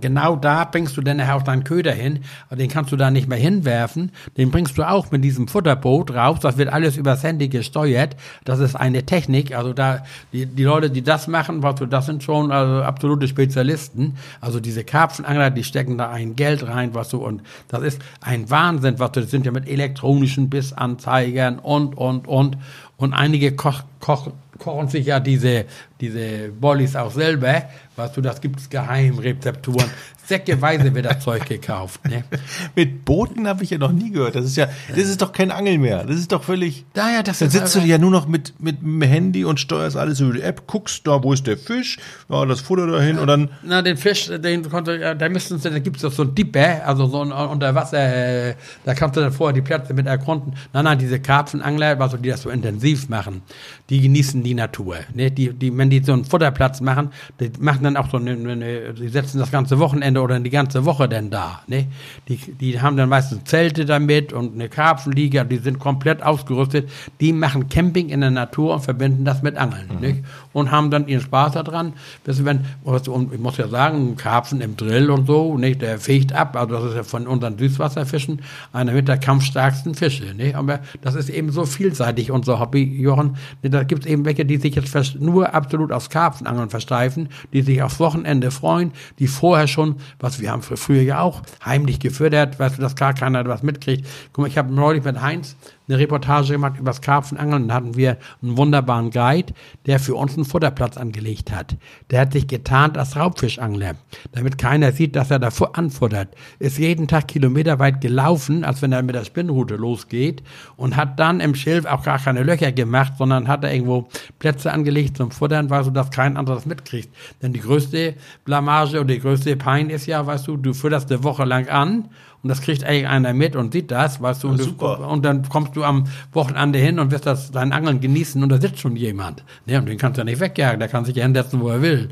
genau 0.00 0.36
da 0.36 0.64
bringst 0.64 0.96
du 0.96 1.00
dann 1.00 1.20
auch 1.20 1.42
deinen 1.42 1.64
Köder 1.64 1.92
hin, 1.92 2.20
den 2.50 2.68
kannst 2.68 2.92
du 2.92 2.96
da 2.96 3.10
nicht 3.10 3.28
mehr 3.28 3.38
hinwerfen. 3.38 4.12
Den 4.36 4.50
bringst 4.50 4.78
du 4.78 4.88
auch 4.88 5.10
mit 5.10 5.24
diesem 5.24 5.48
Futterboot 5.48 6.12
raus. 6.12 6.38
Das 6.40 6.56
wird 6.56 6.72
alles 6.72 6.96
übers 6.96 7.22
Handy 7.22 7.48
gesteuert. 7.48 8.16
Das 8.44 8.58
ist 8.60 8.74
eine 8.74 9.04
Technik. 9.04 9.54
Also 9.56 9.72
da, 9.72 10.04
die, 10.32 10.46
die 10.46 10.64
Leute, 10.64 10.90
die 10.90 11.02
das 11.02 11.28
machen, 11.28 11.62
was 11.62 11.76
du, 11.76 11.86
das 11.86 12.06
sind 12.06 12.22
schon 12.22 12.50
also 12.50 12.82
absolute 12.82 13.28
Spezialisten. 13.28 14.16
Also 14.40 14.60
diese 14.60 14.84
Karpfenangler, 14.84 15.50
die 15.50 15.64
stecken 15.64 15.98
da 15.98 16.10
ein 16.10 16.36
Geld 16.36 16.66
rein, 16.66 16.94
was 16.94 17.10
du, 17.10 17.18
und 17.18 17.42
das 17.68 17.82
ist 17.82 18.02
ein 18.20 18.50
Wahnsinn, 18.50 18.98
was 18.98 19.12
du, 19.12 19.20
das 19.20 19.30
sind 19.30 19.46
ja 19.46 19.52
mit 19.52 19.68
elektronischen 19.68 20.50
Bissanzeigern 20.50 21.58
und, 21.58 21.96
und, 21.96 22.28
und. 22.28 22.56
Und 22.96 23.14
einige 23.14 23.50
koch, 23.56 23.82
koch, 23.98 24.30
kochen 24.62 24.88
sich 24.88 25.06
ja 25.06 25.20
diese, 25.20 25.66
diese 26.00 26.48
Bollies 26.48 26.94
auch 26.96 27.10
selber. 27.10 27.64
Weißt 27.96 28.16
du, 28.16 28.20
das 28.20 28.40
gibt's 28.40 28.70
Geheimrezepturen. 28.70 29.90
Säckeweise 30.32 30.94
wird 30.94 31.04
das 31.04 31.20
Zeug 31.20 31.44
gekauft. 31.44 32.08
Ne? 32.08 32.24
Mit 32.74 33.04
Booten 33.04 33.46
habe 33.46 33.64
ich 33.64 33.70
ja 33.70 33.76
noch 33.76 33.92
nie 33.92 34.10
gehört. 34.10 34.34
Das 34.34 34.46
ist 34.46 34.56
ja, 34.56 34.66
das 34.88 35.04
ist 35.04 35.20
doch 35.20 35.30
kein 35.30 35.50
Angel 35.50 35.76
mehr. 35.76 36.04
Das 36.04 36.16
ist 36.16 36.32
doch 36.32 36.42
völlig. 36.42 36.86
Daher, 36.94 37.22
das 37.22 37.40
Dann 37.40 37.50
sitzt 37.50 37.74
du 37.74 37.80
ja 37.80 37.98
nur 37.98 38.10
noch 38.10 38.26
mit, 38.26 38.54
mit 38.58 38.80
dem 38.80 39.02
Handy 39.02 39.44
und 39.44 39.60
steuerst 39.60 39.94
alles 39.94 40.20
über 40.20 40.32
die 40.32 40.40
App, 40.40 40.66
guckst 40.66 41.06
da, 41.06 41.22
wo 41.22 41.34
ist 41.34 41.46
der 41.46 41.58
Fisch, 41.58 41.98
ja, 42.30 42.46
das 42.46 42.62
Futter 42.62 42.86
dahin 42.86 43.18
und 43.18 43.26
dann. 43.26 43.50
Na, 43.62 43.82
den 43.82 43.98
Fisch, 43.98 44.28
den 44.28 44.70
konnte, 44.70 44.96
ja, 44.96 45.14
da 45.14 45.28
müssten 45.28 45.58
sie, 45.58 45.68
da 45.68 45.78
gibt 45.80 45.96
es 45.96 46.02
doch 46.02 46.12
so 46.12 46.22
ein 46.22 46.34
Dipper, 46.34 46.86
also 46.86 47.04
so 47.06 47.20
ein 47.20 47.30
Unterwasser, 47.30 47.98
äh, 47.98 48.54
da 48.86 48.94
kannst 48.94 49.16
du 49.16 49.20
dann 49.20 49.32
vorher 49.32 49.52
die 49.52 49.60
Plätze 49.60 49.92
mit 49.92 50.06
erkunden. 50.06 50.54
Nein, 50.72 50.84
nein, 50.84 50.98
diese 50.98 51.20
Karpfenangler, 51.20 52.00
also 52.00 52.16
die 52.16 52.30
das 52.30 52.40
so 52.40 52.48
intensiv 52.48 53.10
machen, 53.10 53.42
die 53.90 54.00
genießen 54.00 54.42
die 54.42 54.54
Natur. 54.54 54.96
Ne? 55.12 55.30
Die, 55.30 55.52
die, 55.52 55.76
wenn 55.76 55.90
die 55.90 56.02
so 56.02 56.14
einen 56.14 56.24
Futterplatz 56.24 56.80
machen, 56.80 57.10
die 57.38 57.52
machen 57.60 57.84
dann 57.84 57.98
auch 57.98 58.10
so 58.10 58.16
eine, 58.16 58.30
eine 58.30 58.94
die 58.94 59.08
setzen 59.08 59.38
das 59.38 59.50
ganze 59.50 59.78
Wochenende 59.78 60.21
oder 60.22 60.38
die 60.40 60.50
ganze 60.50 60.84
Woche 60.84 61.08
denn 61.08 61.30
da. 61.30 61.60
Ne? 61.66 61.86
Die, 62.28 62.36
die 62.36 62.80
haben 62.80 62.96
dann 62.96 63.08
meistens 63.08 63.44
Zelte 63.44 63.84
damit 63.84 64.32
und 64.32 64.54
eine 64.54 64.68
Karpfenliga, 64.68 65.44
die 65.44 65.58
sind 65.58 65.78
komplett 65.78 66.22
ausgerüstet. 66.22 66.88
Die 67.20 67.32
machen 67.32 67.68
Camping 67.68 68.08
in 68.08 68.20
der 68.20 68.30
Natur 68.30 68.74
und 68.74 68.80
verbinden 68.80 69.24
das 69.24 69.42
mit 69.42 69.56
Angeln. 69.56 69.88
Nicht? 70.00 70.24
Und 70.52 70.70
haben 70.70 70.90
dann 70.90 71.08
ihren 71.08 71.20
Spaß 71.20 71.52
daran. 71.52 71.94
Wenn, 72.24 72.64
und 72.84 73.32
ich 73.32 73.40
muss 73.40 73.56
ja 73.56 73.68
sagen, 73.68 74.12
ein 74.12 74.16
Karpfen 74.16 74.60
im 74.60 74.76
Drill 74.76 75.10
und 75.10 75.26
so, 75.26 75.56
nicht? 75.58 75.82
der 75.82 75.98
fegt 75.98 76.32
ab. 76.32 76.56
Also 76.56 76.74
das 76.74 76.84
ist 76.84 76.96
ja 76.96 77.02
von 77.02 77.26
unseren 77.26 77.58
Süßwasserfischen 77.58 78.42
einer 78.72 78.92
mit 78.92 79.08
der 79.08 79.18
kampfstärksten 79.18 79.94
Fische. 79.94 80.34
Nicht? 80.34 80.54
Aber 80.54 80.80
das 81.02 81.14
ist 81.14 81.28
eben 81.28 81.50
so 81.50 81.64
vielseitig, 81.64 82.30
unser 82.30 82.60
Hobby, 82.60 82.82
Jochen. 82.82 83.36
Da 83.62 83.82
gibt 83.82 84.04
es 84.04 84.10
eben 84.10 84.24
welche, 84.24 84.44
die 84.44 84.56
sich 84.56 84.74
jetzt 84.74 85.20
nur 85.20 85.54
absolut 85.54 85.92
aufs 85.92 86.10
Karpfenangeln 86.10 86.70
versteifen, 86.70 87.28
die 87.52 87.62
sich 87.62 87.82
aufs 87.82 88.00
Wochenende 88.00 88.50
freuen, 88.50 88.92
die 89.18 89.26
vorher 89.26 89.66
schon, 89.66 89.96
was 90.18 90.40
wir 90.40 90.50
haben 90.50 90.62
fr- 90.62 90.76
früher 90.76 91.02
ja 91.02 91.20
auch 91.20 91.42
heimlich 91.64 92.00
gefördert, 92.00 92.58
du, 92.78 92.82
dass 92.82 92.96
gar 92.96 93.14
keiner 93.14 93.44
was 93.46 93.62
mitkriegt. 93.62 94.06
Guck 94.32 94.42
mal, 94.42 94.48
ich 94.48 94.58
habe 94.58 94.72
neulich 94.72 95.04
mit 95.04 95.20
Heinz 95.20 95.56
eine 95.88 95.98
Reportage 95.98 96.52
gemacht 96.52 96.74
über 96.78 96.90
das 96.90 97.00
Karpfenangeln. 97.00 97.68
Da 97.68 97.74
hatten 97.74 97.96
wir 97.96 98.18
einen 98.42 98.56
wunderbaren 98.56 99.10
Guide, 99.10 99.52
der 99.86 99.98
für 99.98 100.14
uns 100.14 100.34
einen 100.34 100.44
Futterplatz 100.44 100.96
angelegt 100.96 101.52
hat. 101.52 101.76
Der 102.10 102.20
hat 102.20 102.32
sich 102.32 102.46
getarnt 102.46 102.96
als 102.96 103.16
Raubfischangler, 103.16 103.94
damit 104.32 104.58
keiner 104.58 104.92
sieht, 104.92 105.16
dass 105.16 105.30
er 105.30 105.38
da 105.38 105.50
fu- 105.50 105.64
anfuttert. 105.64 106.28
Ist 106.58 106.78
jeden 106.78 107.08
Tag 107.08 107.28
kilometerweit 107.28 108.00
gelaufen, 108.00 108.64
als 108.64 108.82
wenn 108.82 108.92
er 108.92 109.02
mit 109.02 109.14
der 109.14 109.24
Spinnrute 109.24 109.76
losgeht 109.76 110.42
und 110.76 110.96
hat 110.96 111.18
dann 111.18 111.40
im 111.40 111.54
Schilf 111.54 111.84
auch 111.84 112.02
gar 112.02 112.18
keine 112.18 112.42
Löcher 112.42 112.72
gemacht, 112.72 113.14
sondern 113.18 113.48
hat 113.48 113.64
er 113.64 113.72
irgendwo 113.74 114.08
Plätze 114.38 114.72
angelegt 114.72 115.16
zum 115.16 115.30
Futtern, 115.30 115.70
weil 115.70 115.84
so 115.84 115.90
dass 115.90 116.10
kein 116.10 116.36
anderes 116.36 116.66
mitkriegt. 116.66 117.14
Denn 117.42 117.52
die 117.52 117.60
größte 117.60 118.14
Blamage 118.44 119.00
und 119.00 119.08
die 119.08 119.18
größte 119.18 119.56
Pein 119.56 119.90
ist 119.90 120.06
ja, 120.06 120.24
weißt 120.26 120.46
du, 120.48 120.56
du 120.56 120.72
futterst 120.74 121.10
eine 121.10 121.24
Woche 121.24 121.44
lang 121.44 121.68
an 121.68 122.08
und 122.42 122.48
das 122.48 122.60
kriegt 122.60 122.82
eigentlich 122.82 123.06
einer 123.06 123.32
mit 123.34 123.54
und 123.54 123.72
sieht 123.72 123.90
das, 123.92 124.20
weißt 124.20 124.42
du, 124.42 124.48
und, 124.48 124.58
du, 124.58 124.64
super. 124.64 125.08
und 125.08 125.24
dann 125.24 125.48
kommst 125.48 125.76
du 125.76 125.84
am 125.84 126.08
Wochenende 126.32 126.78
hin 126.80 126.98
und 126.98 127.12
wirst 127.12 127.24
das 127.24 127.52
dein 127.52 127.72
Angeln 127.72 128.00
genießen 128.00 128.42
und 128.42 128.48
da 128.48 128.60
sitzt 128.60 128.80
schon 128.80 128.96
jemand. 128.96 129.44
Ne, 129.66 129.78
und 129.78 129.86
den 129.86 129.96
kannst 129.96 130.16
du 130.18 130.22
ja 130.22 130.24
nicht 130.24 130.40
wegjagen, 130.40 130.80
der 130.80 130.88
kann 130.88 131.04
sich 131.04 131.14
ja 131.14 131.22
hinsetzen, 131.22 131.60
wo 131.60 131.68
er 131.68 131.82
will. 131.82 132.08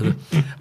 Ne? 0.00 0.14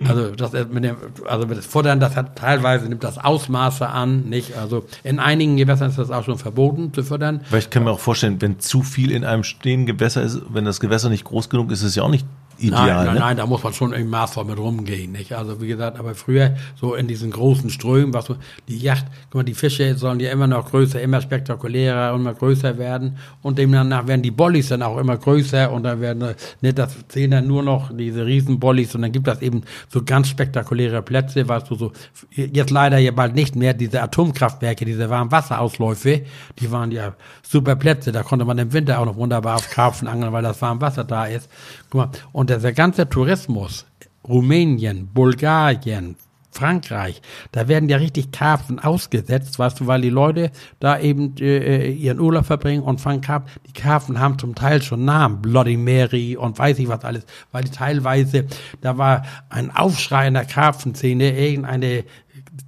Also, 0.08 0.22
also 0.22 0.36
das 0.36 0.52
mit 0.70 0.84
dem, 0.84 0.98
also 1.28 1.48
mit 1.48 1.58
das 1.58 1.66
Futtern, 1.66 2.00
das 2.00 2.16
hat 2.16 2.36
teilweise 2.36 2.88
nimmt 2.88 3.04
das 3.04 3.18
Ausmaße 3.18 3.88
an, 3.88 4.30
nicht? 4.30 4.56
Also 4.56 4.86
in 5.04 5.20
einigen 5.20 5.58
Gewässern 5.58 5.90
ist 5.90 5.98
das 5.98 6.12
auch 6.12 6.24
schon 6.24 6.38
verboten 6.38 6.94
zu 6.94 7.04
futtern. 7.04 7.42
Weil 7.50 7.60
ich 7.60 7.70
kann 7.70 7.84
mir 7.84 7.92
auch 7.92 8.00
vorstellen, 8.00 8.40
wenn 8.42 8.60
zu 8.60 8.84
viel 8.84 9.12
in 9.12 9.26
einem 9.26 9.44
stehenden 9.44 9.88
Gewässer 9.88 10.22
ist, 10.22 10.42
wenn 10.50 10.66
das 10.66 10.80
Gewässer 10.80 11.10
nicht 11.10 11.24
groß 11.24 11.50
genug 11.50 11.72
ist, 11.72 11.80
ist 11.80 11.90
es 11.90 11.96
ja 11.96 12.04
auch 12.04 12.10
nicht 12.10 12.26
ideal. 12.60 12.88
Nein, 12.88 13.06
nein, 13.06 13.14
ne? 13.14 13.20
nein, 13.20 13.38
da 13.38 13.46
muss 13.46 13.64
man 13.64 13.74
schon 13.74 13.92
irgendwie 13.92 14.12
maßvoll 14.12 14.46
mit 14.46 14.58
rumgehen, 14.58 15.12
nicht? 15.12 15.34
Also 15.34 15.62
wie 15.62 15.68
gesagt, 15.68 16.00
aber 16.00 16.16
früher 16.16 16.56
so 16.76 16.96
in 16.96 17.08
diesen 17.08 17.32
großen 17.32 17.70
Strömen, 17.70 18.14
was 18.14 18.32
die 18.68 18.78
Yacht, 18.78 19.06
guck 19.30 19.36
mal, 19.36 19.44
die 19.44 19.54
Fische 19.54 19.96
sollen 19.96 20.20
ja 20.20 20.32
immer 20.32 20.48
noch 20.48 20.70
größer, 20.70 21.02
immer 21.02 21.22
spektakulärer 21.22 22.14
immer 22.30 22.34
größer 22.34 22.78
werden 22.78 23.18
und 23.42 23.58
demnach 23.58 24.08
werden 24.08 24.22
die 24.22 24.32
Bollies 24.32 24.70
dann 24.70 24.82
auch 24.82 24.98
immer 24.98 25.18
größer 25.18 25.72
und 25.72 25.84
dann 25.84 26.02
werden, 26.02 26.36
nicht 26.62 26.78
das 26.78 26.96
zählen 27.08 27.32
dann 27.32 27.48
nur 27.48 27.64
noch 27.64 27.92
diese 27.96 28.26
riesen 28.26 28.60
Bollies 28.60 28.94
und 28.96 29.02
dann 29.02 29.12
gibt 29.12 29.28
das 29.28 29.42
eben 29.42 29.64
so 29.88 30.04
ganz 30.04 30.28
spektakuläre 30.28 31.02
Plätze, 31.02 31.48
weißt 31.48 31.70
du, 31.70 31.76
so, 31.76 31.92
jetzt 32.32 32.70
leider 32.70 32.98
ja 32.98 33.12
bald 33.12 33.36
nicht 33.36 33.56
mehr, 33.56 33.74
diese 33.74 34.02
Atomkraftwerke, 34.02 34.86
diese 34.86 35.10
Warmwasserausläufe, 35.10 36.22
die 36.60 36.72
waren 36.72 36.92
ja 36.92 37.14
super 37.42 37.76
Plätze, 37.76 38.12
da 38.12 38.24
konnte 38.24 38.46
man 38.46 38.58
im 38.58 38.74
Winter 38.74 39.00
auch 39.00 39.06
noch 39.06 39.16
wunderbar 39.16 39.56
auf 39.56 39.70
Karpfen 39.70 40.08
angeln, 40.08 40.34
weil 40.34 40.44
das 40.44 40.62
Warmwasser 40.62 41.04
da 41.04 41.26
ist. 41.26 41.50
Guck 41.90 41.96
mal, 41.96 42.10
und 42.32 42.50
dieser 42.50 42.74
ganze 42.74 43.10
Tourismus, 43.10 43.86
Rumänien, 44.28 45.10
Bulgarien, 45.14 46.16
Frankreich, 46.52 47.22
da 47.52 47.68
werden 47.68 47.90
ja 47.90 47.98
richtig 47.98 48.32
Karpfen 48.32 48.80
ausgesetzt, 48.80 49.60
weißt 49.60 49.80
du, 49.80 49.88
weil 49.88 50.02
die 50.02 50.10
Leute 50.10 50.52
da 50.80 51.00
eben 51.00 51.36
äh, 51.40 51.92
ihren 51.92 52.20
Urlaub 52.20 52.46
verbringen 52.46 52.82
und 52.84 53.00
fangen 53.00 53.22
Karpfen. 53.22 53.62
Die 53.68 53.74
Karpfen 53.74 54.20
haben 54.20 54.38
zum 54.40 54.56
Teil 54.56 54.82
schon 54.82 55.06
Namen, 55.06 55.42
Bloody 55.42 55.78
Mary 55.78 56.36
und 56.36 56.58
weiß 56.58 56.80
ich 56.80 56.88
was 56.88 57.06
alles, 57.06 57.26
weil 57.52 57.64
die 57.64 57.72
teilweise, 57.72 58.46
da 58.82 58.98
war 58.98 59.24
ein 59.50 59.74
Aufschrei 59.76 60.28
in 60.28 60.34
der 60.34 60.46
Karpfenszene, 60.46 61.38
irgendeine 61.38 62.04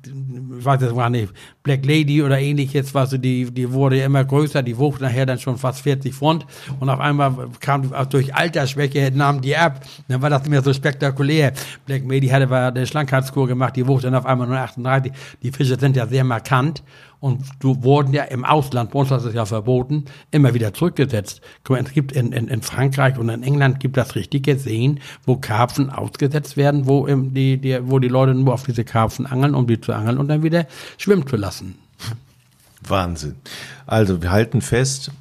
weiß 0.05 0.95
war 0.95 1.09
nicht, 1.09 1.33
Black 1.63 1.85
Lady 1.85 2.21
oder 2.21 2.39
ähnliches, 2.39 2.93
was 2.93 3.11
die, 3.11 3.51
die 3.51 3.71
wurde 3.71 4.01
immer 4.01 4.23
größer, 4.23 4.63
die 4.63 4.77
wog 4.77 4.99
nachher 5.01 5.25
dann 5.25 5.39
schon 5.39 5.57
fast 5.57 5.81
40 5.81 6.13
Pfund 6.13 6.45
und 6.79 6.89
auf 6.89 6.99
einmal 6.99 7.49
kam 7.59 7.91
durch 8.09 8.33
Altersschwäche, 8.33 9.11
nahmen 9.13 9.41
die 9.41 9.55
ab, 9.55 9.81
dann 10.07 10.21
war 10.21 10.29
das 10.29 10.41
nicht 10.41 10.51
mehr 10.51 10.61
so 10.61 10.73
spektakulär. 10.73 11.53
Black 11.85 12.03
Lady 12.07 12.27
hatte 12.27 12.49
eine 12.51 12.87
Schlankheitskur 12.87 13.47
gemacht, 13.47 13.75
die 13.75 13.87
wog 13.87 14.01
dann 14.01 14.15
auf 14.15 14.25
einmal 14.25 14.47
nur 14.47 14.57
38. 14.57 15.11
Die 15.43 15.51
Fische 15.51 15.79
sind 15.79 15.95
ja 15.95 16.07
sehr 16.07 16.23
markant 16.23 16.83
und 17.21 17.43
du 17.59 17.83
wurden 17.83 18.13
ja 18.13 18.23
im 18.23 18.43
Ausland, 18.43 18.91
bei 18.91 18.99
uns 18.99 19.11
ist 19.11 19.25
es 19.25 19.33
ja 19.35 19.45
verboten, 19.45 20.05
immer 20.31 20.55
wieder 20.55 20.73
zurückgesetzt. 20.73 21.39
Guck 21.63 21.77
mal, 21.77 21.85
es 21.85 21.93
gibt 21.93 22.11
in, 22.11 22.31
in, 22.33 22.47
in 22.47 22.61
Frankreich 22.63 23.17
und 23.17 23.29
in 23.29 23.43
England 23.43 23.79
gibt 23.79 23.95
das 23.95 24.15
richtige 24.15 24.57
Seen, 24.57 24.99
wo 25.25 25.37
Karpfen 25.37 25.91
ausgesetzt 25.91 26.57
werden, 26.57 26.87
wo 26.87 27.05
die, 27.05 27.57
die, 27.57 27.79
wo 27.89 27.99
die 27.99 28.07
Leute 28.07 28.33
nur 28.33 28.55
auf 28.55 28.63
diese 28.63 28.83
Karpfen 28.83 29.27
angeln, 29.27 29.53
um 29.53 29.67
die 29.67 29.79
zu 29.79 29.93
angeln 29.93 30.17
und 30.17 30.27
dann 30.27 30.41
wieder 30.41 30.65
schwimmen 30.97 31.27
zu 31.27 31.37
lassen. 31.37 31.75
Wahnsinn. 32.81 33.35
Also, 33.85 34.23
wir 34.23 34.31
halten 34.31 34.61
fest, 34.61 35.11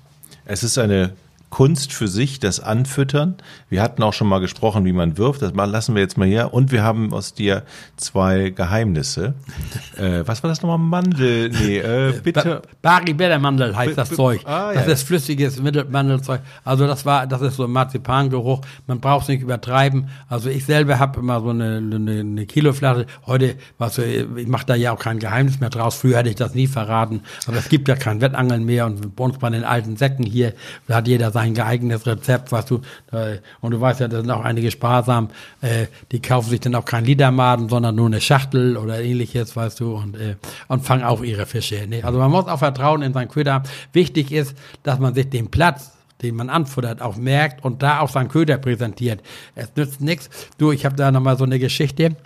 es 0.46 0.62
ist 0.62 0.78
eine 0.78 1.12
Kunst 1.50 1.92
für 1.92 2.06
sich, 2.06 2.38
das 2.38 2.60
Anfüttern. 2.60 3.34
Wir 3.68 3.82
hatten 3.82 4.02
auch 4.04 4.12
schon 4.12 4.28
mal 4.28 4.38
gesprochen, 4.38 4.84
wie 4.84 4.92
man 4.92 5.18
wirft. 5.18 5.42
Das 5.42 5.52
mal- 5.52 5.68
lassen 5.68 5.96
wir 5.96 6.02
jetzt 6.02 6.16
mal 6.16 6.28
hier. 6.28 6.54
Und 6.54 6.70
wir 6.70 6.84
haben 6.84 7.12
aus 7.12 7.34
dir 7.34 7.64
zwei 7.96 8.50
Geheimnisse. 8.50 9.34
äh, 9.96 10.22
was 10.24 10.42
war 10.44 10.48
das 10.48 10.62
nochmal? 10.62 10.78
Mandel? 10.78 11.50
Nee, 11.50 11.78
äh, 11.78 12.20
bitte. 12.22 12.62
Ba 12.80 13.00
Bari 13.00 13.14
Bittermandel 13.14 13.76
heißt 13.76 13.98
das 13.98 14.10
Zeug. 14.10 14.42
ah, 14.44 14.72
das 14.72 14.86
ja. 14.86 14.92
ist 14.92 15.02
flüssiges 15.02 15.60
Mittelmandelzeug. 15.60 16.40
Also 16.64 16.86
das 16.86 17.04
war, 17.04 17.26
das 17.26 17.40
ist 17.42 17.56
so 17.56 17.64
ein 17.64 17.70
Marzipangeruch. 17.70 18.60
Man 18.86 19.00
braucht 19.00 19.22
es 19.22 19.28
nicht 19.28 19.42
übertreiben. 19.42 20.08
Also 20.28 20.50
ich 20.50 20.64
selber 20.64 21.00
habe 21.00 21.18
immer 21.18 21.40
so 21.40 21.50
eine, 21.50 21.78
eine, 21.78 22.20
eine 22.20 22.46
Kiloflasche. 22.46 23.06
Heute, 23.26 23.56
was 23.78 23.96
so, 23.96 24.02
ich 24.02 24.46
mache 24.46 24.66
da 24.66 24.76
ja 24.76 24.92
auch 24.92 24.98
kein 24.98 25.18
Geheimnis 25.18 25.58
mehr 25.58 25.70
draus. 25.70 25.96
Früher 25.96 26.18
hätte 26.18 26.28
ich 26.28 26.36
das 26.36 26.54
nie 26.54 26.68
verraten. 26.68 27.22
Aber 27.46 27.56
es 27.56 27.68
gibt 27.68 27.88
ja 27.88 27.96
kein 27.96 28.20
Wettangeln 28.20 28.64
mehr. 28.64 28.86
Und 28.86 29.16
bei 29.16 29.24
uns 29.24 29.38
bei 29.38 29.50
den 29.50 29.64
alten 29.64 29.96
Säcken 29.96 30.24
hier, 30.24 30.54
da 30.86 30.96
hat 30.96 31.08
jeder 31.08 31.32
sein 31.32 31.39
geeignetes 31.54 32.06
Rezept, 32.06 32.52
was 32.52 32.66
du, 32.66 32.80
äh, 33.12 33.38
und 33.60 33.72
du 33.72 33.80
weißt 33.80 34.00
ja, 34.00 34.08
da 34.08 34.20
sind 34.20 34.30
auch 34.30 34.44
einige 34.44 34.70
sparsam, 34.70 35.28
äh, 35.60 35.86
die 36.12 36.20
kaufen 36.20 36.50
sich 36.50 36.60
dann 36.60 36.74
auch 36.74 36.84
kein 36.84 37.04
Liedermaden, 37.04 37.68
sondern 37.68 37.94
nur 37.94 38.06
eine 38.06 38.20
Schachtel 38.20 38.76
oder 38.76 39.00
ähnliches, 39.00 39.56
weißt 39.56 39.80
du, 39.80 39.94
und, 39.96 40.16
äh, 40.16 40.36
und 40.68 40.84
fangen 40.84 41.04
auch 41.04 41.22
ihre 41.22 41.46
Fische. 41.46 41.86
Ne? 41.86 42.02
Also 42.04 42.18
man 42.18 42.30
muss 42.30 42.46
auch 42.46 42.58
Vertrauen 42.58 43.02
in 43.02 43.12
seinen 43.12 43.28
Köder. 43.28 43.62
Wichtig 43.92 44.32
ist, 44.32 44.56
dass 44.82 44.98
man 44.98 45.14
sich 45.14 45.28
den 45.30 45.50
Platz 45.50 45.92
den 46.22 46.36
man 46.36 46.50
anfuttert, 46.50 47.00
auch 47.00 47.16
merkt 47.16 47.64
und 47.64 47.82
da 47.82 48.00
auch 48.00 48.10
seinen 48.10 48.28
Köder 48.28 48.58
präsentiert. 48.58 49.22
Es 49.54 49.74
nützt 49.74 50.02
nichts. 50.02 50.28
Du, 50.58 50.70
ich 50.70 50.84
habe 50.84 50.96
da 50.96 51.10
nochmal 51.10 51.38
so 51.38 51.44
eine 51.44 51.58
Geschichte. 51.58 52.16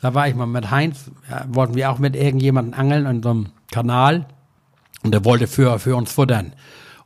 Da 0.00 0.14
war 0.14 0.28
ich 0.28 0.34
mal 0.34 0.46
mit 0.46 0.70
Heinz, 0.70 1.10
ja, 1.30 1.44
wollten 1.48 1.74
wir 1.74 1.90
auch 1.90 1.98
mit 1.98 2.14
irgendjemandem 2.14 2.78
angeln 2.78 3.06
in 3.06 3.22
so 3.22 3.30
einem 3.30 3.46
Kanal 3.72 4.26
und 5.02 5.12
der 5.12 5.24
wollte 5.24 5.46
für, 5.46 5.78
für 5.78 5.96
uns 5.96 6.12
futtern. 6.12 6.52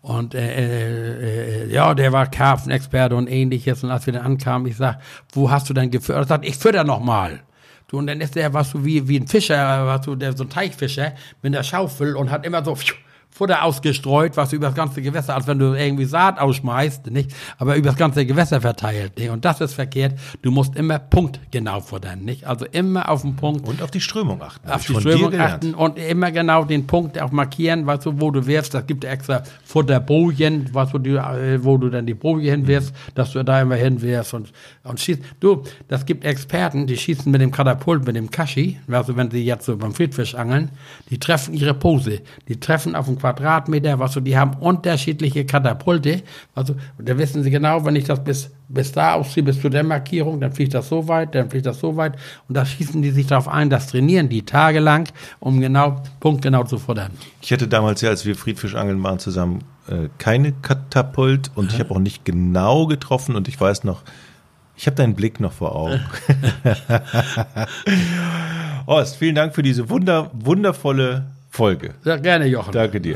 Und 0.02 0.34
äh, 0.34 1.64
äh, 1.64 1.72
ja, 1.72 1.94
der 1.94 2.12
war 2.12 2.26
Karpfenexperte 2.26 3.14
und 3.14 3.28
ähnliches. 3.28 3.84
Und 3.84 3.90
als 3.90 4.04
wir 4.06 4.12
dann 4.12 4.26
ankamen, 4.26 4.66
ich 4.66 4.76
sag, 4.76 4.98
wo 5.32 5.50
hast 5.50 5.70
du 5.70 5.74
denn 5.74 5.90
gefüttert? 5.90 6.24
Er 6.24 6.26
sagt, 6.26 6.44
ich 6.44 6.56
fütter 6.56 6.82
noch 6.82 7.00
mal. 7.00 7.40
Du, 7.86 7.98
und 7.98 8.08
dann 8.08 8.20
ist 8.20 8.34
der, 8.34 8.52
was 8.52 8.72
du 8.72 8.84
wie, 8.84 9.06
wie 9.06 9.20
ein 9.20 9.28
Fischer, 9.28 9.86
was 9.86 10.00
du, 10.00 10.16
der 10.16 10.36
so 10.36 10.42
ein 10.42 10.50
Teichfischer 10.50 11.12
mit 11.40 11.54
der 11.54 11.62
Schaufel 11.62 12.16
und 12.16 12.30
hat 12.30 12.44
immer 12.44 12.64
so 12.64 12.74
pfiuh, 12.74 12.96
Futter 13.34 13.64
ausgestreut, 13.64 14.36
was 14.36 14.52
über 14.52 14.66
das 14.66 14.74
ganze 14.74 15.00
Gewässer, 15.00 15.34
als 15.34 15.46
wenn 15.46 15.58
du 15.58 15.72
irgendwie 15.72 16.04
Saat 16.04 16.38
ausschmeißt, 16.38 17.10
nicht? 17.10 17.30
Aber 17.56 17.76
über 17.76 17.88
das 17.88 17.96
ganze 17.96 18.26
Gewässer 18.26 18.60
verteilt, 18.60 19.18
nicht? 19.18 19.30
Und 19.30 19.46
das 19.46 19.62
ist 19.62 19.72
verkehrt. 19.72 20.18
Du 20.42 20.50
musst 20.50 20.76
immer 20.76 20.98
punktgenau 20.98 21.80
futtern, 21.80 22.20
nicht? 22.24 22.46
Also 22.46 22.66
immer 22.66 23.08
auf 23.08 23.22
den 23.22 23.34
Punkt. 23.34 23.66
Und 23.66 23.80
auf 23.80 23.90
die 23.90 24.02
Strömung 24.02 24.42
achten. 24.42 24.68
Auf 24.70 24.84
die 24.84 24.94
Strömung 24.94 25.34
achten 25.40 25.74
und 25.74 25.98
immer 25.98 26.30
genau 26.30 26.64
den 26.64 26.86
Punkt 26.86 27.18
auch 27.18 27.32
markieren, 27.32 27.86
weißt 27.86 28.04
du, 28.04 28.20
wo 28.20 28.30
du 28.30 28.46
wirfst. 28.46 28.74
Das 28.74 28.86
gibt 28.86 29.04
extra 29.04 29.42
Futterbojen, 29.64 30.68
was 30.72 30.92
du, 30.92 30.98
äh, 30.98 31.64
wo 31.64 31.78
du 31.78 31.88
dann 31.88 32.04
die 32.04 32.14
Boje 32.14 32.50
hinwirfst, 32.50 32.92
mhm. 32.92 33.14
dass 33.14 33.32
du 33.32 33.42
da 33.42 33.62
immer 33.62 33.76
hinwirfst 33.76 34.34
und, 34.34 34.52
und 34.84 35.00
schießt. 35.00 35.22
Du, 35.40 35.62
das 35.88 36.04
gibt 36.04 36.26
Experten, 36.26 36.86
die 36.86 36.98
schießen 36.98 37.32
mit 37.32 37.40
dem 37.40 37.50
Katapult, 37.50 38.04
mit 38.06 38.14
dem 38.14 38.30
Kashi, 38.30 38.78
also 38.90 39.16
wenn 39.16 39.30
sie 39.30 39.42
jetzt 39.42 39.64
so 39.64 39.78
beim 39.78 39.94
Friedfisch 39.94 40.34
angeln, 40.34 40.70
die 41.08 41.18
treffen 41.18 41.54
ihre 41.54 41.72
Pose. 41.72 42.20
Die 42.48 42.60
treffen 42.60 42.94
auf 42.94 43.06
dem 43.06 43.21
Quadratmeter, 43.22 44.00
was 44.00 44.14
so, 44.14 44.20
die 44.20 44.36
haben 44.36 44.54
unterschiedliche 44.54 45.46
Katapulte, 45.46 46.22
also, 46.56 46.74
und 46.98 47.08
da 47.08 47.16
wissen 47.16 47.44
sie 47.44 47.50
genau, 47.50 47.84
wenn 47.84 47.94
ich 47.94 48.04
das 48.04 48.22
bis, 48.22 48.50
bis 48.68 48.90
da 48.90 49.14
ausziehe, 49.14 49.44
bis 49.44 49.60
zu 49.60 49.68
der 49.68 49.84
Markierung, 49.84 50.40
dann 50.40 50.52
fliegt 50.52 50.74
das 50.74 50.88
so 50.88 51.06
weit, 51.06 51.36
dann 51.36 51.48
fliegt 51.48 51.66
das 51.66 51.78
so 51.78 51.96
weit, 51.96 52.14
und 52.48 52.56
da 52.56 52.66
schießen 52.66 53.00
die 53.00 53.12
sich 53.12 53.28
darauf 53.28 53.46
ein, 53.46 53.70
das 53.70 53.86
trainieren 53.86 54.28
die 54.28 54.42
tagelang, 54.42 55.08
um 55.38 55.60
genau, 55.60 56.02
punktgenau 56.18 56.64
zu 56.64 56.78
futtern. 56.78 57.12
Ich 57.40 57.52
hatte 57.52 57.68
damals 57.68 58.00
ja, 58.00 58.10
als 58.10 58.26
wir 58.26 58.34
Friedfischangeln 58.34 59.00
waren 59.04 59.20
zusammen, 59.20 59.62
äh, 59.86 60.08
keine 60.18 60.52
Katapult 60.52 61.52
und 61.54 61.70
ja. 61.70 61.74
ich 61.74 61.80
habe 61.80 61.94
auch 61.94 62.00
nicht 62.00 62.24
genau 62.24 62.86
getroffen 62.86 63.36
und 63.36 63.46
ich 63.46 63.60
weiß 63.60 63.84
noch, 63.84 64.02
ich 64.76 64.86
habe 64.86 64.96
deinen 64.96 65.14
Blick 65.14 65.38
noch 65.38 65.52
vor 65.52 65.76
Augen. 65.76 66.00
Horst, 68.88 69.16
vielen 69.16 69.36
Dank 69.36 69.54
für 69.54 69.62
diese 69.62 69.88
wunder, 69.90 70.32
wundervolle 70.32 71.26
Folge. 71.52 71.94
Sehr 72.02 72.18
gerne, 72.18 72.46
Jochen. 72.46 72.72
Danke 72.72 73.00
dir. 73.00 73.14